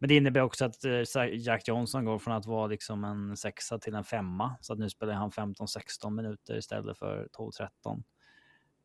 [0.00, 0.84] men det innebär också att
[1.32, 4.56] Jack Johnson går från att vara liksom en sexa till en femma.
[4.60, 8.02] Så att nu spelar han 15-16 minuter istället för 12-13.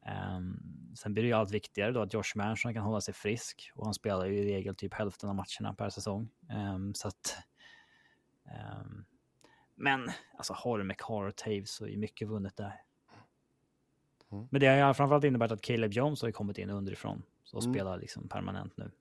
[0.06, 3.72] Um, sen blir det ju allt viktigare då att Josh Manson kan hålla sig frisk
[3.76, 6.30] och han spelar ju i regel typ hälften av matcherna per säsong.
[6.76, 7.38] Um, så att.
[8.46, 9.06] Um,
[9.76, 12.82] men alltså har du McCarr och Taves så är mycket vunnet där.
[14.32, 14.48] Mm.
[14.52, 17.74] Men det har framförallt inneburit att Caleb Jones har kommit in underifrån och mm.
[17.74, 18.92] spelar liksom permanent nu.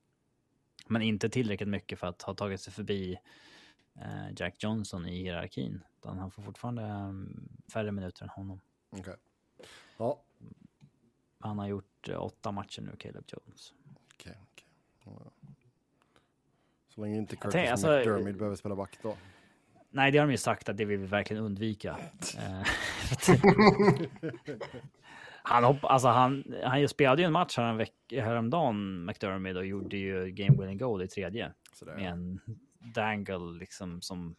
[0.87, 3.17] Men inte tillräckligt mycket för att ha tagit sig förbi
[3.95, 5.83] eh, Jack Johnson i hierarkin.
[5.97, 7.13] Utan han får fortfarande
[7.73, 8.61] färre minuter än honom.
[8.91, 9.15] Okay.
[9.97, 10.21] Ja,
[11.45, 13.73] han har gjort eh, åtta matcher nu, Caleb Jones.
[14.05, 14.65] Okay, okay.
[15.05, 15.31] Ja.
[16.87, 19.17] Så länge inte Curtis alltså, McDermott behöver spela back då.
[19.89, 21.97] Nej, det har de ju sagt att det vill vi verkligen undvika.
[22.37, 22.63] Eh,
[25.43, 29.65] han, hopp, alltså han, han spelade ju en match här en veck, häromdagen, McDermott, och
[29.65, 31.51] gjorde ju game winning goal i tredje.
[31.73, 31.95] Sådär.
[31.95, 32.39] Med en
[32.79, 34.35] dangle liksom som...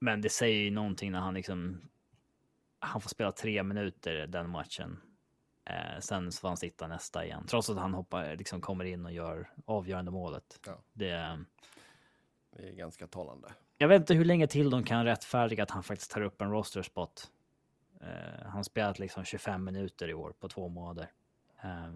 [0.00, 1.80] Men det säger ju någonting när han liksom
[2.80, 5.00] han får spela tre minuter den matchen.
[5.64, 9.12] Eh, sen får han sitta nästa igen, trots att han hoppar, liksom kommer in och
[9.12, 10.60] gör avgörande målet.
[10.66, 10.78] Ja.
[10.92, 11.38] Det,
[12.56, 13.48] det är ganska talande.
[13.78, 16.50] Jag vet inte hur länge till de kan rättfärdiga att han faktiskt tar upp en
[16.50, 17.30] roster spot.
[18.00, 21.10] Eh, han spelat liksom 25 minuter i år på två månader.
[21.62, 21.92] Eh,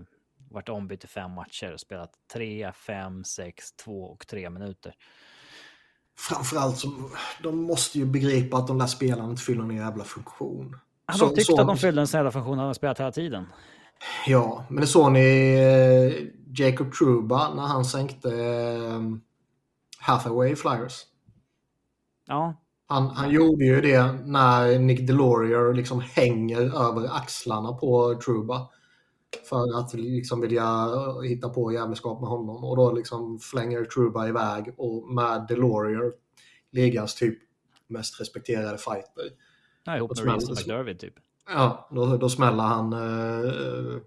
[0.50, 4.94] varit ombytt i fem matcher och spelat tre, fem, sex, två och tre minuter
[6.18, 7.10] framförallt som,
[7.42, 10.76] de måste ju begripa att de där spelarna inte fyller någon jävla funktion.
[11.06, 13.46] Han de tyckte så, att de fyllde en jävla funktion när de spelat hela tiden.
[14.26, 16.28] Ja, men det såg ni eh,
[16.64, 19.00] Jacob Truba när han sänkte eh,
[19.98, 21.02] Hathaway Flyers?
[22.26, 22.54] Ja.
[22.86, 28.68] Han, han gjorde ju det när Nick Delorier liksom hänger över axlarna på Truba
[29.44, 30.88] för att liksom vilja
[31.22, 32.64] hitta på jävelskap med honom.
[32.64, 36.12] Och då liksom flänger Truba iväg och med Delorier,
[36.70, 37.38] ligans typ
[37.86, 39.30] mest respekterade fighter.
[39.84, 41.14] Ja, ihop med Reese McDervid typ.
[41.48, 44.00] Ja, då, då smäller han uh,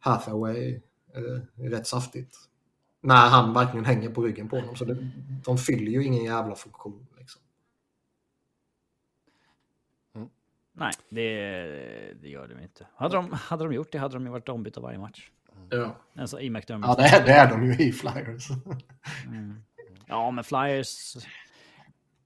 [0.00, 0.80] Hathaway
[1.16, 2.36] uh, rätt saftigt.
[3.02, 4.76] När han verkligen hänger på ryggen på honom.
[4.76, 5.10] Så det,
[5.44, 7.06] de fyller ju ingen jävla funktion.
[10.72, 11.22] Nej, det,
[12.22, 12.86] det gör de inte.
[12.94, 15.30] Hade de, hade de gjort det hade de ju varit ombytta varje match.
[15.70, 15.96] Ja.
[16.16, 16.86] Alltså i McDermott.
[16.88, 18.50] Ja, det är, det är de ju i Flyers.
[19.26, 19.62] Mm.
[20.06, 21.16] Ja, men Flyers...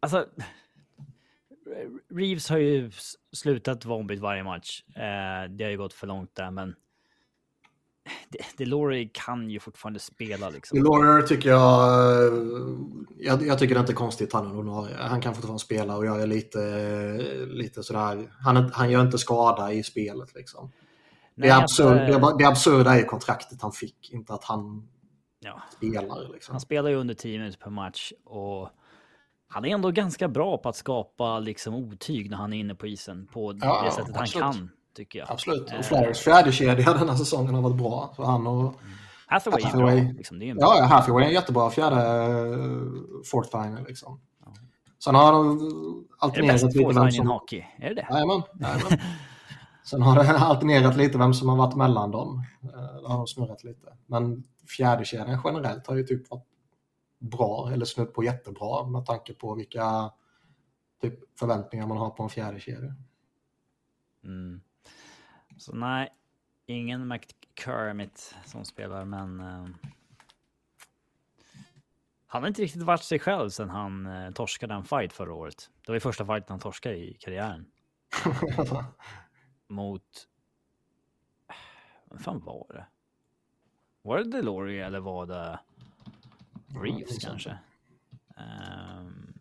[0.00, 0.26] Alltså...
[2.10, 2.90] Reeves har ju
[3.32, 4.82] slutat vara ombytt varje match.
[4.88, 6.76] Eh, det har ju gått för långt där, men
[8.56, 10.50] Delory kan ju fortfarande spela.
[10.50, 10.78] Liksom.
[10.78, 12.32] Delory tycker jag,
[13.18, 14.96] jag, jag, tycker det är inte konstigt han är ordinarie.
[14.96, 16.58] Han kan fortfarande spela och jag är lite,
[17.46, 20.72] lite sådär, han, han gör inte skada i spelet liksom.
[21.34, 24.88] Nej, det, är absurd, det, det absurda är kontraktet han fick, inte att han
[25.40, 25.62] ja.
[25.76, 26.32] spelar.
[26.32, 26.52] Liksom.
[26.52, 28.70] Han spelar ju under 10 minuter per match och
[29.48, 32.86] han är ändå ganska bra på att skapa liksom otyg när han är inne på
[32.86, 34.44] isen på ja, det sättet absolut.
[34.44, 35.30] han kan tycker jag.
[35.30, 35.72] Absolut.
[35.78, 38.12] Och Flyers fjärdekedja den här säsongen har varit bra.
[38.16, 38.74] Så han och.
[39.26, 40.12] Hathaway, Hathaway är bra.
[40.12, 44.20] Liksom, är ja, ja, Hathaway är en jättebra fjärde uh, fourth liner liksom.
[44.44, 44.52] Ja.
[45.04, 47.26] Sen har de alternerat lite vem som...
[47.26, 47.64] hockey?
[47.78, 48.06] Är det det?
[48.10, 48.42] Jajamän.
[49.84, 52.44] Sen har det alternerat lite vem som har varit mellan dem.
[52.62, 53.96] Eh, det har de snurrat lite.
[54.06, 54.44] Men
[54.76, 56.46] fjärdekedjan generellt har ju typ varit
[57.18, 60.10] bra eller snudd på jättebra med tanke på vilka
[61.00, 62.94] typ förväntningar man har på en fjärdekedja.
[64.24, 64.60] Mm.
[65.56, 66.08] Så nej,
[66.66, 69.40] ingen McCormitt som spelar, men...
[69.40, 69.68] Uh,
[72.26, 75.70] han har inte riktigt varit sig själv sen han uh, torskade en fight förra året.
[75.82, 77.66] Det var ju första fighten han torskade i karriären.
[79.68, 80.28] Mot...
[82.04, 82.86] Vad fan var det?
[84.02, 85.60] Var det Delory eller var det
[86.80, 87.58] Reeves kanske?
[88.36, 89.34] Um,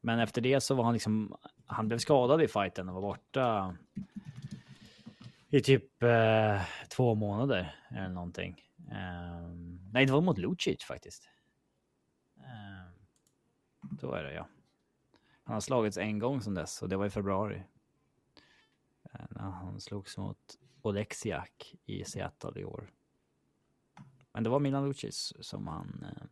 [0.00, 1.36] men efter det så var han liksom
[1.72, 3.76] han blev skadad i fighten och var borta
[5.50, 8.62] i typ eh, två månader eller någonting.
[8.76, 11.28] Um, nej, det var mot Lucic faktiskt.
[12.36, 14.48] Um, så är det ja.
[15.44, 17.62] Han har slagits en gång sedan dess och det var i februari.
[19.14, 22.90] Uh, när han slogs mot Oleksiak i Seattle i år.
[24.32, 26.24] Men det var Milan Lucic som han uh,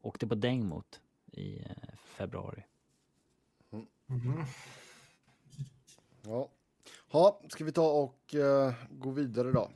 [0.00, 2.64] åkte på däng mot i uh, februari.
[4.08, 4.44] Mm.
[6.22, 6.48] Ja.
[7.08, 9.70] Ha, ska vi ta och eh, gå vidare då?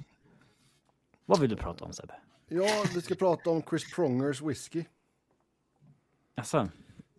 [1.27, 2.15] Vad vill du prata om Sebbe?
[2.49, 4.85] Ja, vi ska prata om Chris Prongers whisky.
[6.35, 6.69] Alltså,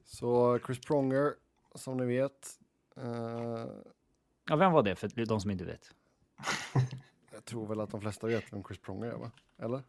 [0.05, 1.33] Så Chris Pronger,
[1.75, 2.59] som ni vet,
[2.95, 3.65] eh,
[4.49, 5.95] ja, vem var det för de som inte vet?
[7.33, 9.31] jag tror väl att de flesta vet vem Chris Pronger är, va?
[9.57, 9.83] Eller?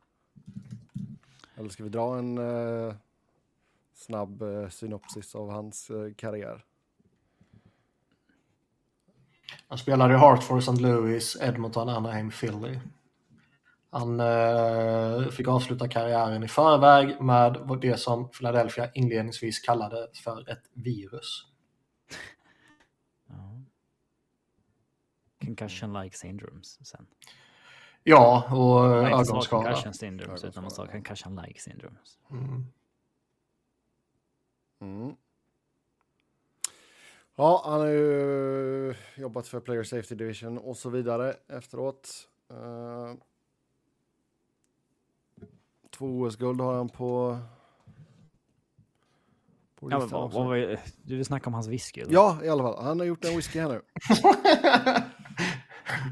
[1.54, 2.94] Eller ska vi dra en eh,
[3.94, 6.64] snabb eh, synopsis av hans karriär?
[9.68, 10.82] Han spelade i Hartford, St.
[10.82, 12.78] Louis, Edmonton, Anaheim, Philly.
[13.90, 20.62] Han eh, fick avsluta karriären i förväg med det som Philadelphia inledningsvis kallade för ett
[20.72, 21.46] virus.
[23.28, 23.62] Ja.
[25.40, 27.06] Concussion-like syndromes sen.
[28.02, 29.64] Ja, och sa ögonskada.
[29.64, 32.18] concussion syndromes, utan man sa concussion-like syndromes.
[32.30, 32.66] Mm.
[34.80, 35.16] Mm.
[37.36, 42.08] Ja, han har ju jobbat för Player Safety Division och så vidare efteråt.
[42.50, 43.12] Eh,
[45.98, 47.38] två OS-guld har han på...
[49.80, 52.00] på Ja, vad, vad var det- du vill snacka om hans whisky?
[52.00, 52.12] eller?
[52.12, 52.84] Ja, i alla fall.
[52.84, 53.82] Han har gjort en whisky här nu.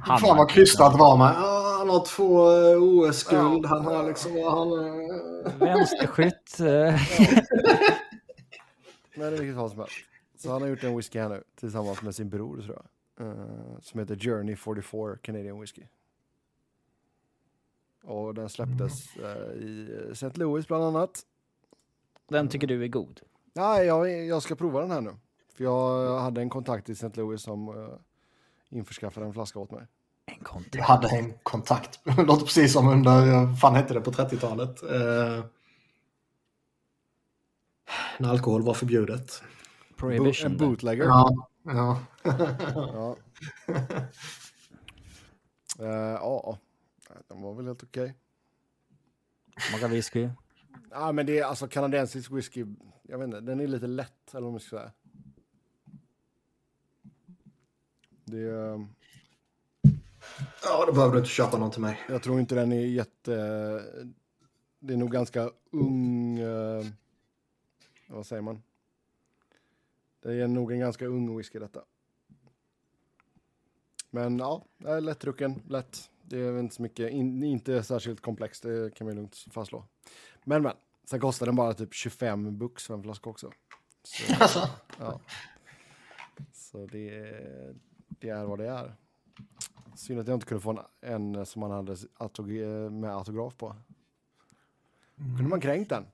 [0.05, 1.35] Han Fan vad krystat var man.
[1.35, 3.67] Ja, han har två eh, OS-guld.
[3.67, 4.33] Han har liksom...
[4.33, 6.61] Han, eh, Vänsterskytt.
[6.61, 6.67] eh,
[9.17, 9.95] Men i vilket fall som helst.
[10.43, 13.27] Så han har gjort en whisky här nu tillsammans med sin bror tror jag.
[13.27, 15.83] Eh, som heter Journey 44 Canadian Whisky.
[18.03, 20.31] Och den släpptes eh, i St.
[20.35, 21.23] Louis bland annat.
[22.29, 23.21] Den tycker du är god?
[23.53, 25.17] Nej, jag, jag ska prova den här nu.
[25.55, 27.11] För jag hade en kontakt i St.
[27.15, 27.89] Louis som uh,
[28.69, 29.87] införskaffade en flaska åt mig.
[30.27, 30.85] En kontakt.
[30.85, 32.01] hade en kontakt.
[32.17, 34.83] Det låter precis som under, fan hette det på 30-talet?
[34.83, 35.45] Eh,
[38.19, 39.43] när alkohol var förbjudet.
[40.03, 40.51] Prohibition.
[40.53, 41.05] en bootlegger.
[41.05, 42.01] Ja, ja.
[42.75, 43.17] Ja.
[45.79, 45.87] Eh,
[46.21, 46.59] ja,
[47.29, 48.15] den var väl helt okej.
[49.71, 50.29] Smakar whisky.
[50.91, 52.67] Ja, men det är alltså kanadensisk whisky.
[53.03, 54.93] Jag vet inte, den är lite lätt eller vad man ska säga.
[58.25, 58.81] Det är, eh,
[60.65, 62.01] ja, då behöver du inte köpa någon till mig.
[62.09, 63.33] jag tror inte den är jätte...
[64.81, 66.39] Det är nog ganska ung...
[66.39, 66.85] eh,
[68.09, 68.63] vad säger man?
[70.23, 71.85] Det är nog en ganska ung whisky detta.
[74.11, 76.11] Men ja, det är lättdrucken, lätt.
[76.23, 79.85] Det är inte så mycket, in, inte särskilt komplext, det kan vi lugnt fastslå.
[80.45, 80.73] Men men,
[81.05, 83.53] sen kostar den bara typ 25 bucks för en flaska också.
[84.03, 84.69] Så, Alltså,
[84.99, 85.21] ja.
[86.53, 87.75] Så det,
[88.09, 88.95] det är vad det är.
[89.97, 92.49] Synd att jag inte kunde få en, en som man hade autog
[92.91, 93.77] med autograf på.
[95.17, 96.07] Kunde man kränkt den?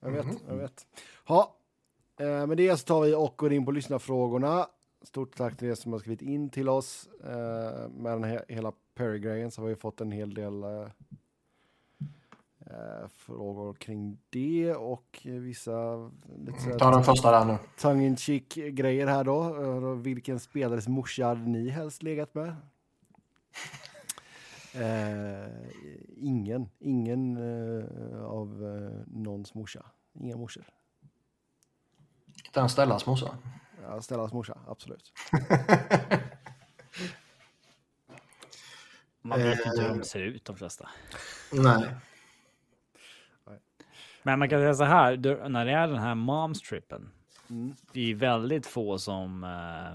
[0.00, 0.86] Jag vet, jag vet.
[1.24, 1.57] Ha.
[2.18, 4.66] Eh, med det så tar vi och går in på lyssnarfrågorna.
[5.02, 7.08] Stort tack till er som har skrivit in till oss.
[7.24, 10.88] Eh, med den här, hela Perry-grejen så har vi fått en hel del eh,
[12.66, 17.58] eh, frågor kring det och vissa lite ta den första där nu.
[17.80, 19.42] tongue in cheek grejer här då.
[19.44, 19.94] Eh, då.
[19.94, 22.56] Vilken spelares morsa hade ni helst legat med?
[24.74, 25.48] Eh,
[26.16, 26.68] ingen.
[26.78, 29.84] Ingen eh, av eh, någons morsa.
[30.12, 30.64] Inga morsor.
[32.48, 33.38] Inte ens Stellas morsa.
[33.82, 35.12] Ja, Stellas morsa, absolut.
[39.22, 40.88] Man vet inte hur de ser ut de flesta.
[41.52, 41.94] Nej.
[44.22, 45.16] Men man kan säga så här,
[45.48, 47.10] när det är den här momstrippen.
[47.50, 47.74] Mm.
[47.92, 49.92] Det är väldigt få som eh,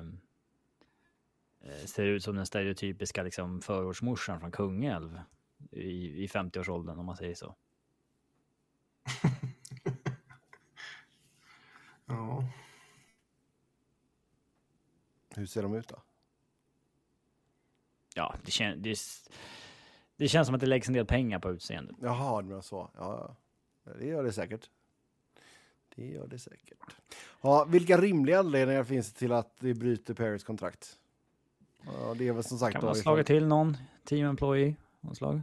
[1.70, 5.20] eh, ser ut som den stereotypiska liksom, förortsmorsan från Kungälv
[5.72, 7.56] i, i 50-årsåldern om man säger så.
[15.38, 16.02] Hur ser de ut då?
[18.16, 19.00] Ja, det, kän, det,
[20.18, 21.96] det känns som att det läggs en del pengar på utseendet.
[22.02, 22.90] Jaha, det var så.
[22.98, 23.36] Ja,
[24.00, 24.70] det gör det säkert.
[25.96, 26.78] Det gör det säkert.
[27.42, 31.00] Ja, vilka rimliga anledningar finns det till att det bryter Paris kontrakt?
[31.86, 34.76] Ja, det är väl som sagt Kan man ha slagit till någon team employee?
[35.14, 35.42] Slag?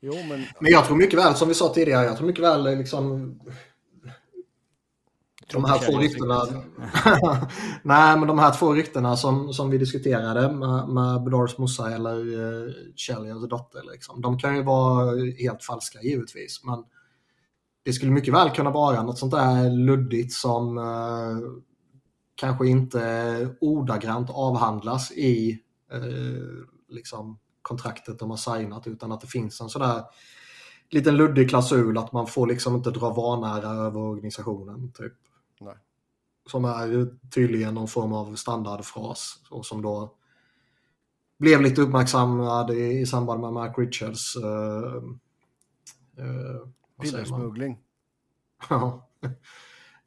[0.00, 2.78] Jo, men Men jag tror mycket väl, som vi sa tidigare, jag tror mycket väl
[2.78, 3.34] liksom...
[5.52, 6.42] De här två ryktena...
[7.82, 12.16] Nej, men de här två ryktena som, som vi diskuterade med, med Bedars morsa eller
[12.16, 16.64] uh, Chelliers dotter, liksom, de kan ju vara helt falska givetvis.
[16.64, 16.84] Men
[17.88, 21.62] det skulle mycket väl kunna vara något sånt där luddigt som eh,
[22.34, 25.58] kanske inte ordagrant avhandlas i
[25.92, 30.02] eh, liksom kontraktet de har signat utan att det finns en sådär
[30.90, 34.92] liten luddig klausul att man får liksom inte dra vanära över organisationen.
[34.92, 35.14] Typ.
[35.60, 35.74] Nej.
[36.46, 40.14] Som är tydligen någon form av standardfras och som då
[41.38, 45.02] blev lite uppmärksammad i, i samband med Mark Richards uh,
[46.24, 46.68] uh,
[47.00, 47.78] Pillersmuggling.
[48.68, 49.08] Ja.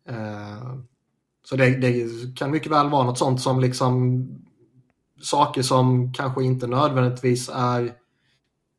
[0.10, 0.80] uh,
[1.44, 4.28] så det, det, kan mycket väl vara något sånt som liksom
[5.22, 7.94] saker som kanske inte nödvändigtvis är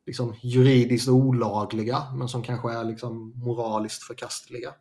[0.07, 4.75] liksom juridiskt olagliga men som kanske är liksom moraliskt förkastliga.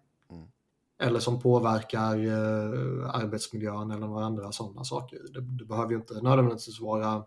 [1.02, 5.20] Eller som påverkar eh, arbetsmiljön eller några andra sådana saker.
[5.34, 7.24] Det, det, behöver ju inte nödvändigtvis vara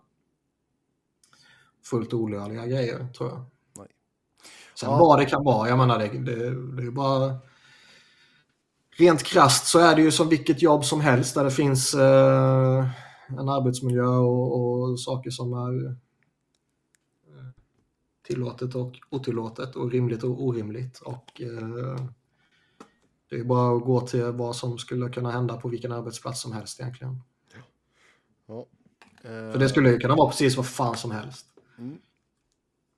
[1.84, 3.44] fullt olöjliga grejer tror jag.
[3.78, 3.88] Nej.
[4.74, 4.98] Sen ja.
[4.98, 7.38] vad det kan vara, jag menar det, det, det är bara
[8.96, 12.88] rent krast så är det ju som vilket jobb som helst där det finns eh,
[13.28, 15.94] en arbetsmiljö och, och, saker som är eh,
[18.26, 20.98] tillåtet och otillåtet och rimligt och orimligt.
[20.98, 22.06] Och eh,
[23.34, 26.52] det är bara att gå till vad som skulle kunna hända på vilken arbetsplats som
[26.52, 27.22] helst egentligen.
[28.46, 28.66] Ja.
[29.22, 31.46] Eh, För det skulle ju kunna vara precis vad fan som helst.
[31.78, 31.98] Mm.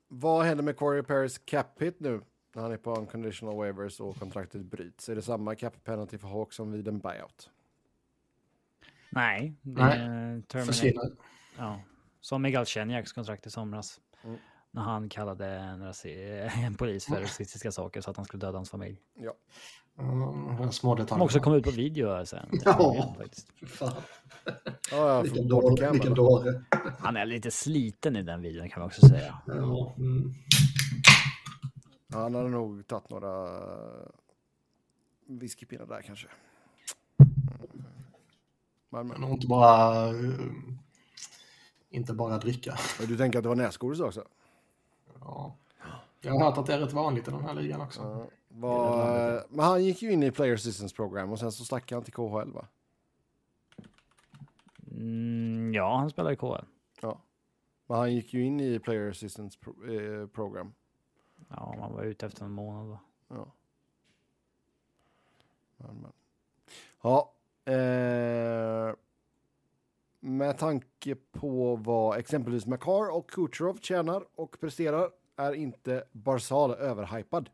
[0.08, 2.20] Vad händer med Corey Paris cap hit nu
[2.54, 5.08] när han är på unconditional waivers och kontraktet bryts?
[5.08, 7.50] Är det samma cap penalty för Hawk som vid en buyout?
[9.10, 11.16] Nej, det är Terminator.
[11.56, 11.80] Ja,
[12.20, 14.00] som Miguel Chenjaks kontrakt i somras.
[14.24, 14.36] Mm.
[14.70, 15.92] När han kallade en,
[16.64, 19.02] en polis för rasistiska saker så att han skulle döda hans familj.
[19.14, 19.34] Ja.
[19.98, 21.06] Mm, små detaljer.
[21.08, 22.48] Som också kom ut på video sen.
[22.64, 23.52] Ja, faktiskt.
[23.66, 23.92] Fan.
[24.90, 25.90] Ja, vilken dåre.
[25.90, 26.62] Vilken dåre.
[26.98, 29.38] Han är lite sliten i den videon kan man också säga.
[29.46, 30.34] Ja, mm.
[32.12, 33.60] Han hade nog tagit några
[35.26, 36.28] whiskypinnar där kanske.
[38.90, 40.12] Men, men inte bara,
[41.90, 42.78] inte bara dricka.
[43.08, 44.24] Du tänker att det var näsgodis också?
[45.20, 45.56] Ja.
[46.20, 48.00] Jag har hört att det är rätt vanligt i den här ligan också.
[48.00, 48.26] Ja,
[48.60, 52.02] var, men han gick ju in i Player Assistance Program och sen så stack han
[52.02, 52.66] till KHL va?
[54.90, 56.64] Mm, ja, han spelar i KHL.
[57.00, 57.20] Ja.
[57.86, 60.74] Men han gick ju in i Player Assistance pro eh, Program.
[61.48, 63.00] Ja, man var ute efter en månad va?
[63.28, 63.52] Ja.
[65.76, 66.12] Men, men.
[67.02, 67.32] Ja,
[67.66, 68.94] Eh,
[70.20, 77.50] med tanke på vad exempelvis Makar och Kucherov tjänar och presterar är inte Barzal överhypad.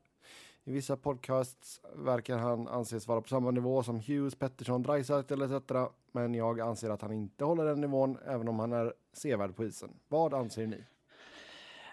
[0.65, 5.73] I vissa podcasts verkar han anses vara på samma nivå som Hughes, Pettersson, Dreisaitl etc.
[6.13, 9.65] Men jag anser att han inte håller den nivån även om han är sevärd på
[9.65, 9.91] isen.
[10.09, 10.85] Vad anser ni?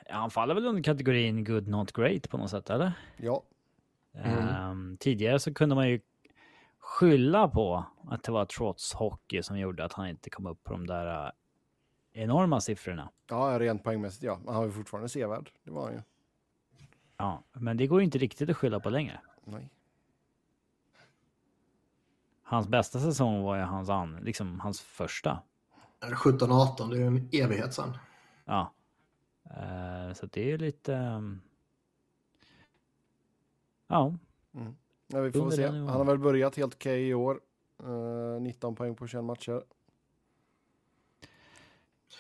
[0.09, 2.91] Ja, han faller väl under kategorin good not great på något sätt, eller?
[3.17, 3.43] Ja.
[4.13, 4.69] Mm.
[4.71, 5.99] Um, tidigare så kunde man ju
[6.79, 10.73] skylla på att det var trots hockey som gjorde att han inte kom upp på
[10.73, 11.31] de där äh,
[12.23, 13.09] enorma siffrorna.
[13.29, 14.39] Ja, rent poängmässigt ja.
[14.43, 15.51] Men han var ju fortfarande sevärd.
[15.63, 16.01] Det var han ju.
[17.19, 19.21] Ja, men det går ju inte riktigt att skylla på längre.
[19.45, 19.69] Nej.
[22.43, 25.41] Hans bästa säsong var ju hans, an, liksom hans första.
[26.01, 27.97] 17-18, det är ju en evighet sen.
[28.45, 28.73] Ja.
[29.45, 30.93] Uh, så det är lite...
[30.93, 31.41] Um...
[33.87, 34.15] Ja.
[34.53, 34.75] Mm.
[35.07, 35.67] Ja, vi får se.
[35.67, 37.41] Han har väl börjat helt okej okay i år.
[37.83, 39.63] Uh, eh, 19 poäng på 21 matcher.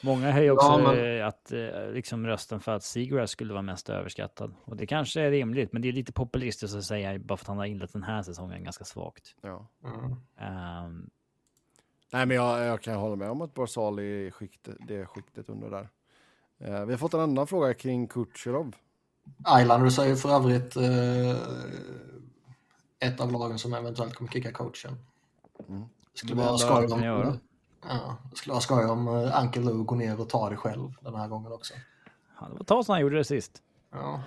[0.01, 1.27] Många höjer också ja, men...
[1.27, 4.55] att uh, liksom rösten för att Seagrass skulle vara mest överskattad.
[4.65, 7.47] Och det kanske är rimligt, men det är lite populistiskt att säga bara för att
[7.47, 9.35] han har inlett den här säsongen ganska svagt.
[9.41, 9.67] Ja.
[9.83, 10.85] Mm.
[10.85, 11.09] Um...
[12.11, 15.69] Nej, men jag, jag, kan hålla med om att Barzal är skiktet, det skiktet under
[15.69, 15.89] där.
[16.69, 18.75] Uh, vi har fått en annan fråga kring Kutjerov.
[19.61, 20.77] Islanders är ju för övrigt
[22.99, 24.97] ett av lagen som eventuellt kommer kicka coachen.
[25.67, 25.83] Mm.
[26.13, 27.39] Skulle vara skoj om,
[27.81, 31.27] ja, skulle vara skoj om Ankel Lou går ner och tar det själv den här
[31.27, 31.73] gången också.
[32.39, 33.61] Ja, det var ett tag sedan han gjorde det sist.
[33.91, 34.23] Ja,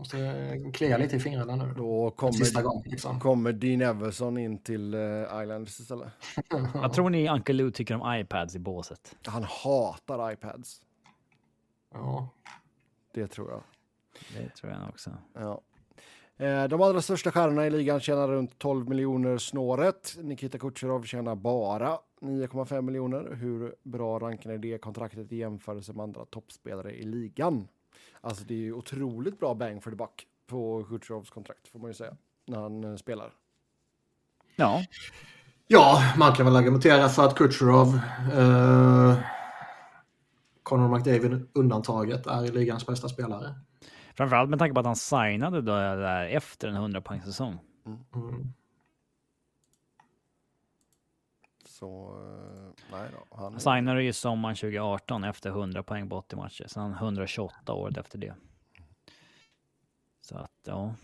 [0.00, 1.74] måste klia lite i fingrarna nu.
[1.76, 3.20] Då kommer, Sista gång, liksom.
[3.20, 6.08] kommer Dean Everson in till uh, Islanders istället.
[6.74, 9.16] Vad tror ni Uncle Lou tycker om iPads i båset?
[9.26, 10.80] Han hatar iPads.
[11.92, 12.28] Ja.
[13.14, 13.62] Det tror jag.
[14.36, 15.10] Det tror jag också.
[15.34, 15.60] Ja.
[16.46, 20.16] Eh, de allra största stjärnorna i ligan tjänar runt 12 miljoner snåret.
[20.18, 23.34] Nikita Kucherov tjänar bara 9,5 miljoner.
[23.34, 27.68] Hur bra rankar är det kontraktet i jämförelse med andra toppspelare i ligan?
[28.20, 31.90] Alltså det är ju otroligt bra bang for the buck på Kucherovs kontrakt får man
[31.90, 32.16] ju säga
[32.46, 33.32] när han eh, spelar.
[34.56, 34.84] Ja.
[35.66, 38.00] Ja, man kan väl argumentera för att Kucherov,
[38.34, 39.18] eh,
[40.62, 43.54] Conor McDavid undantaget, är ligans bästa spelare.
[44.14, 47.58] Framförallt med tanke på att han signade då där efter en 100 poäng säsong.
[47.86, 48.52] Mm.
[51.80, 53.36] Så, eh, nej då.
[53.36, 56.66] Han, han signade ju sommaren 2018 efter 100 poäng på 80 matcher.
[56.68, 58.34] Sen 128 året efter det.
[60.20, 60.94] Så att, ja.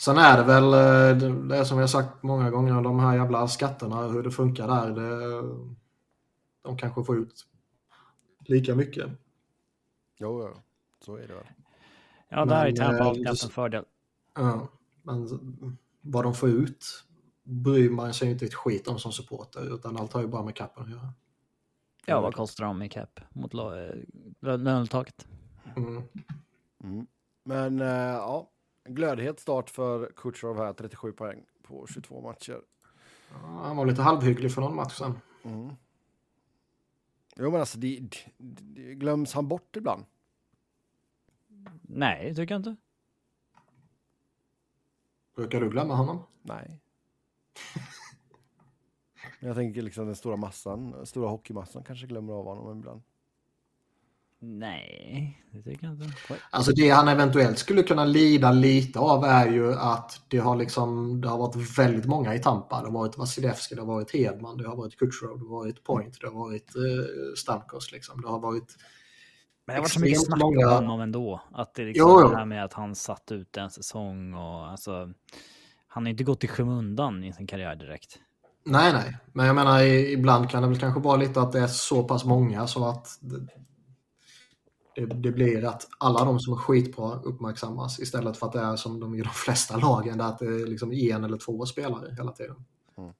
[0.00, 3.48] Sen är det väl eh, det, är som jag sagt många gånger, de här jävla
[3.48, 4.90] skatterna, hur det funkar där.
[4.90, 5.42] Det,
[6.62, 7.46] de kanske får ut
[8.46, 9.10] lika mycket.
[10.16, 10.60] Jo, jo,
[11.00, 11.46] så är det väl.
[12.28, 13.84] Ja, där är Men, Tampa eh, alltid haft en fördel.
[14.34, 14.68] Ja,
[15.02, 15.28] men
[16.00, 17.04] vad de får ut
[17.42, 20.56] bryr man sig inte ett skit om som supporter, utan allt har ju bara med
[20.56, 21.12] kappen att göra.
[22.06, 23.58] Ja, vad kostar de i cap mot eh,
[24.40, 25.28] lö- lönetaket?
[25.76, 26.02] Mm.
[26.84, 27.06] Mm.
[27.44, 28.50] Men eh, ja,
[28.84, 32.60] glödhet start för Kutjerov här, 37 poäng på 22 matcher.
[33.30, 35.18] Ja, han var lite halvhygglig för någon match sen.
[35.44, 35.74] Mm.
[37.36, 37.98] Jo, men alltså, det,
[38.38, 40.04] det, det glöms han bort ibland?
[41.82, 42.76] Nej, tycker jag inte.
[45.36, 46.22] Brukar du glömma honom?
[46.42, 46.80] Nej.
[49.40, 53.02] Jag tänker liksom den stora massan, stora hockeymassan kanske glömmer av honom ibland.
[54.44, 56.14] Nej, det tycker jag inte.
[56.50, 61.20] Alltså det han eventuellt skulle kunna lida lite av är ju att det har liksom
[61.20, 62.80] det har varit väldigt många i Tampa.
[62.80, 65.84] Det har varit Vasilevski, det har varit Hedman, det har varit Kutjerov, det har varit
[65.84, 68.22] Point, det har varit eh, Stamkos liksom.
[68.22, 68.76] Det har varit
[69.66, 71.40] Men det var så mycket snack många- om honom ändå.
[71.52, 72.28] Att det liksom Jo, jo.
[72.28, 75.12] det här med att han satt ut en säsong och alltså.
[75.94, 78.18] Han har inte gått i skymundan i sin karriär direkt.
[78.64, 79.18] Nej, nej.
[79.32, 82.24] Men jag menar ibland kan det väl kanske vara lite att det är så pass
[82.24, 83.46] många så att det,
[84.94, 88.76] det, det blir att alla de som är skitbra uppmärksammas istället för att det är
[88.76, 92.14] som de i de flesta lagen där att det är liksom en eller två spelare
[92.16, 92.64] hela tiden.
[92.98, 93.12] Mm.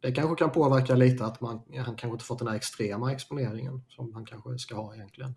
[0.00, 3.84] Det kanske kan påverka lite att man, han kanske inte fått den här extrema exponeringen
[3.88, 5.34] som han kanske ska ha egentligen.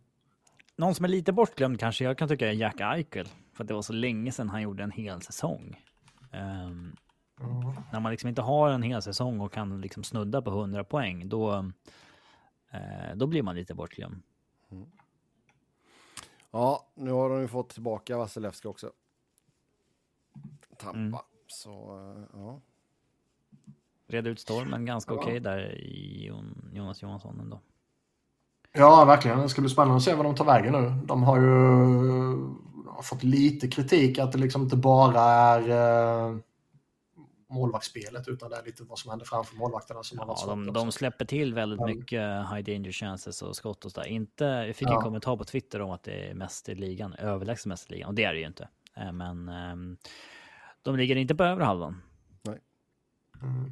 [0.76, 3.28] Någon som är lite bortglömd kanske jag kan tycka är Jack Eichel.
[3.54, 5.78] För att det var så länge sedan han gjorde en hel säsong.
[6.32, 6.96] Ehm,
[7.92, 11.30] när man liksom inte har en hel säsong och kan liksom snudda på 100 poäng,
[11.30, 11.54] då,
[12.72, 14.22] eh, då blir man lite bortglömd.
[16.52, 18.92] Ja, nu har de ju fått tillbaka Vasilevski också.
[20.78, 20.98] Tampa.
[21.00, 21.20] Mm.
[21.48, 21.72] Så,
[22.18, 22.60] eh, ja.
[24.08, 25.20] Red ut stormen ganska Ja.
[25.20, 27.60] okej där i Jon- Jonas Johansson ändå.
[28.74, 29.40] Ja, verkligen.
[29.40, 31.06] Det ska bli spännande att se vad de tar vägen nu.
[31.06, 31.52] De har ju
[32.96, 35.70] har fått lite kritik att det liksom inte bara är
[36.30, 36.38] eh,
[37.50, 40.66] målvaktsspelet utan det är lite vad som händer framför målvakterna som har varit Ja, svårt
[40.66, 41.86] de, de släpper till väldigt Ja.
[41.88, 44.08] mycket high danger chances och skott och sådär.
[44.08, 45.02] Inte, jag fick en Ja.
[45.02, 48.08] kommentar på Twitter om att det är mest i ligan, överlägset mest i ligan.
[48.10, 48.68] Och det är det ju inte.
[48.98, 49.98] Eh, Men ehm,
[50.82, 52.02] de ligger inte på övre halvan.
[53.44, 53.72] Mm.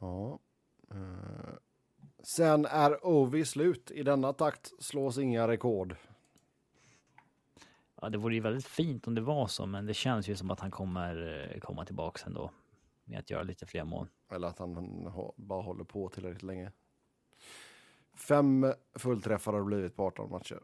[0.00, 0.38] ja.
[0.90, 1.54] Eh,
[2.22, 3.90] sen är Ovi slut.
[3.90, 5.96] I denna takt slås inga rekord.
[8.02, 10.50] Ja, det vore ju väldigt fint om det var så, men det känns ju som
[10.50, 12.50] att han kommer eh, komma tillbaka ändå.
[13.04, 14.08] Med att göra lite fler mål.
[14.32, 14.76] Eller att han
[15.06, 16.72] ha- bara håller på tillräckligt länge.
[18.28, 20.60] Fem fullträffar har det blivit på 18 matcher.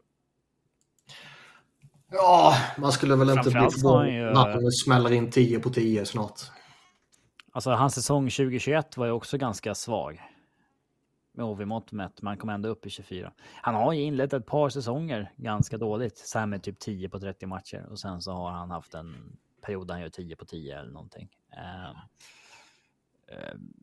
[2.11, 6.41] Ja, man skulle väl inte bli förvånad om det smäller in 10 på 10 snart.
[7.51, 10.21] Alltså hans säsong 2021 var ju också ganska svag.
[11.35, 13.31] Med OV-mått mätt, men han kom ändå upp i 24.
[13.61, 16.17] Han har ju inlett ett par säsonger ganska dåligt.
[16.17, 17.87] Så här med typ 10 på 30 matcher.
[17.91, 20.91] Och sen så har han haft en period där han gör 10 på 10 eller
[20.91, 21.29] någonting.
[21.51, 21.95] Ehm,
[23.27, 23.73] ehm,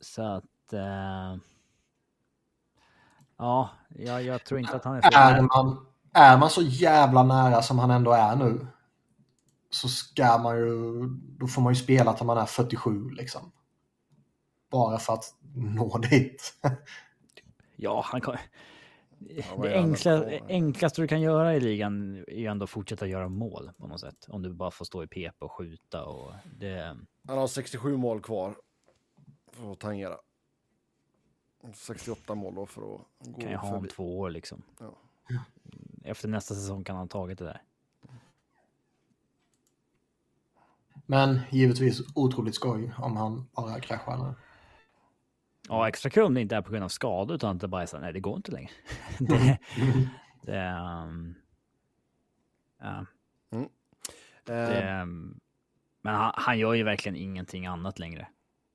[0.00, 0.72] så att...
[0.72, 1.36] eh,
[3.36, 7.62] ja, jag, jag tror inte att han är Är man, är man så jävla nära
[7.62, 8.66] som han ändå är nu
[9.70, 11.06] så ska man ju,
[11.38, 13.52] då får man ju spela till man är 47 liksom.
[14.74, 16.58] Bara för att nå dit.
[17.76, 18.36] Ja, han kan...
[19.56, 23.28] vad det enkla, enklaste du kan göra i ligan är ju ändå att fortsätta göra
[23.28, 24.26] mål på något sätt.
[24.28, 26.96] Om du bara får stå i PP och skjuta och det...
[27.28, 28.54] Han har 67 mål kvar
[29.52, 30.16] för att tangera.
[31.74, 34.62] 68 mål då för att gå kan jag ha om två år liksom.
[34.78, 34.94] Ja.
[36.04, 37.62] Efter nästa säsong kan han ha tagit det där.
[41.06, 44.34] Men givetvis otroligt skoj om han bara kraschar nu.
[45.68, 47.82] Ja, extra kul om det inte är på grund av skador utan att det bara
[47.82, 48.70] är så nej det går inte längre.
[49.18, 49.58] det,
[50.42, 51.34] det, ehm,
[52.80, 53.06] ja,
[54.48, 55.40] Eh, det, ehm,
[56.00, 58.28] men han, han gör ju verkligen ingenting annat längre.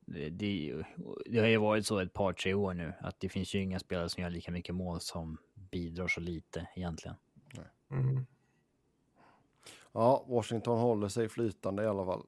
[0.06, 0.84] Det, det,
[1.26, 3.80] det har ju varit så ett par, tre år nu att det finns ju inga
[3.80, 7.18] spelare som gör lika mycket mål som bidrar så lite egentligen.
[7.91, 8.26] Mm.
[9.91, 12.26] Ja, Washington håller sig flytande i alla fall.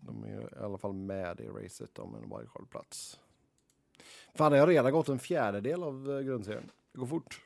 [0.00, 3.20] Eh, De är i alla fall med i racet om en wildcard-plats.
[4.34, 6.70] Fan, det har redan gått en fjärdedel av eh, grundserien.
[6.92, 7.40] Det går fort.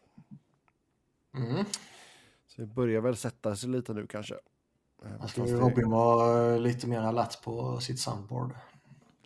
[1.36, 1.64] Mm.
[2.46, 4.34] Så det börjar väl sätta sig lite nu kanske.
[5.04, 8.50] Eh, Jag det- Robin vara lite mer alert på sitt soundboard.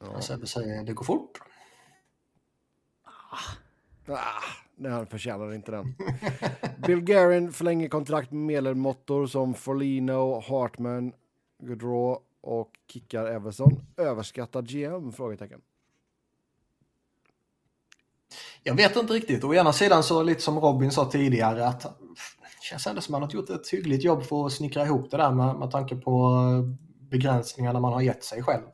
[0.00, 0.20] Ja.
[0.20, 1.38] Sebbe säger det går fort.
[4.10, 4.42] Ah,
[4.76, 5.94] nej, han förtjänar inte den.
[6.86, 11.12] Bill Guerin förlänger kontrakt med medelmåttor som Folino, Hartman,
[11.58, 13.80] Gaudreau och kickar Everson.
[13.96, 15.12] Överskattad GM?
[15.12, 15.60] Frågetecken.
[18.62, 19.44] Jag vet inte riktigt.
[19.44, 23.20] Å ena sidan så lite som Robin sa tidigare att det känns ändå som att
[23.20, 25.96] man har gjort ett hyggligt jobb för att snickra ihop det där med, med tanke
[25.96, 26.34] på
[27.10, 28.64] begränsningarna man har gett sig själv.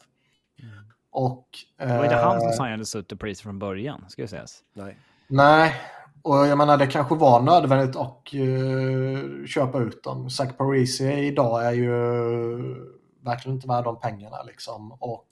[0.62, 0.74] Mm.
[1.11, 4.62] Och, det var inte han som eh, signade Sutter från början, ska jag sägas.
[4.73, 4.99] Nej.
[5.27, 5.74] Nej,
[6.23, 10.31] och jag menar det kanske var nödvändigt att uh, köpa ut dem.
[10.31, 12.94] Zach Parisi idag är ju
[13.25, 14.93] verkligen inte värd de pengarna liksom.
[14.93, 15.29] Och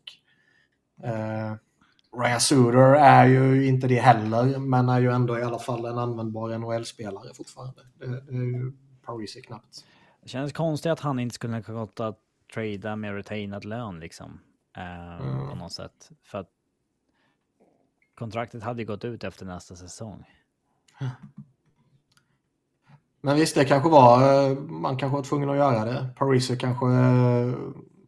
[1.05, 1.55] uh,
[2.23, 5.98] Ryan Suter är ju inte det heller, men är ju ändå i alla fall en
[5.98, 7.82] användbar NHL-spelare fortfarande.
[7.98, 9.85] Det, det är ju Parisi knappt.
[10.23, 12.19] Det känns konstigt att han inte skulle kunna att
[12.55, 14.40] trada med retainad lön liksom.
[14.78, 15.48] Uh, mm.
[15.48, 16.10] På något sätt.
[16.23, 16.51] För att
[18.14, 20.24] kontraktet hade ju gått ut efter nästa säsong.
[23.24, 26.09] Men visst, det kanske var, eh, man kanske var tvungen att göra det.
[26.16, 27.55] Parisi kanske, eh,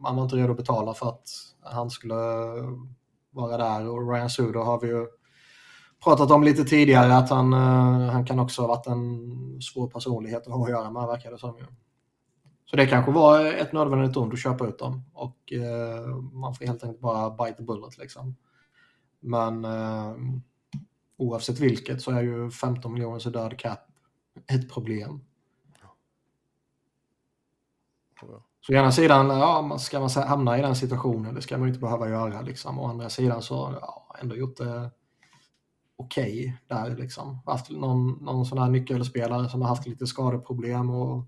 [0.01, 1.29] man var inte redo att betala för att
[1.63, 2.71] han skulle eh,
[3.31, 3.89] vara där.
[3.89, 5.07] Och Ryan Sudo har vi ju
[6.05, 10.53] pratat om lite tidigare att han, han kan också ha varit en svår personlighet att
[10.53, 11.59] ha att göra med, verkar det som.
[12.65, 15.53] Så det kanske var ett nödvändigt ont att köpa ut dem och
[16.33, 18.37] man får helt enkelt bara bite the bullet liksom.
[19.21, 19.67] Men
[21.17, 23.81] oavsett vilket så är ju 15 miljoner så död cap
[24.47, 25.21] ett problem.
[28.67, 31.81] Så å ena sidan, ja, ska man hamna i den situationen, det ska man inte
[31.81, 32.41] behöva göra.
[32.41, 32.79] Liksom.
[32.79, 34.91] Å andra sidan så ja, ändå gjort det
[35.97, 36.97] okej okay där.
[36.97, 37.39] Liksom.
[37.47, 41.25] Haft någon, någon sån här nyckelspelare som har haft lite skadeproblem och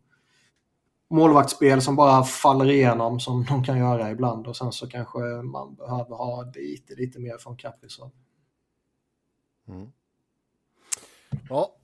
[1.08, 5.74] målvaktsspel som bara faller igenom som de kan göra ibland och sen så kanske man
[5.74, 8.10] behöver ha lite, lite mer från Kaprizov.
[9.68, 9.92] Mm.
[11.48, 11.75] Ja.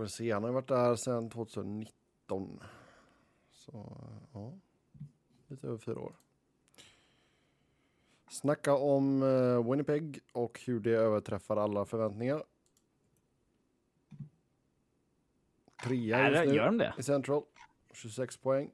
[0.00, 0.32] Vi får väl se.
[0.32, 2.62] Han har varit där sedan 2019.
[3.52, 3.96] Så
[4.32, 4.52] ja,
[5.48, 6.14] lite över fyra år.
[8.30, 12.42] Snacka om uh, Winnipeg och hur det överträffar alla förväntningar.
[15.84, 16.94] Trea just nu gör de det?
[16.98, 17.42] i Central.
[17.92, 18.70] 26 poäng.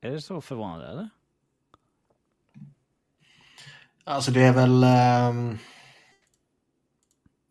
[0.00, 1.08] Är det så förvånande eller?
[4.04, 4.84] Alltså det är väl...
[5.30, 5.58] Um...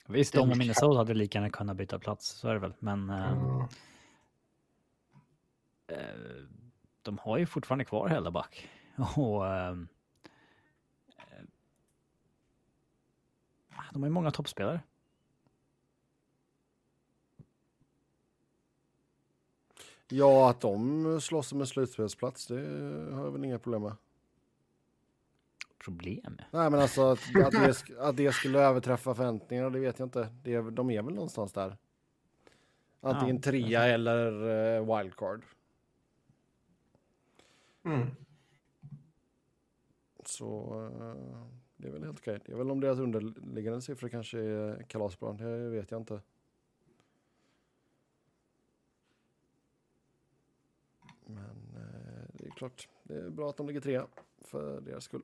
[0.09, 2.73] Visst, de och Minnesota hade lika gärna kunnat byta plats, så är det väl.
[2.79, 3.61] Men mm.
[5.87, 5.97] eh,
[7.01, 8.69] de har ju fortfarande kvar Helleback.
[9.15, 9.75] Och eh,
[13.91, 14.81] de har ju många toppspelare.
[20.09, 22.55] Ja, att de slåss om en slutspelsplats, det
[23.13, 23.95] har jag väl inga problem med
[25.87, 26.37] problem.
[26.51, 30.29] Nej, men alltså att, att, det, att det skulle överträffa förväntningarna, det vet jag inte.
[30.43, 31.77] Det, de är väl någonstans där.
[33.01, 35.45] Antingen ja, trea eller uh, wildcard.
[37.83, 38.07] Mm.
[40.25, 41.47] Så uh,
[41.77, 42.39] det är väl helt okej.
[42.45, 45.33] Det är väl om deras underliggande siffror kanske är kalasbra.
[45.33, 46.21] Det vet jag inte.
[51.25, 54.07] Men uh, det är klart, det är bra att de ligger trea
[54.41, 55.23] för deras skull.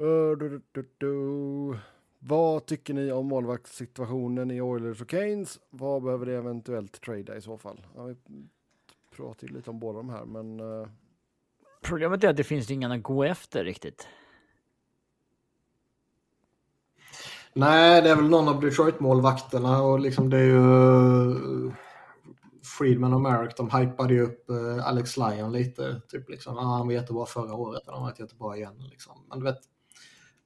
[0.00, 1.78] Uh, du, du, du,
[2.18, 5.60] Vad tycker ni om målvaktssituationen i Oilers och Keynes?
[5.70, 7.86] Vad behöver det eventuellt trada i så fall?
[7.96, 8.16] Ja, vi
[9.16, 10.60] pratar ju lite om båda de här, men...
[10.60, 10.88] Uh...
[11.82, 14.08] Problemet är att det finns ingen att gå efter riktigt.
[17.52, 21.72] Nej, det är väl någon av Detroit-målvakterna och liksom det är ju
[22.78, 26.00] Friedman och Merrick, de hypade ju upp uh, Alex Lyon lite.
[26.08, 28.88] Typ liksom, ah, han var jättebra förra året och han var jättebra igen.
[28.90, 29.26] Liksom.
[29.28, 29.60] Men du vet,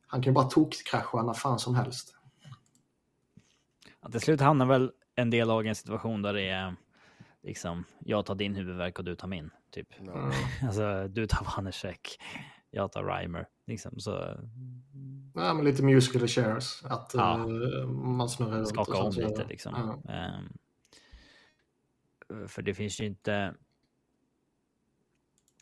[0.06, 2.14] han kan ju bara tokkrascha när fan som helst.
[4.02, 6.76] Ja, till slut hamnar väl en del lag i en situation där det är
[7.42, 9.50] liksom, jag tar din huvudvärk och du tar min.
[9.70, 10.00] Typ.
[10.00, 10.30] Mm.
[10.62, 12.20] alltså, du tar Vanecek,
[12.70, 13.46] jag tar Reimer.
[13.66, 14.10] Liksom, så...
[15.34, 16.82] Ja, men lite musical chairs.
[16.84, 17.46] Att ja.
[17.48, 18.68] uh, man snurrar runt.
[18.68, 20.00] Skaka om lite liksom.
[20.04, 20.38] Ja.
[20.38, 20.52] Um,
[22.48, 23.54] för det finns ju inte...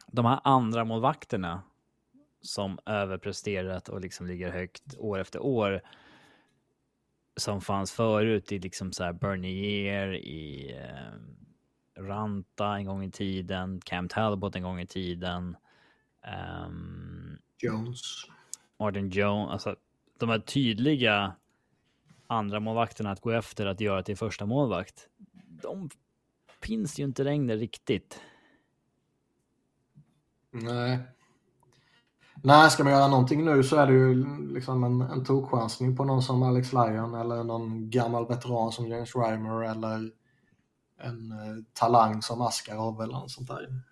[0.07, 1.63] De här andra målvakterna
[2.41, 5.83] som överpresterat och liksom ligger högt år efter år
[7.37, 13.81] som fanns förut i liksom så här Bernier, i eh, Ranta en gång i tiden,
[13.85, 15.57] Cam Talbot en gång i tiden.
[16.67, 18.25] Um, Jones.
[18.79, 19.77] Martin Jones, alltså
[20.19, 21.37] de här tydliga
[22.27, 25.09] andra målvakterna att gå efter att göra till första målvakt.
[25.63, 25.91] De
[26.63, 28.21] finns ju inte längre riktigt.
[30.51, 30.99] Nej.
[32.43, 34.25] Nej, ska man göra någonting nu så är det ju
[34.55, 39.17] liksom en, en tokchansning på någon som Alex Lyon eller någon gammal veteran som James
[39.17, 40.11] Reimer eller
[41.01, 43.83] en eh, talang som Askarov eller något sånt där.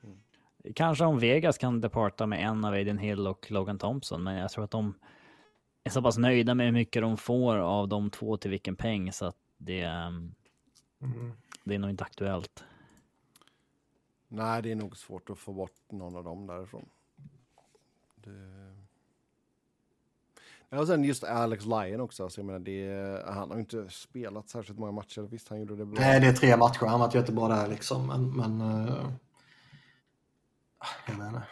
[0.74, 4.51] Kanske om Vegas kan departa med en av Aiden Hill och Logan Thompson, men jag
[4.51, 4.94] tror att de
[5.84, 9.12] är så pass nöjda med hur mycket de får av de två till vilken peng
[9.12, 10.34] så att det, ehm,
[11.02, 11.32] Mm.
[11.66, 12.64] Det är nog inte aktuellt.
[14.28, 16.88] Nej, det är nog svårt att få bort någon av dem därifrån.
[18.14, 18.74] Det...
[20.68, 22.22] Ja, och sen just Alex Lyon också.
[22.22, 25.20] Alltså jag menar, det, han har ju inte spelat särskilt många matcher.
[25.20, 26.01] Visst, han gjorde det bra.
[26.01, 26.80] Nej, det är tre matcher.
[26.80, 28.06] Han har varit jättebra där liksom.
[28.06, 29.10] Men, men eh,
[31.06, 31.43] jag inte.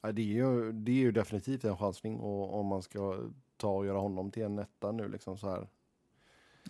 [0.00, 3.18] Ja, det, är ju, det är ju definitivt en chansning och om man ska
[3.56, 5.68] ta och göra honom till en etta nu liksom så här.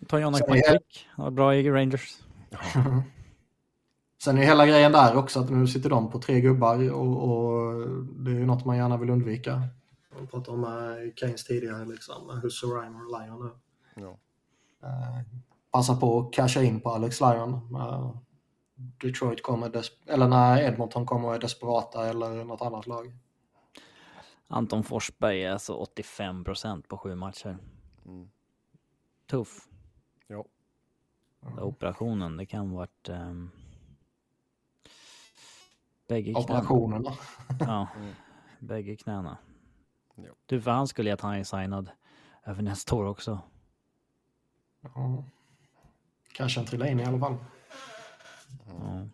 [0.09, 0.39] Ta Jonna
[1.07, 2.19] han var bra i Rangers.
[4.23, 7.89] Sen är hela grejen där också att nu sitter de på tre gubbar och, och
[8.09, 9.63] det är ju något man gärna vill undvika.
[10.15, 13.51] Man pratade om uh, Keynes tidigare liksom, Husse, Reimer och Lyon nu.
[14.03, 14.19] Ja.
[14.89, 15.21] Eh,
[15.71, 17.53] passa på att casha in på Alex Lyon.
[17.75, 18.17] Eh,
[18.75, 19.71] Detroit kommer,
[20.07, 23.13] eller när Edmonton kommer och är desperata eller något annat lag.
[24.49, 27.59] Anton Forsberg är alltså 85 procent på sju matcher.
[28.07, 28.29] Mm.
[29.31, 29.69] Tuff.
[30.27, 30.45] Ja.
[31.61, 33.09] Operationen, det kan varit...
[33.09, 33.51] Um...
[36.09, 36.45] Bägge knäna.
[36.45, 37.13] Operationerna.
[37.61, 38.15] Ja, Mm.
[38.59, 39.39] bägge knäna.
[40.15, 40.31] Ja.
[40.47, 41.91] Du, för han skulle ju att han är signad
[42.45, 43.41] över nästa år också.
[44.81, 45.25] Ja.
[46.33, 47.37] Kanske en trilla in i alla fall.
[48.67, 49.09] Ja.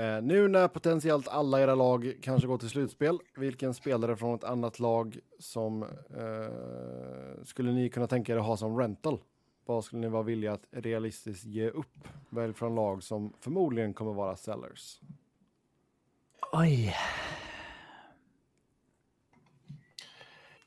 [0.00, 4.44] Eh, nu när potentiellt alla era lag kanske går till slutspel, vilken spelare från ett
[4.44, 5.82] annat lag som
[6.16, 9.18] eh, skulle ni kunna tänka er att ha som rental?
[9.66, 12.08] Vad skulle ni vara villiga att realistiskt ge upp?
[12.30, 15.00] Välj från lag som förmodligen kommer vara sellers.
[16.52, 16.94] Oj.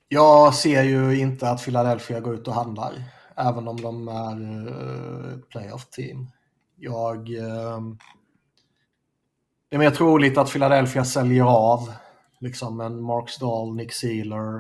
[0.08, 2.94] Jag ser ju inte att Philadelphia går ut och handlar,
[3.36, 6.28] även om de är eh, ett playoff-team.
[6.76, 7.18] Jag...
[7.38, 7.80] eh,
[9.70, 11.94] Det är mer troligt att Philadelphia säljer av
[12.40, 14.56] liksom en Mark Stahl, Nick Sealer,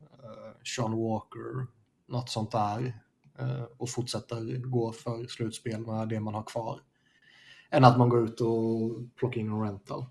[0.00, 1.66] eh, Sean Walker,
[2.06, 3.00] något sånt där.
[3.38, 6.80] Eh, Och fortsätter gå för slutspel med det man har kvar.
[7.70, 10.06] Än att man går ut och plockar in en rental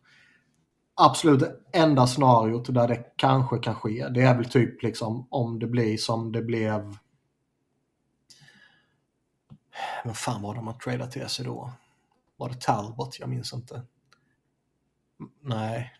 [0.95, 5.59] absolut det enda scenariot där det kanske kan ske, det är väl typ liksom om
[5.59, 6.97] det blir som det blev...
[10.05, 11.71] Vad fan var de att trada till sig då?
[12.37, 13.19] Var det Talbot?
[13.19, 13.81] Jag minns inte.
[15.41, 15.93] Nej.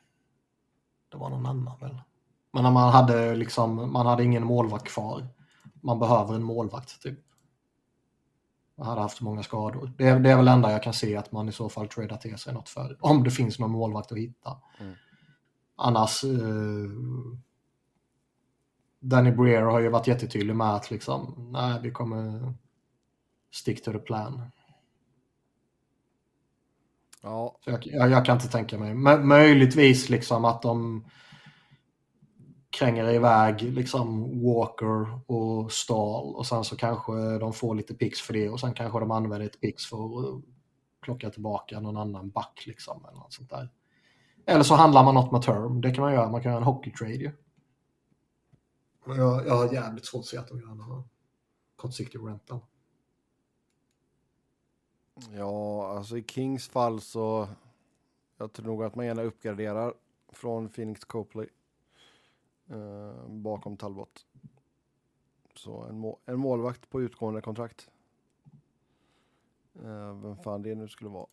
[1.12, 2.02] Det var någon annan väl?
[2.52, 5.28] Men när man hade liksom, man hade ingen målvakt kvar.
[5.84, 7.20] Man behöver en målvakt typ.
[8.76, 9.92] Man hade haft så många skador.
[9.98, 12.18] Det är, det är väl enda jag kan se att man i så fall tradar
[12.18, 12.98] till sig något för.
[13.02, 14.58] Om det finns någon målvakt att hitta.
[14.80, 14.94] Mm.
[15.76, 16.24] Annars...
[16.24, 16.90] Eh,
[19.00, 22.54] Danny Breer har ju varit jättetydlig med att liksom, nej vi kommer
[23.52, 24.42] stick to the plan.
[27.22, 28.94] Ja, Så jag, jag, jag kan inte tänka mig.
[28.94, 31.06] Mö- möjligtvis liksom att de
[32.74, 38.34] kränger iväg liksom Walker och Stahl och sen så kanske de får lite pix för
[38.34, 40.44] det och sen kanske de använder ett pix för att
[41.02, 43.70] plocka tillbaka någon annan back liksom eller något sånt där.
[44.46, 45.82] Eller så handlar man något med term.
[45.82, 46.32] Det kan man göra.
[46.32, 47.32] Man kan göra en hockey trade ju.
[49.06, 51.04] Jag, jag har jävligt svårt att se att de gör någon
[51.76, 52.60] kortsiktig rental.
[55.32, 57.48] ja, alltså i Kings fall så
[58.38, 59.94] jag tror nog att man gärna uppgraderar
[60.32, 61.48] från Phoenix Copley
[62.74, 64.26] eh, bakom Talbot.
[65.56, 67.90] Så en, må- en målvakt på utgående kontrakt.
[69.84, 71.28] Eh, vem fan det nu skulle vara.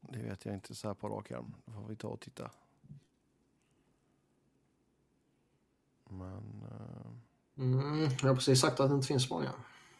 [0.00, 1.54] Det vet jag inte så här på rak arm.
[1.64, 2.50] Då får vi ta och titta.
[6.08, 7.06] Men eh,
[7.58, 9.50] Mm, jag har precis sagt att det inte finns många.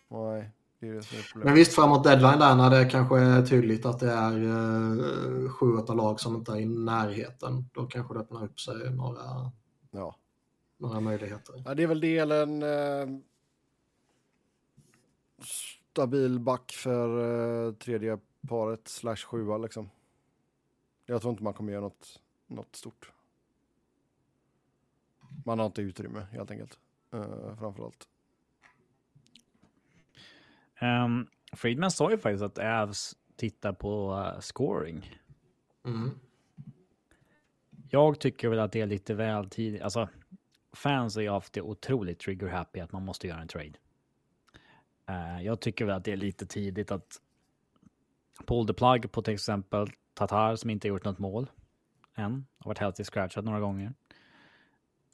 [0.08, 1.58] nej, det är det som är Men problemet.
[1.58, 5.94] visst, framåt deadline där när det kanske är tydligt att det är eh, sju, åtta
[5.94, 7.68] lag som inte är i närheten.
[7.72, 9.52] Då kanske det öppnar upp sig några,
[9.90, 10.16] Ja.
[10.86, 11.62] Några möjligheter.
[11.66, 13.06] Ja, det är väl delen eh,
[15.92, 19.90] stabil back för eh, tredje paret slash sjua liksom.
[21.06, 23.12] Jag tror inte man kommer göra något, något stort.
[25.44, 26.78] Man har inte utrymme helt enkelt.
[27.14, 28.08] Uh, framförallt.
[30.80, 35.20] Um, Friedman sa ju faktiskt att Avs tittar på uh, scoring.
[35.84, 36.10] Mm.
[37.90, 39.82] Jag tycker väl att det är lite väl tidigt.
[39.82, 40.08] Alltså,
[40.74, 43.72] fans är alltid otroligt trigger happy att man måste göra en trade.
[45.08, 47.20] Eh, jag tycker väl att det är lite tidigt att
[48.46, 51.50] pull the plug på till exempel Tatar som inte gjort något mål
[52.14, 52.46] än.
[52.58, 53.94] Har varit healthy scratchat några gånger.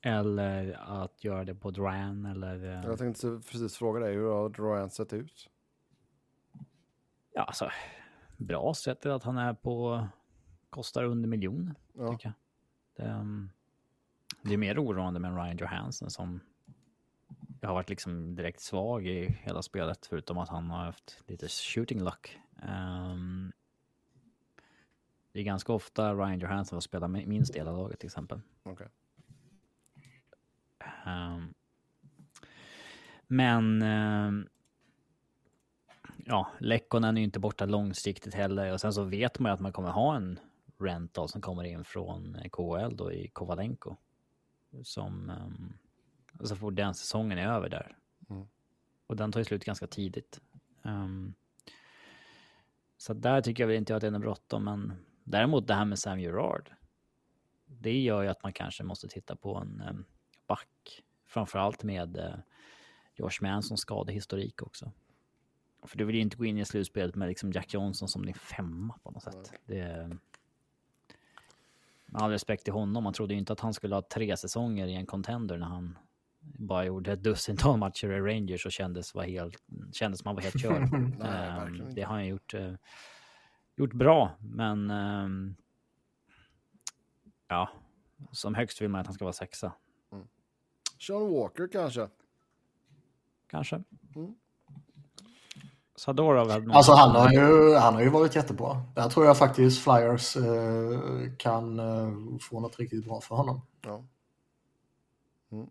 [0.03, 0.73] Eller
[1.03, 2.65] att göra det på Duran eller...
[2.65, 5.51] eh, Jag tänkte precis fråga dig, hur har Duran sett ut?
[7.33, 7.71] Ja, alltså.
[8.37, 10.07] Bra sett är att han är på...
[10.71, 12.13] Kostar under miljon, Ja.
[12.13, 12.33] tycker
[12.97, 13.07] jag.
[13.07, 13.51] Det, um,
[14.43, 16.41] det är mer oroande med Ryan Johansson som
[17.63, 22.05] har varit liksom direkt svag i hela spelet, förutom att han har haft lite shooting
[22.05, 22.39] luck.
[22.63, 23.53] Um,
[25.33, 28.41] det är ganska ofta Ryan Johansson får spela mi- minst del av laget till exempel.
[28.63, 28.89] Okej.
[31.07, 31.55] Ehm,
[33.27, 34.49] men ehm,
[36.17, 39.61] ja, Lekkonen är ju inte borta långsiktigt heller och sen så vet man ju att
[39.61, 40.39] man kommer ha en
[40.79, 43.97] rental som kommer in från eh, KHL då i Kovalenko.
[44.83, 45.79] Som um,
[46.47, 47.97] så fort den säsongen är över där.
[48.31, 48.47] Mm.
[49.07, 50.41] Och den tar ju slut ganska tidigt.
[50.85, 51.35] Ehm,
[52.97, 54.93] så där tycker jag väl inte att det är något bråttom, men
[55.25, 56.71] däremot det här med Sam Gerard.
[57.67, 60.05] Det gör ju att man kanske måste titta på en um,
[60.47, 61.03] back.
[61.27, 62.35] Framförallt med uh,
[63.15, 64.93] Josh Mansons skadehistorik också.
[65.83, 68.35] För du vill ju inte gå in i slutspelet med liksom Jack Johnson som din
[68.35, 69.53] femma på något sätt.
[69.67, 70.19] Det,
[72.13, 74.87] med all respekt till honom, man trodde ju inte att han skulle ha tre säsonger
[74.87, 75.99] i en contender när han
[76.41, 79.63] bara gjorde ett dussintal matcher i Rangers och kändes, var helt,
[79.93, 80.91] kändes som han var helt körd.
[81.19, 82.73] Verkligen det har han gjort, eh,
[83.77, 85.55] gjort bra, men ehm,
[87.49, 87.71] ja,
[88.33, 89.73] som högst vill man att han ska vara sexa.
[90.99, 92.09] Sean Walker kanske?
[93.47, 93.83] Kanske.
[94.17, 94.35] Mm.
[96.01, 98.83] Sadorov hade Alltså han har, ju, han har ju varit jättebra.
[98.95, 101.01] Där tror jag faktiskt Flyers eh,
[101.39, 103.61] kan eh, få något riktigt bra för honom.
[103.83, 104.05] Ja.
[105.53, 105.67] Mm.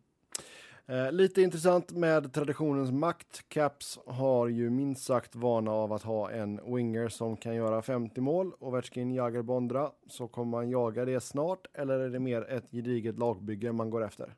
[0.86, 3.42] Eh, lite intressant med traditionens makt.
[3.48, 8.22] Caps har ju minst sagt vana av att ha en winger som kan göra 50
[8.22, 8.52] mål.
[8.60, 9.92] Ovechkin jagar Bondra.
[10.08, 14.06] Så kommer man jaga det snart eller är det mer ett gediget lagbygge man går
[14.06, 14.36] efter?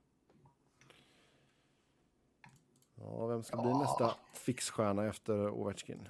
[3.03, 6.07] Ja, vem ska bli nästa fixstjärna efter Ovechkin?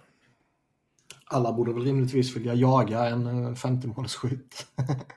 [1.25, 4.65] Alla borde väl rimligtvis vilja jaga en eh, 50-målsskytt.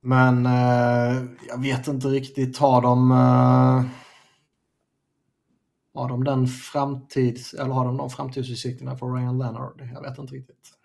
[0.00, 3.84] Men eh, jag vet inte riktigt, har de, eh,
[5.94, 9.88] har de den framtids, eller har de de framtidsutsikterna för Ryan Leonard?
[9.94, 10.75] Jag vet inte riktigt.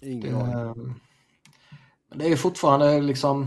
[0.00, 0.34] Ingen.
[0.34, 0.74] Eh,
[2.08, 3.46] Men det är ju fortfarande liksom...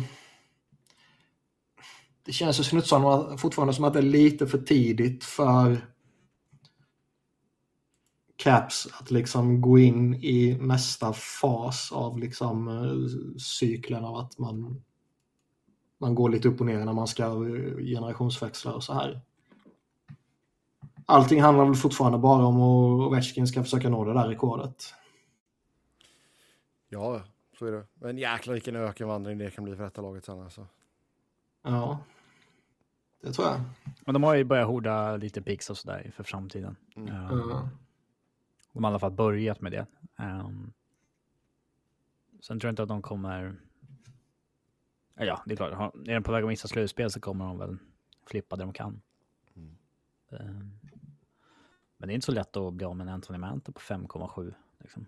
[2.25, 5.87] Det känns ju snutsarna fortfarande som att det är lite för tidigt för
[8.35, 14.83] Caps att liksom gå in i nästa fas av liksom eh, cykeln av att man,
[15.97, 19.21] man går lite upp och ner när man ska eh, generationsväxla och så här.
[21.05, 24.93] Allting handlar väl fortfarande bara om att Ovechkin ska försöka nå det där rekordet.
[26.93, 27.22] Ja,
[27.59, 27.85] så är det.
[27.93, 30.68] Men jäklar vilken ökenvandring det kan bli för detta laget sen alltså.
[31.61, 31.99] Ja,
[33.22, 33.61] det tror jag.
[34.05, 36.76] Men de har ju börjat horda lite picks och sådär för framtiden.
[36.95, 37.13] Mm.
[37.13, 37.69] Ja.
[38.73, 39.85] De har i alla fall börjat med det.
[40.15, 40.73] Um,
[42.39, 43.55] sen tror jag inte att de kommer...
[45.15, 45.95] Ja, det är klart.
[46.07, 47.77] Är de på väg att missa slutspel så kommer de väl
[48.26, 49.01] flippa det de kan.
[49.55, 49.76] Mm.
[50.30, 50.80] Ehm,
[51.97, 54.53] men det är inte så lätt att bli av med en Anthony Manta på 5,7.
[54.80, 55.05] Liksom.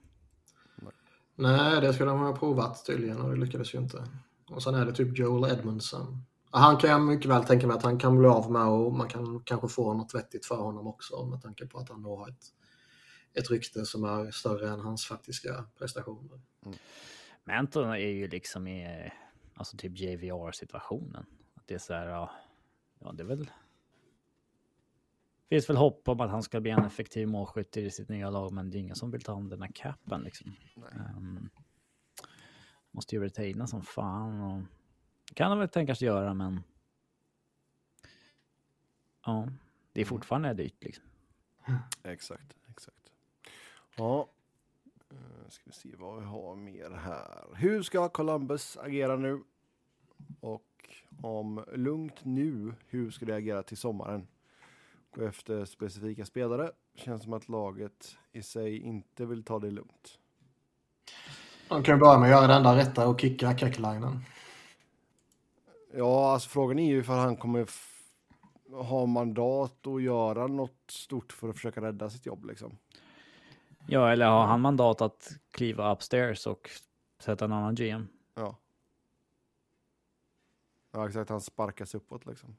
[1.36, 4.08] Nej, det skulle de ha provat tydligen och det lyckades ju inte.
[4.50, 6.26] Och sen är det typ Joel Edmondson.
[6.52, 9.08] Han kan jag mycket väl tänka mig att han kan bli av med och man
[9.08, 12.30] kan kanske få något vettigt för honom också med tanke på att han då har
[12.30, 12.46] ett,
[13.34, 16.42] ett rykte som är större än hans faktiska prestationer.
[16.66, 16.78] Mm.
[17.44, 19.12] Manton är ju liksom i
[19.54, 21.26] alltså typ JVR-situationen.
[21.56, 22.32] Att det är så här, ja,
[23.00, 23.50] ja det är väl
[25.54, 28.54] finns väl hopp om att han ska bli en effektiv målskytt i sitt nya lag,
[28.54, 30.56] men det är ingen som vill ta om den här capen liksom.
[30.92, 31.50] Ehm,
[32.92, 34.62] måste ju retaina som fan och
[35.36, 36.64] kan han väl tänkas göra, men
[39.26, 39.48] ja,
[39.92, 41.06] det är fortfarande dyrt liksom.
[42.04, 43.12] Exakt, exakt.
[43.96, 44.30] Ja,
[45.12, 47.56] eh, ska vi se vad vi har mer här.
[47.56, 49.44] Hur ska Columbus agera nu?
[50.40, 50.90] Och
[51.22, 54.28] om lugnt nu, hur ska det agera till sommaren?
[55.16, 56.72] Gå efter specifika spelare.
[56.96, 60.20] Känns som att laget i sig inte vill ta det lugnt.
[61.70, 64.20] De kan ju börja med att göra det enda rätta och kicka Kekkelainen.
[65.94, 67.68] Ja, alltså frågan är ju för han kommer
[68.72, 72.78] ha mandat att göra något stort för att försöka rädda sitt jobb liksom.
[73.88, 76.70] Ja, eller har han mandat att kliva upstairs och
[77.20, 78.08] sätta en annan GM?
[78.36, 78.58] Ja.
[80.92, 81.30] Ja, exakt.
[81.30, 82.56] Han sparkas uppåt liksom.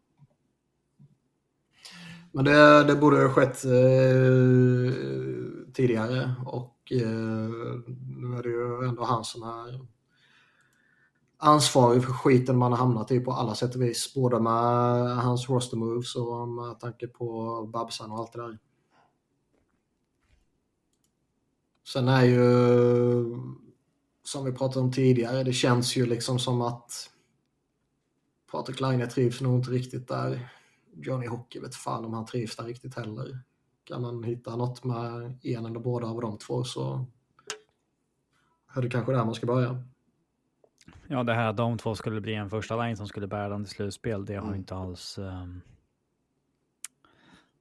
[2.34, 4.92] Men det, det borde ha skett eh,
[5.72, 7.50] tidigare och eh,
[8.16, 9.86] nu är det ju ändå han som är
[11.38, 14.14] ansvarig för skiten man har hamnat i på alla sätt och vis.
[14.14, 18.58] Både med hans roster moves och med tanke på Babsan och allt det där.
[21.86, 22.40] Sen är ju,
[24.24, 27.10] som vi pratade om tidigare, det känns ju liksom som att
[28.50, 30.50] Patrik Laine trivs nog inte riktigt där.
[30.96, 33.38] Johnny Hockey vet fan om han trivs där riktigt heller.
[33.84, 37.06] Kan man hitta något med en eller båda av de två så
[38.74, 39.82] är det kanske där man ska börja.
[41.08, 43.64] Ja, det här att de två skulle bli en första line som skulle bära dem
[43.64, 44.54] till slutspel, det har Mm.
[44.54, 45.18] inte alls...
[45.18, 45.60] Um,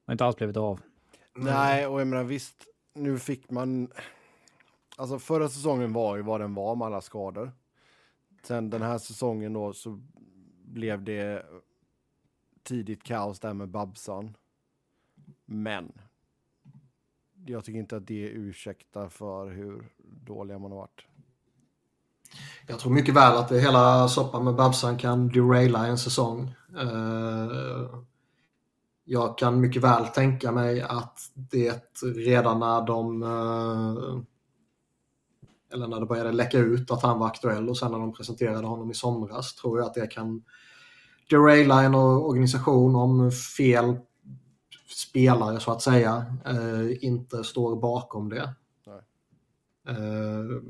[0.05, 0.79] har inte alls blivit av.
[1.35, 3.91] Nej, och jag menar visst, nu fick man...
[4.97, 7.51] Alltså förra säsongen var ju vad den var med alla skador.
[8.43, 10.01] Sen den här säsongen då så
[10.65, 11.45] blev det
[12.63, 14.37] tidigt kaos där med Babsan.
[15.45, 15.91] Men
[17.45, 21.05] jag tycker inte att det ursäktar för hur dåliga man har varit.
[22.67, 26.55] Jag tror mycket väl att det hela soppan med Babsan kan deraila en säsong.
[26.77, 27.99] Eh,
[29.03, 34.23] jag kan mycket väl tänka mig att det redan när de eh,
[35.73, 38.67] eller när det började läcka ut att han var aktuell och sen när de presenterade
[38.67, 40.43] honom i somras tror jag att det kan
[41.29, 43.97] deraila en organisation om fel
[44.95, 48.55] spelare så att säga eh, inte står bakom det.
[49.87, 50.61] Eh,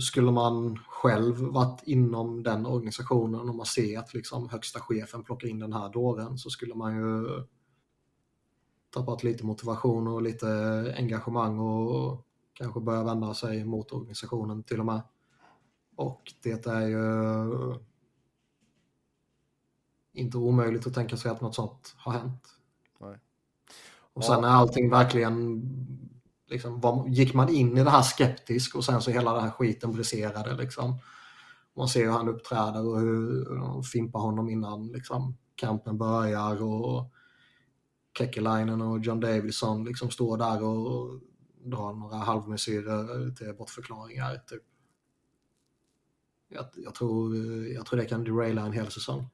[0.00, 5.48] skulle man själv varit inom den organisationen och man ser att liksom högsta chefen plockar
[5.48, 7.42] in den här dåren så skulle man ju
[8.94, 10.46] tappat lite motivation och lite
[10.98, 15.02] engagemang och kanske börja vända sig mot organisationen till och med.
[15.96, 17.74] Och det är ju
[20.12, 22.48] inte omöjligt att tänka sig att något sånt har hänt.
[23.00, 23.18] Nej.
[24.12, 25.62] Och sen när allting verkligen
[26.46, 29.50] liksom, var, gick man in i det här skeptisk och sen så hela den här
[29.50, 30.98] skiten briserade liksom.
[31.76, 37.12] Man ser hur han uppträder och hur de fimpar honom innan liksom, kampen börjar och
[38.18, 41.20] Kekkelainen och John Davidson liksom står där och
[41.64, 44.36] drar några halvmesyrer till bortförklaringar.
[44.36, 44.62] Typ.
[46.48, 49.26] Jag, jag, tror, jag tror det kan deraila en hel säsong.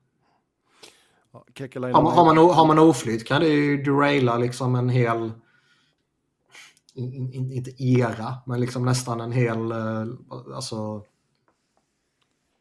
[1.94, 5.32] Har man, har man, har man oflyt kan det ju deraila liksom en hel,
[6.94, 10.06] in, in, inte era, men liksom nästan en hel, eh,
[10.54, 11.04] alltså,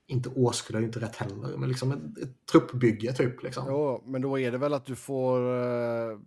[0.07, 3.43] inte årskull är ju inte rätt heller, men liksom ett, ett truppbygge typ.
[3.43, 3.67] Liksom.
[3.67, 5.39] Ja, men då är det väl att du får
[6.11, 6.19] eh,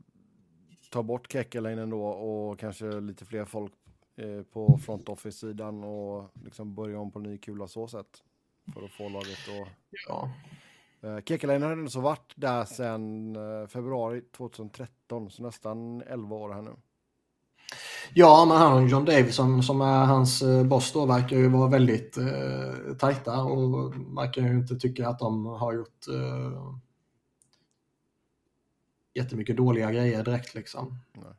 [0.90, 3.72] ta bort Kekkelainen då och kanske lite fler folk
[4.16, 8.22] eh, på front office-sidan och liksom börja om på ny kula så sätt.
[8.74, 9.68] För att få laget att...
[10.08, 10.30] Ja.
[11.02, 16.62] Eh, Kekkelainen har så varit där sedan eh, februari 2013, så nästan 11 år här
[16.62, 16.76] nu.
[18.14, 21.70] Ja, men han och John Davison som är hans eh, boss då verkar ju vara
[21.70, 26.74] väldigt eh, tajta och verkar ju inte tycka att de har gjort eh,
[29.14, 30.98] jättemycket dåliga grejer direkt liksom.
[31.12, 31.34] Nej.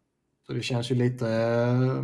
[0.48, 1.30] Så det känns ju lite...
[1.30, 2.03] Eh,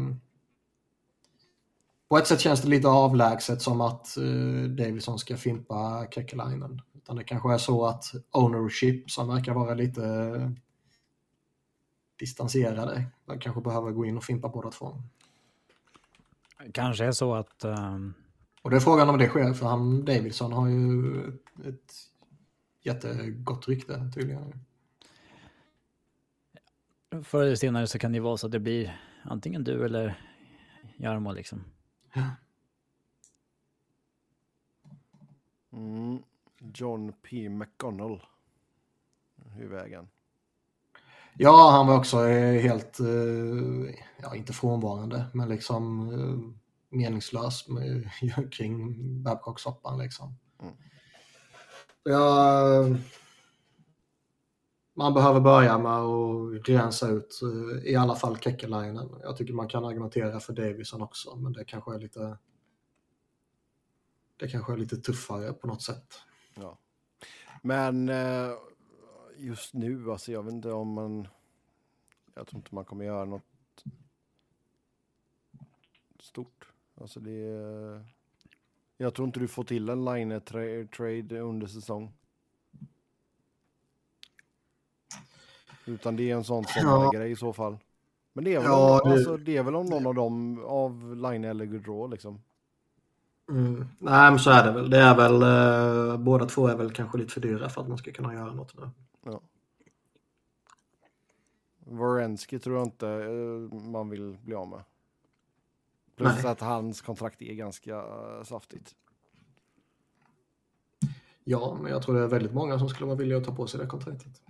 [2.09, 6.81] på ett sätt känns det lite avlägset som att eh, Davison ska fimpa Kekkelainen.
[7.05, 10.49] Utan det kanske är så att ownership som verkar vara lite eh,
[12.19, 13.05] distanserade.
[13.25, 15.01] Man kanske behöver gå in och fimpa båda två.
[16.73, 17.63] Kanske är så att...
[17.63, 18.13] ehm,
[18.61, 21.27] Och det är frågan om det sker, för han Davidson har ju
[21.65, 21.93] ett,
[22.81, 24.65] jättegott rykte tydligen.
[27.23, 30.21] förr eller senare så kan det vara så att det blir antingen du eller
[30.97, 31.63] Jarmo liksom.
[35.71, 36.23] Mm.
[36.73, 37.49] John P.
[37.49, 38.21] McConnell.
[39.55, 40.07] Huvudägaren.
[41.37, 46.55] Ja, han var också eh, helt, eh, ja inte frånvarande, men liksom eh,
[46.97, 48.09] meningslös med,
[48.51, 50.35] kring Babcock-soppan liksom.
[50.61, 50.73] Mm.
[52.03, 52.83] Ja,
[54.93, 57.39] man behöver börja med att rensa ut
[57.83, 59.09] i alla fall Kekkelainen.
[59.21, 62.37] Jag tycker man kan argumentera för Davison också, men det kanske är lite
[64.37, 66.13] det kanske är lite tuffare på något sätt.
[66.55, 66.77] Ja.
[67.61, 68.51] Men eh,
[69.37, 71.27] just nu, alltså jag vet inte om man...
[72.33, 73.43] Jag tror inte man kommer göra något
[76.19, 76.67] stort.
[77.01, 77.39] Alltså det.
[78.97, 82.13] Jag tror inte du får till en line tra- trade under säsong.
[85.85, 87.77] Utan det är en sån sommargrej i så fall.
[88.33, 91.15] Men det är väl, Ja, om, Alltså, det är väl om någon av dem av
[91.15, 92.41] Line eller Gaudreau liksom.
[93.49, 93.87] Mm.
[93.99, 94.89] Nej, men så är det väl.
[94.89, 97.97] Det är väl eh, båda två är väl kanske lite för dyra för att man
[97.97, 98.89] ska kunna göra något nu.
[99.23, 99.41] Ja.
[101.79, 104.83] Werenski tror jag inte eh, man vill bli av med.
[106.15, 106.51] Plus Nej.
[106.51, 108.95] att hans kontrakt är ganska eh, saftigt.
[111.43, 113.67] Ja, men jag tror det är väldigt många som skulle vara villiga att ta på
[113.67, 114.41] sig det kontraktet.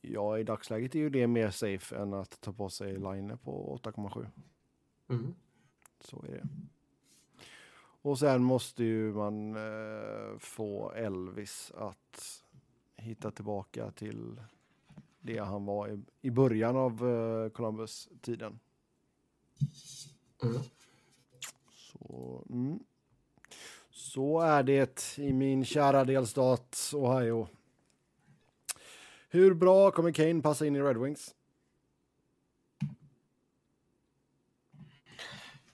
[0.00, 3.80] Ja, i dagsläget är ju det mer safe än att ta på sig Line på
[3.82, 4.26] 8,7.
[5.08, 5.34] Mm.
[6.00, 6.48] Så är det.
[8.02, 12.42] Och sen måste ju man eh, få Elvis att
[12.96, 14.40] hitta tillbaka till
[15.20, 18.58] det han var i, i början av eh, Columbus-tiden.
[20.42, 20.58] Mm.
[21.70, 22.78] Så, mm.
[23.90, 27.48] Så är det i min kära delstat Ohio.
[29.28, 31.35] Hur bra kommer Kane passa in i Red Wings?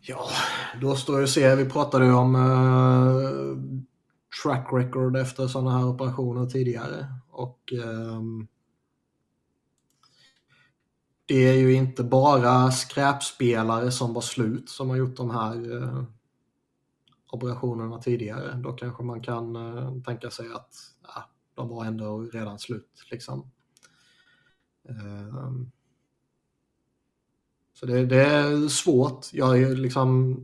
[0.04, 0.28] Ja,
[0.80, 1.56] då står ju ser.
[1.56, 3.82] Vi pratade ju om eh,
[4.42, 7.06] track record efter sådana här operationer tidigare.
[7.30, 8.22] Och eh,
[11.26, 16.04] det är ju inte bara skräpspelare som var slut som har gjort de här eh,
[17.30, 18.54] operationerna tidigare.
[18.54, 23.04] Då kanske man kan eh, tänka sig att ja, de var ändå redan slut.
[23.10, 23.50] Liksom.
[24.88, 25.52] Eh,
[27.82, 29.32] så det, det är svårt.
[29.32, 30.36] Jag är ju liksom...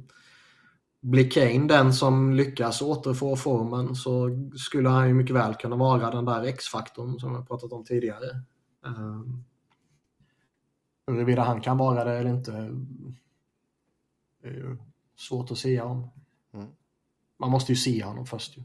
[1.00, 6.10] Blir Kane den som lyckas återfå formen så skulle han ju mycket väl kunna vara
[6.10, 8.42] den där X-faktorn som jag pratat om tidigare.
[8.82, 9.44] Um,
[11.06, 12.52] huruvida han kan vara det eller inte
[14.42, 14.76] är ju
[15.16, 16.10] svårt att säga om.
[16.54, 16.66] Mm.
[17.38, 18.62] Man måste ju se honom först ju.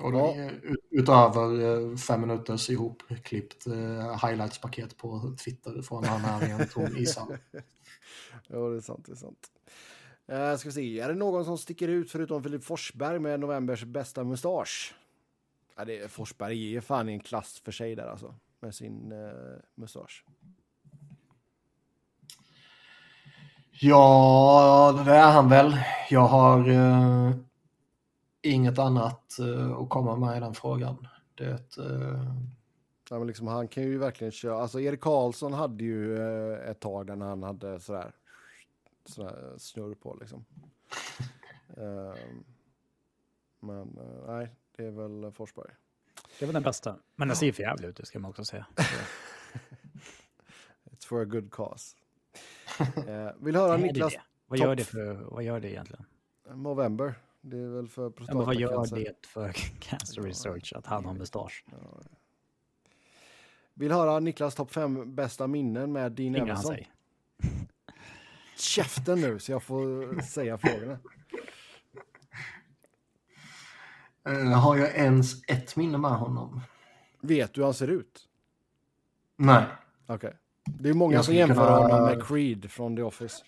[0.00, 0.50] Och Ja.
[0.90, 6.96] utöver eh, fem minuters ihopklippt eh, highlights-paket på Twitter från han är i en tom
[6.96, 7.36] ishall.
[8.48, 9.04] Ja, det är sant.
[9.06, 9.50] Det är sant.
[10.32, 13.84] Uh, ska vi se, är det någon som sticker ut förutom Filip Forsberg med novembers
[13.84, 14.94] bästa mustasch?
[15.76, 19.12] Ja, det är, Forsberg är fan i en klass för sig där alltså, med sin
[19.12, 20.24] uh, mustasch.
[23.72, 25.76] Ja, det är han väl.
[26.10, 27.34] Jag har eh,
[28.42, 31.06] inget annat eh, att komma med i den frågan.
[31.34, 32.34] Det, eh,
[33.12, 34.62] Ja, men liksom, han kan ju verkligen köra.
[34.62, 38.12] Alltså Erik Karlsson hade ju eh, ett tag där när han hade sådär,
[39.04, 40.44] sådär snurr på liksom.
[41.76, 42.44] Ehm,
[43.60, 45.70] men eh, nej, det är väl Forsberg.
[46.38, 46.96] Det var den bästa.
[47.16, 48.66] Men den ser för jävligt ut, det ska man också säga.
[50.84, 51.96] It's for a good cause.
[53.06, 54.20] Eh, vill höra Niklas det?
[54.46, 56.04] Vad gör det för, vad gör det egentligen?
[56.54, 57.14] November.
[57.40, 58.96] Det är väl för Ja, men vad gör prostatacancer.
[59.20, 61.64] det för cancer research att han har mustasch?
[63.74, 66.74] Vill höra Niklas topp fem bästa minnen med Dean han Evansson.
[66.74, 66.90] sig?
[68.56, 70.98] Käften nu så jag får säga frågorna.
[74.26, 76.60] eh, har jag ens ett minne med honom?
[77.20, 78.28] Vet du hur han ser ut?
[79.36, 79.64] Nej.
[80.06, 80.36] Okej.
[80.64, 83.44] Det är många Jag som jämför kunna- honom med Creed från The Office.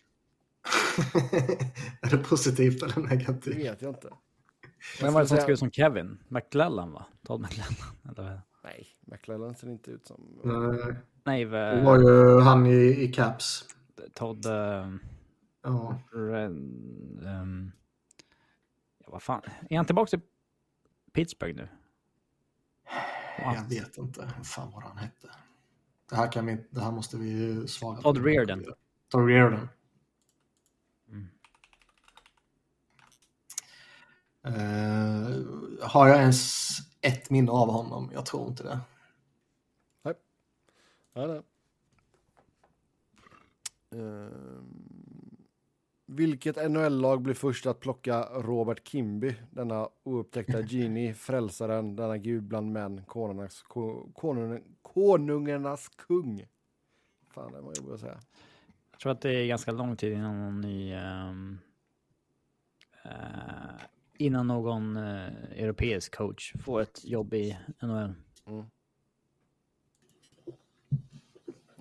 [2.00, 3.56] är det positivt eller Det negativt?
[3.56, 4.08] vet jag inte.
[5.02, 6.18] Men vad är det som ut som Kevin?
[6.28, 7.06] McClellan va?
[7.26, 7.74] Todd McClellan?
[8.18, 8.40] Eller?
[8.64, 10.40] Nej, McClellan ser inte ut som...
[10.44, 10.94] Nej,
[11.24, 13.64] Nej, det v- var ju han i, i Caps.
[14.14, 14.46] Todd...
[14.46, 14.94] Uh,
[15.64, 16.00] Ja.
[16.12, 17.72] um,
[18.98, 19.42] ja, vad fan.
[19.70, 20.20] Är han tillbaka till
[21.12, 21.68] Pittsburgh nu?
[23.38, 24.20] Jag vet inte.
[24.36, 25.28] Vad fan vad han hette.
[26.10, 28.02] Det här, kan vi, det här måste vi svara på.
[28.02, 28.64] Todd Reardon.
[29.08, 29.68] Todd Reardon.
[34.44, 35.42] Eh,
[35.80, 36.68] har jag ens
[37.00, 38.10] ett minne av honom?
[38.14, 38.78] Jag tror inte det.
[41.14, 41.42] Ja, nej.
[43.90, 45.36] Ehm,
[46.06, 52.72] vilket NHL-lag blir först att plocka Robert Kimby, denna oupptäckta genie, frälsaren, denna gud bland
[52.72, 56.46] män, konungarnas, ko, konung, konungarnas kung?
[57.34, 58.20] Fan, det var jobbigt att säga.
[58.90, 60.92] Jag tror att det är ganska lång tid innan någon ny...
[60.92, 61.58] ehm,
[63.04, 63.82] eh,
[64.22, 65.26] innan någon eh,
[65.56, 68.14] europeisk coach får ett jobb i NHL.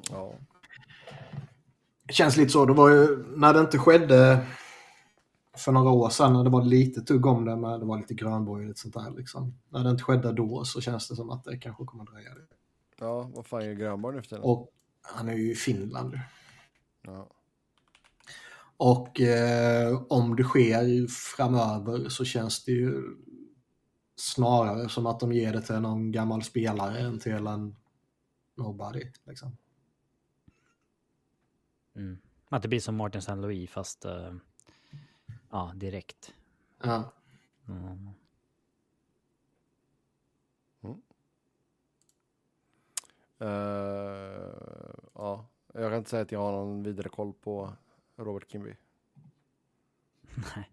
[0.10, 0.34] Ja.
[2.04, 2.66] Det känns lite så.
[2.66, 4.46] Det var ju när det inte skedde
[5.58, 8.14] för några år sedan när det var lite tugg om det, men det var lite
[8.14, 9.60] Grönborg och lite sånt där liksom.
[9.70, 12.30] När det inte skedde då så känns det som att det kanske kommer dröja.
[13.00, 14.44] ja, vad fan är Grönborg nu för tiden?
[14.44, 14.70] Och
[15.02, 16.20] han är ju i Finland.
[17.02, 17.28] Ja.
[18.84, 23.04] Och eh, om det sker framöver så känns det ju
[24.16, 27.76] snarare som att de ger det till någon gammal spelare än till en
[28.56, 29.12] nobody.
[29.24, 29.58] Liksom.
[31.96, 32.18] Mm.
[32.50, 33.36] Att det blir som Martin St.
[33.36, 34.34] Louis fast eh,
[35.50, 36.34] ja, direkt.
[36.84, 37.14] Ja.
[37.68, 38.10] Mm.
[43.42, 43.48] Uh,
[45.14, 47.74] ja, jag kan inte säga att jag har någon vidare koll på
[48.26, 48.76] Robert Kimby.
[50.22, 50.46] Nej.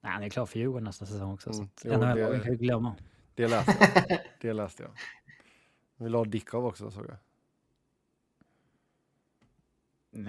[0.00, 1.50] Nej, han är klar för Djurgården nästa säsong också.
[1.50, 2.96] Mm, Så jo, NHL det- kan ju glömma.
[3.34, 4.18] Det läste jag.
[4.40, 4.92] det läste jag.
[5.96, 7.16] Vi la Dickov också såg jag.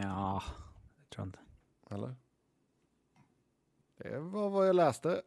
[0.04, 0.44] Ja,
[0.98, 1.40] det tror jag inte.
[1.96, 2.16] Eller?
[3.98, 5.22] Det var vad jag läste.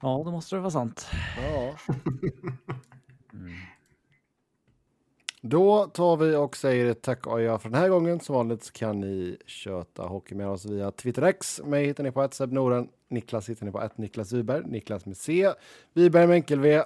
[0.00, 1.06] Ja, då måste det vara sant.
[1.36, 1.76] Ja.
[3.32, 3.54] Mm.
[5.42, 8.20] Då tar vi och säger tack och adjö för den här gången.
[8.20, 11.60] Som vanligt så kan ni köta hockey med oss via TwitterX.
[11.64, 12.88] Mig hittar ni på ett Seb Noren.
[13.08, 14.62] Niklas hittar ni på ett Niklas Wiberg.
[14.66, 15.52] Niklas med C.
[15.94, 16.82] Wiberg med enkel V.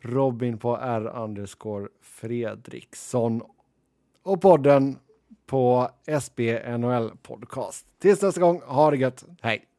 [0.00, 3.42] Robin på R underscore Fredriksson.
[4.22, 4.98] Och podden
[5.46, 5.88] på
[6.20, 7.86] SBNHL podcast.
[7.98, 9.24] Tills nästa gång, ha det gött.
[9.42, 9.73] Hej!